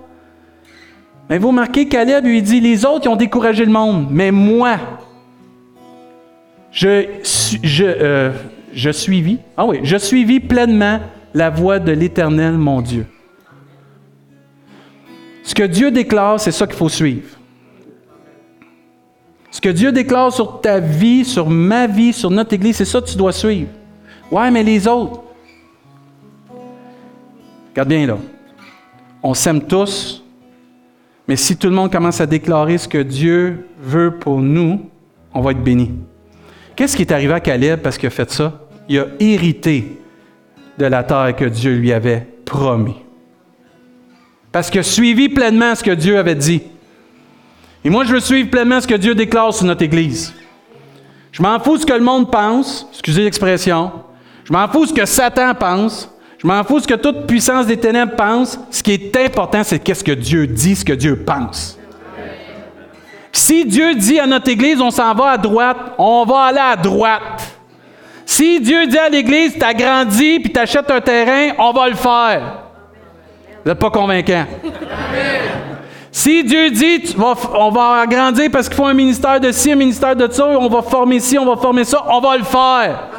Mais 1.29 1.37
vous 1.37 1.47
remarquez, 1.47 1.87
Caleb 1.87 2.25
lui 2.25 2.41
dit, 2.41 2.59
les 2.59 2.85
autres 2.85 3.05
ils 3.05 3.09
ont 3.09 3.15
découragé 3.15 3.65
le 3.65 3.71
monde, 3.71 4.07
mais 4.11 4.31
moi, 4.31 4.77
je, 6.71 7.05
je, 7.63 7.85
euh, 7.85 8.31
je 8.73 8.91
suivis, 8.91 9.39
ah 9.57 9.65
oui, 9.65 9.79
je 9.83 9.97
suivis 9.97 10.39
pleinement 10.39 10.99
la 11.33 11.49
voie 11.49 11.79
de 11.79 11.91
l'Éternel, 11.91 12.53
mon 12.53 12.81
Dieu. 12.81 13.07
Ce 15.43 15.55
que 15.55 15.63
Dieu 15.63 15.91
déclare, 15.91 16.39
c'est 16.39 16.51
ça 16.51 16.67
qu'il 16.67 16.75
faut 16.75 16.89
suivre. 16.89 17.37
Ce 19.51 19.61
que 19.61 19.69
Dieu 19.69 19.91
déclare 19.91 20.33
sur 20.33 20.59
ta 20.59 20.79
vie, 20.79 21.23
sur 21.23 21.49
ma 21.49 21.87
vie, 21.87 22.11
sur 22.11 22.29
notre 22.29 22.53
Église, 22.53 22.75
c'est 22.75 22.85
ça 22.85 22.99
que 22.99 23.07
tu 23.07 23.15
dois 23.15 23.31
suivre. 23.31 23.69
Ouais, 24.29 24.51
mais 24.51 24.63
les 24.63 24.87
autres. 24.87 25.21
Regarde 27.69 27.87
bien 27.87 28.05
là. 28.05 28.17
On 29.23 29.33
s'aime 29.33 29.61
tous, 29.61 30.24
mais 31.27 31.35
si 31.35 31.57
tout 31.57 31.67
le 31.67 31.73
monde 31.73 31.91
commence 31.91 32.21
à 32.21 32.25
déclarer 32.25 32.77
ce 32.77 32.87
que 32.87 32.99
Dieu 32.99 33.67
veut 33.79 34.17
pour 34.19 34.39
nous, 34.39 34.89
on 35.33 35.41
va 35.41 35.51
être 35.51 35.63
béni. 35.63 35.91
Qu'est-ce 36.75 36.95
qui 36.95 37.03
est 37.03 37.11
arrivé 37.11 37.33
à 37.33 37.39
Caleb 37.39 37.81
parce 37.81 37.97
qu'il 37.97 38.07
a 38.07 38.11
fait 38.11 38.29
ça? 38.31 38.61
Il 38.87 38.99
a 38.99 39.07
hérité 39.19 39.99
de 40.77 40.85
la 40.85 41.03
terre 41.03 41.35
que 41.35 41.45
Dieu 41.45 41.75
lui 41.75 41.91
avait 41.91 42.27
promis 42.45 43.05
parce 44.55 44.69
qu'il 44.69 44.79
a 44.79 44.83
suivi 44.83 45.27
pleinement 45.27 45.75
ce 45.75 45.83
que 45.83 45.91
Dieu 45.91 46.17
avait 46.17 46.33
dit. 46.33 46.61
Et 47.83 47.89
moi, 47.89 48.05
je 48.05 48.13
veux 48.13 48.21
suivre 48.21 48.49
pleinement 48.49 48.79
ce 48.79 48.87
que 48.87 48.95
Dieu 48.95 49.13
déclare 49.13 49.53
sur 49.53 49.65
notre 49.65 49.83
Église. 49.83 50.33
Je 51.33 51.41
m'en 51.41 51.59
fous 51.59 51.75
ce 51.75 51.85
que 51.85 51.91
le 51.91 51.99
monde 51.99 52.31
pense, 52.31 52.87
excusez 52.93 53.25
l'expression. 53.25 53.91
Je 54.45 54.53
m'en 54.53 54.65
fous 54.69 54.85
ce 54.85 54.93
que 54.93 55.05
Satan 55.05 55.53
pense. 55.55 56.09
Je 56.45 56.47
m'en 56.47 56.63
fous 56.63 56.79
ce 56.79 56.85
que 56.85 56.93
toute 56.93 57.25
puissance 57.25 57.65
des 57.65 57.77
ténèbres 57.77 58.15
pense. 58.15 58.59
Ce 58.69 58.83
qui 58.83 58.91
est 58.93 59.17
important, 59.17 59.63
c'est 59.63 59.79
qu'est-ce 59.79 60.03
que 60.03 60.11
Dieu 60.11 60.45
dit, 60.45 60.75
ce 60.75 60.85
que 60.85 60.93
Dieu 60.93 61.23
pense. 61.25 61.75
Si 63.31 63.65
Dieu 63.65 63.95
dit 63.95 64.19
à 64.19 64.27
notre 64.27 64.51
Église, 64.51 64.79
on 64.79 64.91
s'en 64.91 65.15
va 65.15 65.31
à 65.31 65.37
droite, 65.39 65.77
on 65.97 66.23
va 66.23 66.41
aller 66.41 66.59
à 66.59 66.75
droite. 66.75 67.51
Si 68.27 68.59
Dieu 68.59 68.85
dit 68.85 68.97
à 68.99 69.09
l'Église, 69.09 69.57
t'agrandis 69.57 70.39
puis 70.39 70.51
t'achètes 70.51 70.91
un 70.91 71.01
terrain, 71.01 71.55
on 71.57 71.71
va 71.71 71.89
le 71.89 71.95
faire. 71.95 72.41
Vous 73.63 73.71
n'êtes 73.71 73.79
pas 73.79 73.89
convaincant. 73.89 74.45
Si 76.11 76.43
Dieu 76.43 76.69
dit, 76.69 77.15
on 77.55 77.71
va 77.71 78.01
agrandir 78.01 78.51
parce 78.51 78.69
qu'il 78.69 78.77
faut 78.77 78.85
un 78.85 78.93
ministère 78.93 79.39
de 79.39 79.51
ci, 79.51 79.71
un 79.71 79.77
ministère 79.77 80.15
de 80.15 80.31
ça, 80.31 80.45
on 80.45 80.69
va 80.69 80.83
former 80.83 81.19
ci, 81.19 81.39
on 81.39 81.45
va 81.47 81.59
former 81.59 81.85
ça, 81.85 82.05
on 82.07 82.19
va 82.19 82.37
le 82.37 82.43
faire. 82.43 83.09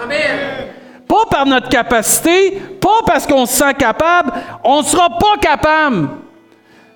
Pas 1.08 1.24
par 1.30 1.46
notre 1.46 1.68
capacité, 1.68 2.60
pas 2.80 3.00
parce 3.06 3.26
qu'on 3.26 3.46
se 3.46 3.56
sent 3.56 3.74
capable, 3.74 4.32
on 4.64 4.78
ne 4.78 4.84
sera 4.84 5.08
pas 5.10 5.36
capable. 5.40 6.08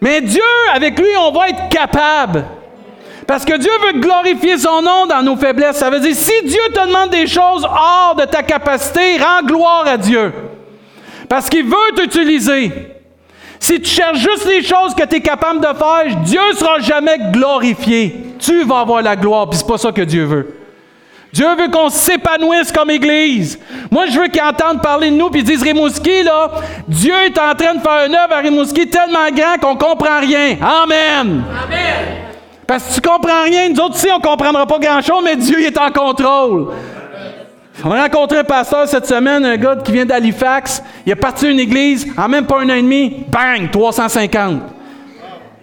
Mais 0.01 0.21
Dieu, 0.21 0.43
avec 0.75 0.99
lui, 0.99 1.09
on 1.19 1.31
va 1.31 1.51
être 1.51 1.69
capable. 1.69 2.45
Parce 3.27 3.45
que 3.45 3.57
Dieu 3.57 3.71
veut 3.87 4.01
glorifier 4.01 4.59
son 4.59 4.83
nom 4.83 5.07
dans 5.07 5.23
nos 5.23 5.37
faiblesses. 5.37 5.77
Ça 5.77 5.91
veut 5.91 6.01
dire, 6.01 6.17
si 6.17 6.33
Dieu 6.45 6.61
te 6.75 6.87
demande 6.87 7.11
des 7.11 7.27
choses 7.27 7.65
hors 7.65 8.17
de 8.17 8.25
ta 8.25 8.43
capacité, 8.43 9.19
rends 9.19 9.47
gloire 9.47 9.87
à 9.87 9.97
Dieu. 9.97 10.33
Parce 11.29 11.49
qu'il 11.49 11.65
veut 11.65 11.95
t'utiliser. 11.95 12.73
Si 13.61 13.81
tu 13.81 13.89
cherches 13.89 14.19
juste 14.19 14.47
les 14.47 14.63
choses 14.63 14.95
que 14.97 15.05
tu 15.05 15.17
es 15.17 15.21
capable 15.21 15.61
de 15.61 15.67
faire, 15.67 16.17
Dieu 16.25 16.41
ne 16.51 16.57
sera 16.57 16.81
jamais 16.81 17.19
glorifié. 17.31 18.17
Tu 18.39 18.65
vas 18.65 18.81
avoir 18.81 19.03
la 19.03 19.15
gloire, 19.15 19.49
puis 19.49 19.59
c'est 19.59 19.67
pas 19.67 19.79
ça 19.79 19.93
que 19.93 20.03
Dieu 20.03 20.25
veut. 20.25 20.60
Dieu 21.33 21.47
veut 21.57 21.69
qu'on 21.69 21.89
s'épanouisse 21.89 22.73
comme 22.73 22.91
Église. 22.91 23.59
Moi, 23.91 24.07
je 24.11 24.19
veux 24.19 24.29
qu'ils 24.29 24.43
entendent 24.43 24.83
parler 24.83 25.11
de 25.11 25.17
nous 25.17 25.31
puis 25.31 25.45
disent 25.45 25.63
Rimouski, 25.63 26.25
là, 26.25 26.51
Dieu 26.89 27.15
est 27.25 27.39
en 27.39 27.55
train 27.55 27.75
de 27.75 27.81
faire 27.81 28.09
un 28.09 28.13
œuvre 28.13 28.35
à 28.35 28.39
Rimouski 28.39 28.89
tellement 28.89 29.31
grand 29.33 29.59
qu'on 29.61 29.77
comprend 29.77 30.21
rien. 30.21 30.57
Amen. 30.61 31.45
Amen. 31.65 32.21
Parce 32.67 32.85
que 32.85 32.95
tu 32.95 33.09
comprends 33.09 33.43
rien, 33.45 33.69
nous 33.69 33.81
autres 33.81 33.97
ici, 33.97 34.09
on 34.13 34.19
ne 34.19 34.23
comprendra 34.23 34.67
pas 34.67 34.79
grand-chose, 34.79 35.23
mais 35.25 35.37
Dieu 35.37 35.61
est 35.61 35.79
en 35.79 35.91
contrôle. 35.91 36.69
On 37.85 37.91
a 37.93 38.03
rencontré 38.03 38.39
un 38.39 38.45
pasteur 38.45 38.87
cette 38.87 39.07
semaine, 39.07 39.45
un 39.45 39.57
gars 39.57 39.77
qui 39.77 39.93
vient 39.93 40.05
d'Halifax. 40.05 40.83
Il 41.07 41.13
est 41.13 41.17
parti 41.17 41.47
à 41.47 41.51
une 41.51 41.61
église, 41.61 42.07
en 42.17 42.29
même 42.29 42.47
pas 42.47 42.61
un 42.61 42.69
an 42.71 42.75
et 42.75 42.83
demi, 42.83 43.25
bang, 43.29 43.71
350. 43.71 44.63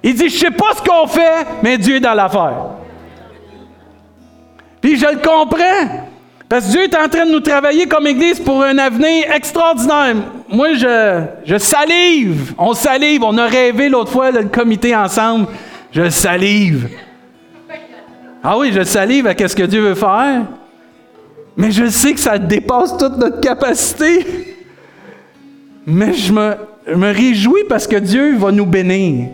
Il 0.04 0.16
dit, 0.16 0.30
je 0.30 0.38
sais 0.38 0.52
pas 0.52 0.74
ce 0.76 0.82
qu'on 0.82 1.08
fait, 1.08 1.46
mais 1.62 1.78
Dieu 1.78 1.98
est 1.98 2.00
dans 2.02 2.14
l'affaire. 2.14 2.77
Puis 4.82 4.98
je 4.98 5.06
le 5.06 5.18
comprends. 5.18 6.08
Parce 6.50 6.68
que 6.68 6.72
Dieu 6.72 6.84
est 6.84 6.96
en 6.96 7.10
train 7.10 7.26
de 7.26 7.32
nous 7.32 7.42
travailler 7.42 7.88
comme 7.88 8.08
Église 8.08 8.40
pour 8.40 8.64
un 8.64 8.78
avenir 8.78 9.30
extraordinaire. 9.34 10.16
Moi, 10.50 10.76
je, 10.76 11.24
je 11.46 11.58
salive. 11.58 12.54
On 12.58 12.74
salive. 12.74 13.24
On 13.24 13.38
a 13.38 13.48
rêvé 13.48 13.90
l'autre 13.90 14.12
fois, 14.12 14.32
le 14.32 14.44
comité 14.46 14.96
ensemble. 14.96 15.48
Je 15.92 16.10
salive. 16.10 16.88
Ah 18.42 18.58
oui, 18.58 18.72
je 18.74 18.84
salive 18.84 19.28
à 19.28 19.36
ce 19.36 19.56
que 19.56 19.64
Dieu 19.64 19.82
veut 19.82 19.96
faire. 19.96 20.44
Mais 21.58 21.72
je 21.72 21.88
sais 21.88 22.14
que 22.14 22.20
ça 22.20 22.38
dépasse 22.38 22.96
toute 22.98 23.18
notre 23.18 23.42
capacité. 23.42 24.56
Mais 25.86 26.14
je 26.14 26.32
me, 26.32 26.56
me 26.96 27.12
réjouis 27.12 27.64
parce 27.68 27.88
que 27.88 27.98
Dieu 27.98 28.38
va 28.38 28.52
nous 28.52 28.66
bénir. 28.66 29.30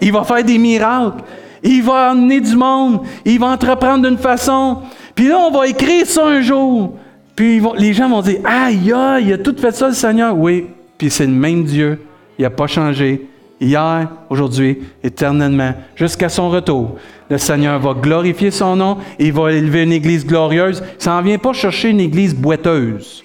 Il 0.00 0.12
va 0.12 0.24
faire 0.24 0.42
des 0.42 0.58
miracles. 0.58 1.22
Il 1.62 1.82
va 1.82 2.10
amener 2.10 2.40
du 2.40 2.56
monde. 2.56 3.00
Il 3.24 3.38
va 3.38 3.46
entreprendre 3.46 4.08
d'une 4.08 4.18
façon. 4.18 4.78
Puis 5.14 5.28
là, 5.28 5.38
on 5.38 5.50
va 5.50 5.66
écrire 5.66 6.06
ça 6.06 6.26
un 6.26 6.40
jour. 6.40 6.94
Puis 7.36 7.62
les 7.78 7.92
gens 7.92 8.08
vont 8.08 8.22
dire 8.22 8.40
Aïe, 8.44 8.92
aïe, 8.92 9.24
il 9.26 9.32
a 9.32 9.38
tout 9.38 9.54
fait 9.56 9.72
ça, 9.72 9.88
le 9.88 9.94
Seigneur. 9.94 10.36
Oui, 10.36 10.66
puis 10.98 11.10
c'est 11.10 11.26
le 11.26 11.32
même 11.32 11.64
Dieu. 11.64 12.00
Il 12.38 12.42
n'a 12.42 12.50
pas 12.50 12.66
changé. 12.66 13.28
Hier, 13.60 14.08
aujourd'hui, 14.28 14.80
éternellement, 15.04 15.72
jusqu'à 15.94 16.28
son 16.28 16.50
retour. 16.50 16.96
Le 17.30 17.38
Seigneur 17.38 17.78
va 17.78 17.94
glorifier 17.94 18.50
son 18.50 18.74
nom 18.74 18.98
il 19.20 19.32
va 19.32 19.52
élever 19.52 19.84
une 19.84 19.92
église 19.92 20.26
glorieuse. 20.26 20.82
Ça 20.98 21.12
n'en 21.12 21.22
vient 21.22 21.38
pas 21.38 21.52
chercher 21.52 21.90
une 21.90 22.00
église 22.00 22.34
boiteuse, 22.34 23.22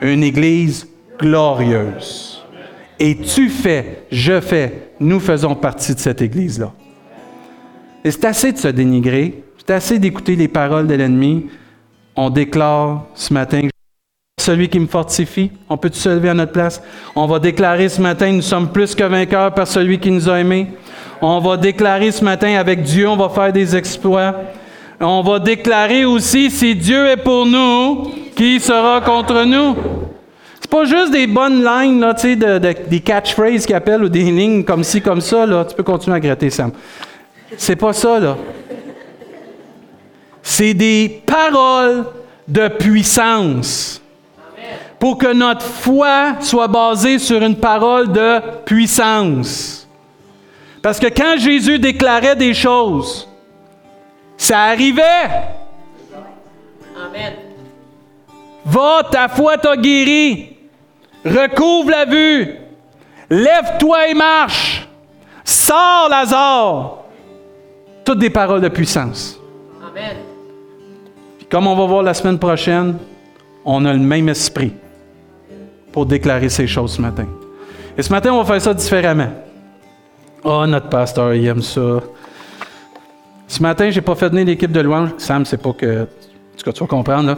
une 0.00 0.24
église 0.24 0.88
glorieuse. 1.18 2.44
Et 2.98 3.16
tu 3.16 3.48
fais, 3.48 4.06
je 4.10 4.40
fais, 4.40 4.90
nous 4.98 5.20
faisons 5.20 5.54
partie 5.54 5.94
de 5.94 6.00
cette 6.00 6.20
église-là. 6.20 6.72
Et 8.06 8.12
c'est 8.12 8.24
assez 8.24 8.52
de 8.52 8.58
se 8.58 8.68
dénigrer, 8.68 9.42
c'est 9.58 9.74
assez 9.74 9.98
d'écouter 9.98 10.36
les 10.36 10.46
paroles 10.46 10.86
de 10.86 10.94
l'ennemi. 10.94 11.46
On 12.14 12.30
déclare 12.30 13.04
ce 13.16 13.34
matin 13.34 13.62
celui 14.40 14.68
qui 14.68 14.78
me 14.78 14.86
fortifie. 14.86 15.50
On 15.68 15.76
peut 15.76 15.90
se 15.92 16.08
lever 16.10 16.28
à 16.28 16.34
notre 16.34 16.52
place. 16.52 16.80
On 17.16 17.26
va 17.26 17.40
déclarer 17.40 17.88
ce 17.88 18.00
matin, 18.00 18.30
nous 18.30 18.42
sommes 18.42 18.70
plus 18.70 18.94
que 18.94 19.02
vainqueurs 19.02 19.52
par 19.52 19.66
celui 19.66 19.98
qui 19.98 20.12
nous 20.12 20.30
a 20.30 20.38
aimés. 20.38 20.68
On 21.20 21.40
va 21.40 21.56
déclarer 21.56 22.12
ce 22.12 22.22
matin, 22.22 22.54
avec 22.54 22.84
Dieu, 22.84 23.08
on 23.08 23.16
va 23.16 23.28
faire 23.28 23.52
des 23.52 23.74
exploits. 23.74 24.36
On 25.00 25.22
va 25.22 25.40
déclarer 25.40 26.04
aussi, 26.04 26.48
si 26.48 26.76
Dieu 26.76 27.08
est 27.08 27.16
pour 27.16 27.44
nous, 27.44 28.12
qui 28.36 28.60
sera 28.60 29.00
contre 29.00 29.42
nous? 29.42 29.74
C'est 30.60 30.70
pas 30.70 30.84
juste 30.84 31.10
des 31.10 31.26
bonnes 31.26 31.64
lignes, 31.64 31.98
là, 31.98 32.14
tu 32.14 32.36
sais, 32.36 32.36
des 32.36 33.00
catchphrases 33.00 33.66
qu'ils 33.66 33.74
appellent 33.74 34.04
ou 34.04 34.08
des 34.08 34.30
lignes 34.30 34.62
comme 34.62 34.84
ci, 34.84 35.02
comme 35.02 35.20
ça, 35.20 35.44
là. 35.44 35.64
Tu 35.64 35.74
peux 35.74 35.82
continuer 35.82 36.18
à 36.18 36.20
gratter, 36.20 36.50
Sam. 36.50 36.70
C'est 37.56 37.76
pas 37.76 37.92
ça, 37.92 38.18
là. 38.18 38.36
C'est 40.42 40.74
des 40.74 41.22
paroles 41.26 42.06
de 42.46 42.68
puissance 42.68 44.00
pour 44.98 45.18
que 45.18 45.32
notre 45.32 45.64
foi 45.64 46.36
soit 46.40 46.68
basée 46.68 47.18
sur 47.18 47.42
une 47.42 47.56
parole 47.56 48.12
de 48.12 48.40
puissance. 48.64 49.88
Parce 50.82 50.98
que 50.98 51.08
quand 51.08 51.36
Jésus 51.38 51.78
déclarait 51.78 52.36
des 52.36 52.54
choses, 52.54 53.28
ça 54.36 54.60
arrivait. 54.64 55.02
Amen. 56.96 57.34
Va, 58.64 59.02
ta 59.10 59.28
foi 59.28 59.58
t'a 59.58 59.76
guéri. 59.76 60.56
Recouvre 61.24 61.90
la 61.90 62.04
vue. 62.04 62.56
Lève-toi 63.28 64.08
et 64.08 64.14
marche. 64.14 64.88
Sors, 65.44 66.08
Lazare. 66.08 67.05
Toutes 68.06 68.20
des 68.20 68.30
paroles 68.30 68.60
de 68.60 68.68
puissance. 68.68 69.36
Amen. 69.82 70.18
Puis 71.38 71.46
comme 71.46 71.66
on 71.66 71.74
va 71.74 71.86
voir 71.86 72.04
la 72.04 72.14
semaine 72.14 72.38
prochaine, 72.38 72.98
on 73.64 73.84
a 73.84 73.92
le 73.92 73.98
même 73.98 74.28
esprit 74.28 74.72
pour 75.90 76.06
déclarer 76.06 76.48
ces 76.48 76.68
choses 76.68 76.92
ce 76.92 77.02
matin. 77.02 77.26
Et 77.98 78.02
ce 78.02 78.12
matin, 78.12 78.32
on 78.32 78.38
va 78.38 78.44
faire 78.44 78.62
ça 78.62 78.72
différemment. 78.72 79.30
Oh, 80.44 80.64
notre 80.68 80.88
pasteur, 80.88 81.34
il 81.34 81.46
aime 81.46 81.62
ça. 81.62 82.00
Ce 83.48 83.60
matin, 83.60 83.90
j'ai 83.90 84.02
pas 84.02 84.14
fait 84.14 84.28
venir 84.28 84.46
l'équipe 84.46 84.70
de 84.70 84.80
louange. 84.80 85.10
Sam, 85.18 85.44
c'est 85.44 85.60
pas 85.60 85.72
que. 85.72 86.02
En 86.02 86.06
tout 86.56 86.64
cas, 86.64 86.72
tu 86.72 86.80
vas 86.80 86.86
comprendre, 86.86 87.30
là. 87.30 87.36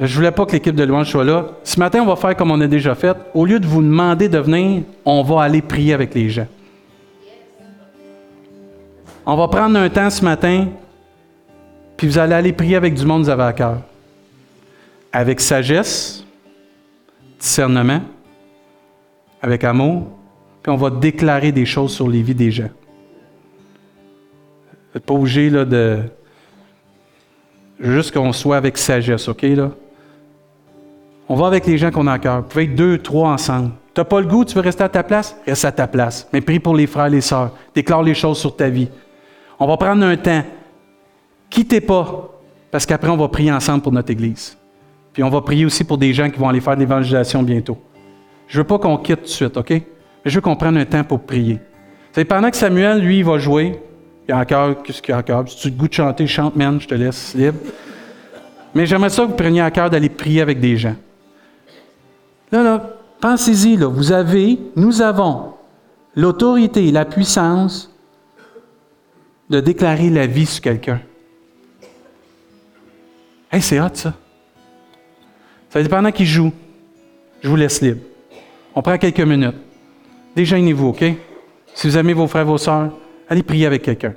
Je 0.00 0.12
voulais 0.16 0.32
pas 0.32 0.44
que 0.44 0.52
l'équipe 0.52 0.74
de 0.74 0.82
louange 0.82 1.08
soit 1.08 1.22
là. 1.22 1.50
Ce 1.62 1.78
matin, 1.78 2.00
on 2.02 2.06
va 2.06 2.16
faire 2.16 2.34
comme 2.34 2.50
on 2.50 2.60
a 2.60 2.66
déjà 2.66 2.96
fait. 2.96 3.16
Au 3.32 3.44
lieu 3.46 3.60
de 3.60 3.66
vous 3.66 3.80
demander 3.80 4.28
de 4.28 4.38
venir, 4.38 4.82
on 5.04 5.22
va 5.22 5.42
aller 5.42 5.62
prier 5.62 5.94
avec 5.94 6.16
les 6.16 6.30
gens. 6.30 6.48
On 9.26 9.36
va 9.36 9.48
prendre 9.48 9.78
un 9.78 9.88
temps 9.88 10.10
ce 10.10 10.22
matin, 10.22 10.68
puis 11.96 12.06
vous 12.06 12.18
allez 12.18 12.34
aller 12.34 12.52
prier 12.52 12.76
avec 12.76 12.94
du 12.94 13.06
monde 13.06 13.22
que 13.22 13.26
vous 13.26 13.30
avez 13.30 13.44
à 13.44 13.52
cœur. 13.54 13.78
Avec 15.12 15.40
sagesse, 15.40 16.24
discernement, 17.38 18.02
avec 19.40 19.64
amour, 19.64 20.08
puis 20.62 20.70
on 20.70 20.76
va 20.76 20.90
déclarer 20.90 21.52
des 21.52 21.64
choses 21.64 21.94
sur 21.94 22.08
les 22.08 22.20
vies 22.22 22.34
des 22.34 22.50
gens. 22.50 22.68
Vous 24.92 24.98
n'êtes 24.98 25.06
pas 25.06 25.14
obligé 25.14 25.50
de. 25.50 26.00
Juste 27.80 28.12
qu'on 28.12 28.32
soit 28.32 28.56
avec 28.56 28.76
sagesse, 28.76 29.26
OK? 29.28 29.42
Là? 29.42 29.70
On 31.28 31.34
va 31.34 31.46
avec 31.46 31.66
les 31.66 31.78
gens 31.78 31.90
qu'on 31.90 32.06
a 32.06 32.12
à 32.12 32.18
cœur. 32.18 32.42
Vous 32.42 32.48
pouvez 32.48 32.64
être 32.64 32.74
deux, 32.74 32.98
trois 32.98 33.30
ensemble. 33.30 33.70
Tu 33.94 34.04
pas 34.04 34.20
le 34.20 34.26
goût, 34.26 34.44
tu 34.44 34.54
veux 34.54 34.60
rester 34.60 34.84
à 34.84 34.88
ta 34.88 35.02
place? 35.02 35.36
Reste 35.46 35.64
à 35.64 35.72
ta 35.72 35.86
place. 35.86 36.28
Mais 36.32 36.40
prie 36.40 36.58
pour 36.58 36.74
les 36.74 36.86
frères 36.86 37.06
et 37.06 37.10
les 37.10 37.20
sœurs. 37.20 37.52
Déclare 37.74 38.02
les 38.02 38.14
choses 38.14 38.38
sur 38.38 38.54
ta 38.54 38.68
vie. 38.68 38.88
On 39.58 39.66
va 39.66 39.76
prendre 39.76 40.04
un 40.04 40.16
temps. 40.16 40.42
Quittez 41.50 41.80
pas, 41.80 42.30
parce 42.70 42.86
qu'après, 42.86 43.08
on 43.08 43.16
va 43.16 43.28
prier 43.28 43.52
ensemble 43.52 43.82
pour 43.82 43.92
notre 43.92 44.10
Église. 44.10 44.56
Puis 45.12 45.22
on 45.22 45.30
va 45.30 45.40
prier 45.40 45.64
aussi 45.64 45.84
pour 45.84 45.96
des 45.96 46.12
gens 46.12 46.28
qui 46.28 46.38
vont 46.38 46.48
aller 46.48 46.60
faire 46.60 46.74
de 46.74 46.80
l'évangélisation 46.80 47.42
bientôt. 47.42 47.78
Je 48.48 48.58
veux 48.58 48.64
pas 48.64 48.78
qu'on 48.78 48.96
quitte 48.96 49.20
tout 49.20 49.24
de 49.24 49.28
suite, 49.28 49.56
OK? 49.56 49.70
Mais 49.70 49.82
je 50.24 50.34
veux 50.34 50.40
qu'on 50.40 50.56
prenne 50.56 50.76
un 50.76 50.84
temps 50.84 51.04
pour 51.04 51.20
prier. 51.20 51.60
C'est 52.12 52.24
pendant 52.24 52.50
que 52.50 52.56
Samuel, 52.56 53.00
lui, 53.00 53.22
va 53.22 53.38
jouer, 53.38 53.80
il 54.28 54.32
a 54.32 54.38
encore, 54.38 54.82
qu'est-ce 54.82 55.00
qu'il 55.00 55.12
y 55.12 55.14
a 55.14 55.18
encore? 55.18 55.48
Si 55.48 55.56
tu 55.56 55.68
as 55.68 55.88
de 55.88 55.92
chanter, 55.92 56.26
chante, 56.26 56.56
man, 56.56 56.80
je 56.80 56.88
te 56.88 56.94
laisse 56.94 57.34
libre. 57.34 57.58
Mais 58.74 58.86
j'aimerais 58.86 59.10
ça 59.10 59.22
que 59.22 59.28
vous 59.28 59.36
preniez 59.36 59.60
à 59.60 59.70
cœur 59.70 59.88
d'aller 59.88 60.08
prier 60.08 60.40
avec 60.40 60.58
des 60.58 60.76
gens. 60.76 60.96
Là, 62.50 62.62
là, 62.62 62.90
pensez-y, 63.20 63.76
là, 63.76 63.86
vous 63.86 64.10
avez, 64.10 64.58
nous 64.74 65.00
avons 65.00 65.52
l'autorité, 66.16 66.90
la 66.90 67.04
puissance 67.04 67.93
de 69.50 69.60
déclarer 69.60 70.10
la 70.10 70.26
vie 70.26 70.46
sur 70.46 70.62
quelqu'un. 70.62 71.00
Hey, 73.50 73.62
c'est 73.62 73.80
hot, 73.80 73.88
ça. 73.94 74.14
Ça 75.70 75.78
veut 75.78 75.82
dire 75.82 75.96
pendant 75.96 76.10
qu'il 76.12 76.26
joue, 76.26 76.52
je 77.42 77.48
vous 77.48 77.56
laisse 77.56 77.80
libre. 77.80 78.00
On 78.74 78.82
prend 78.82 78.96
quelques 78.98 79.20
minutes. 79.20 79.56
Déjeunez-vous, 80.34 80.88
OK? 80.88 81.04
Si 81.74 81.86
vous 81.86 81.98
aimez 81.98 82.12
vos 82.12 82.26
frères, 82.26 82.44
vos 82.44 82.58
sœurs, 82.58 82.90
allez 83.28 83.42
prier 83.42 83.66
avec 83.66 83.82
quelqu'un. 83.82 84.14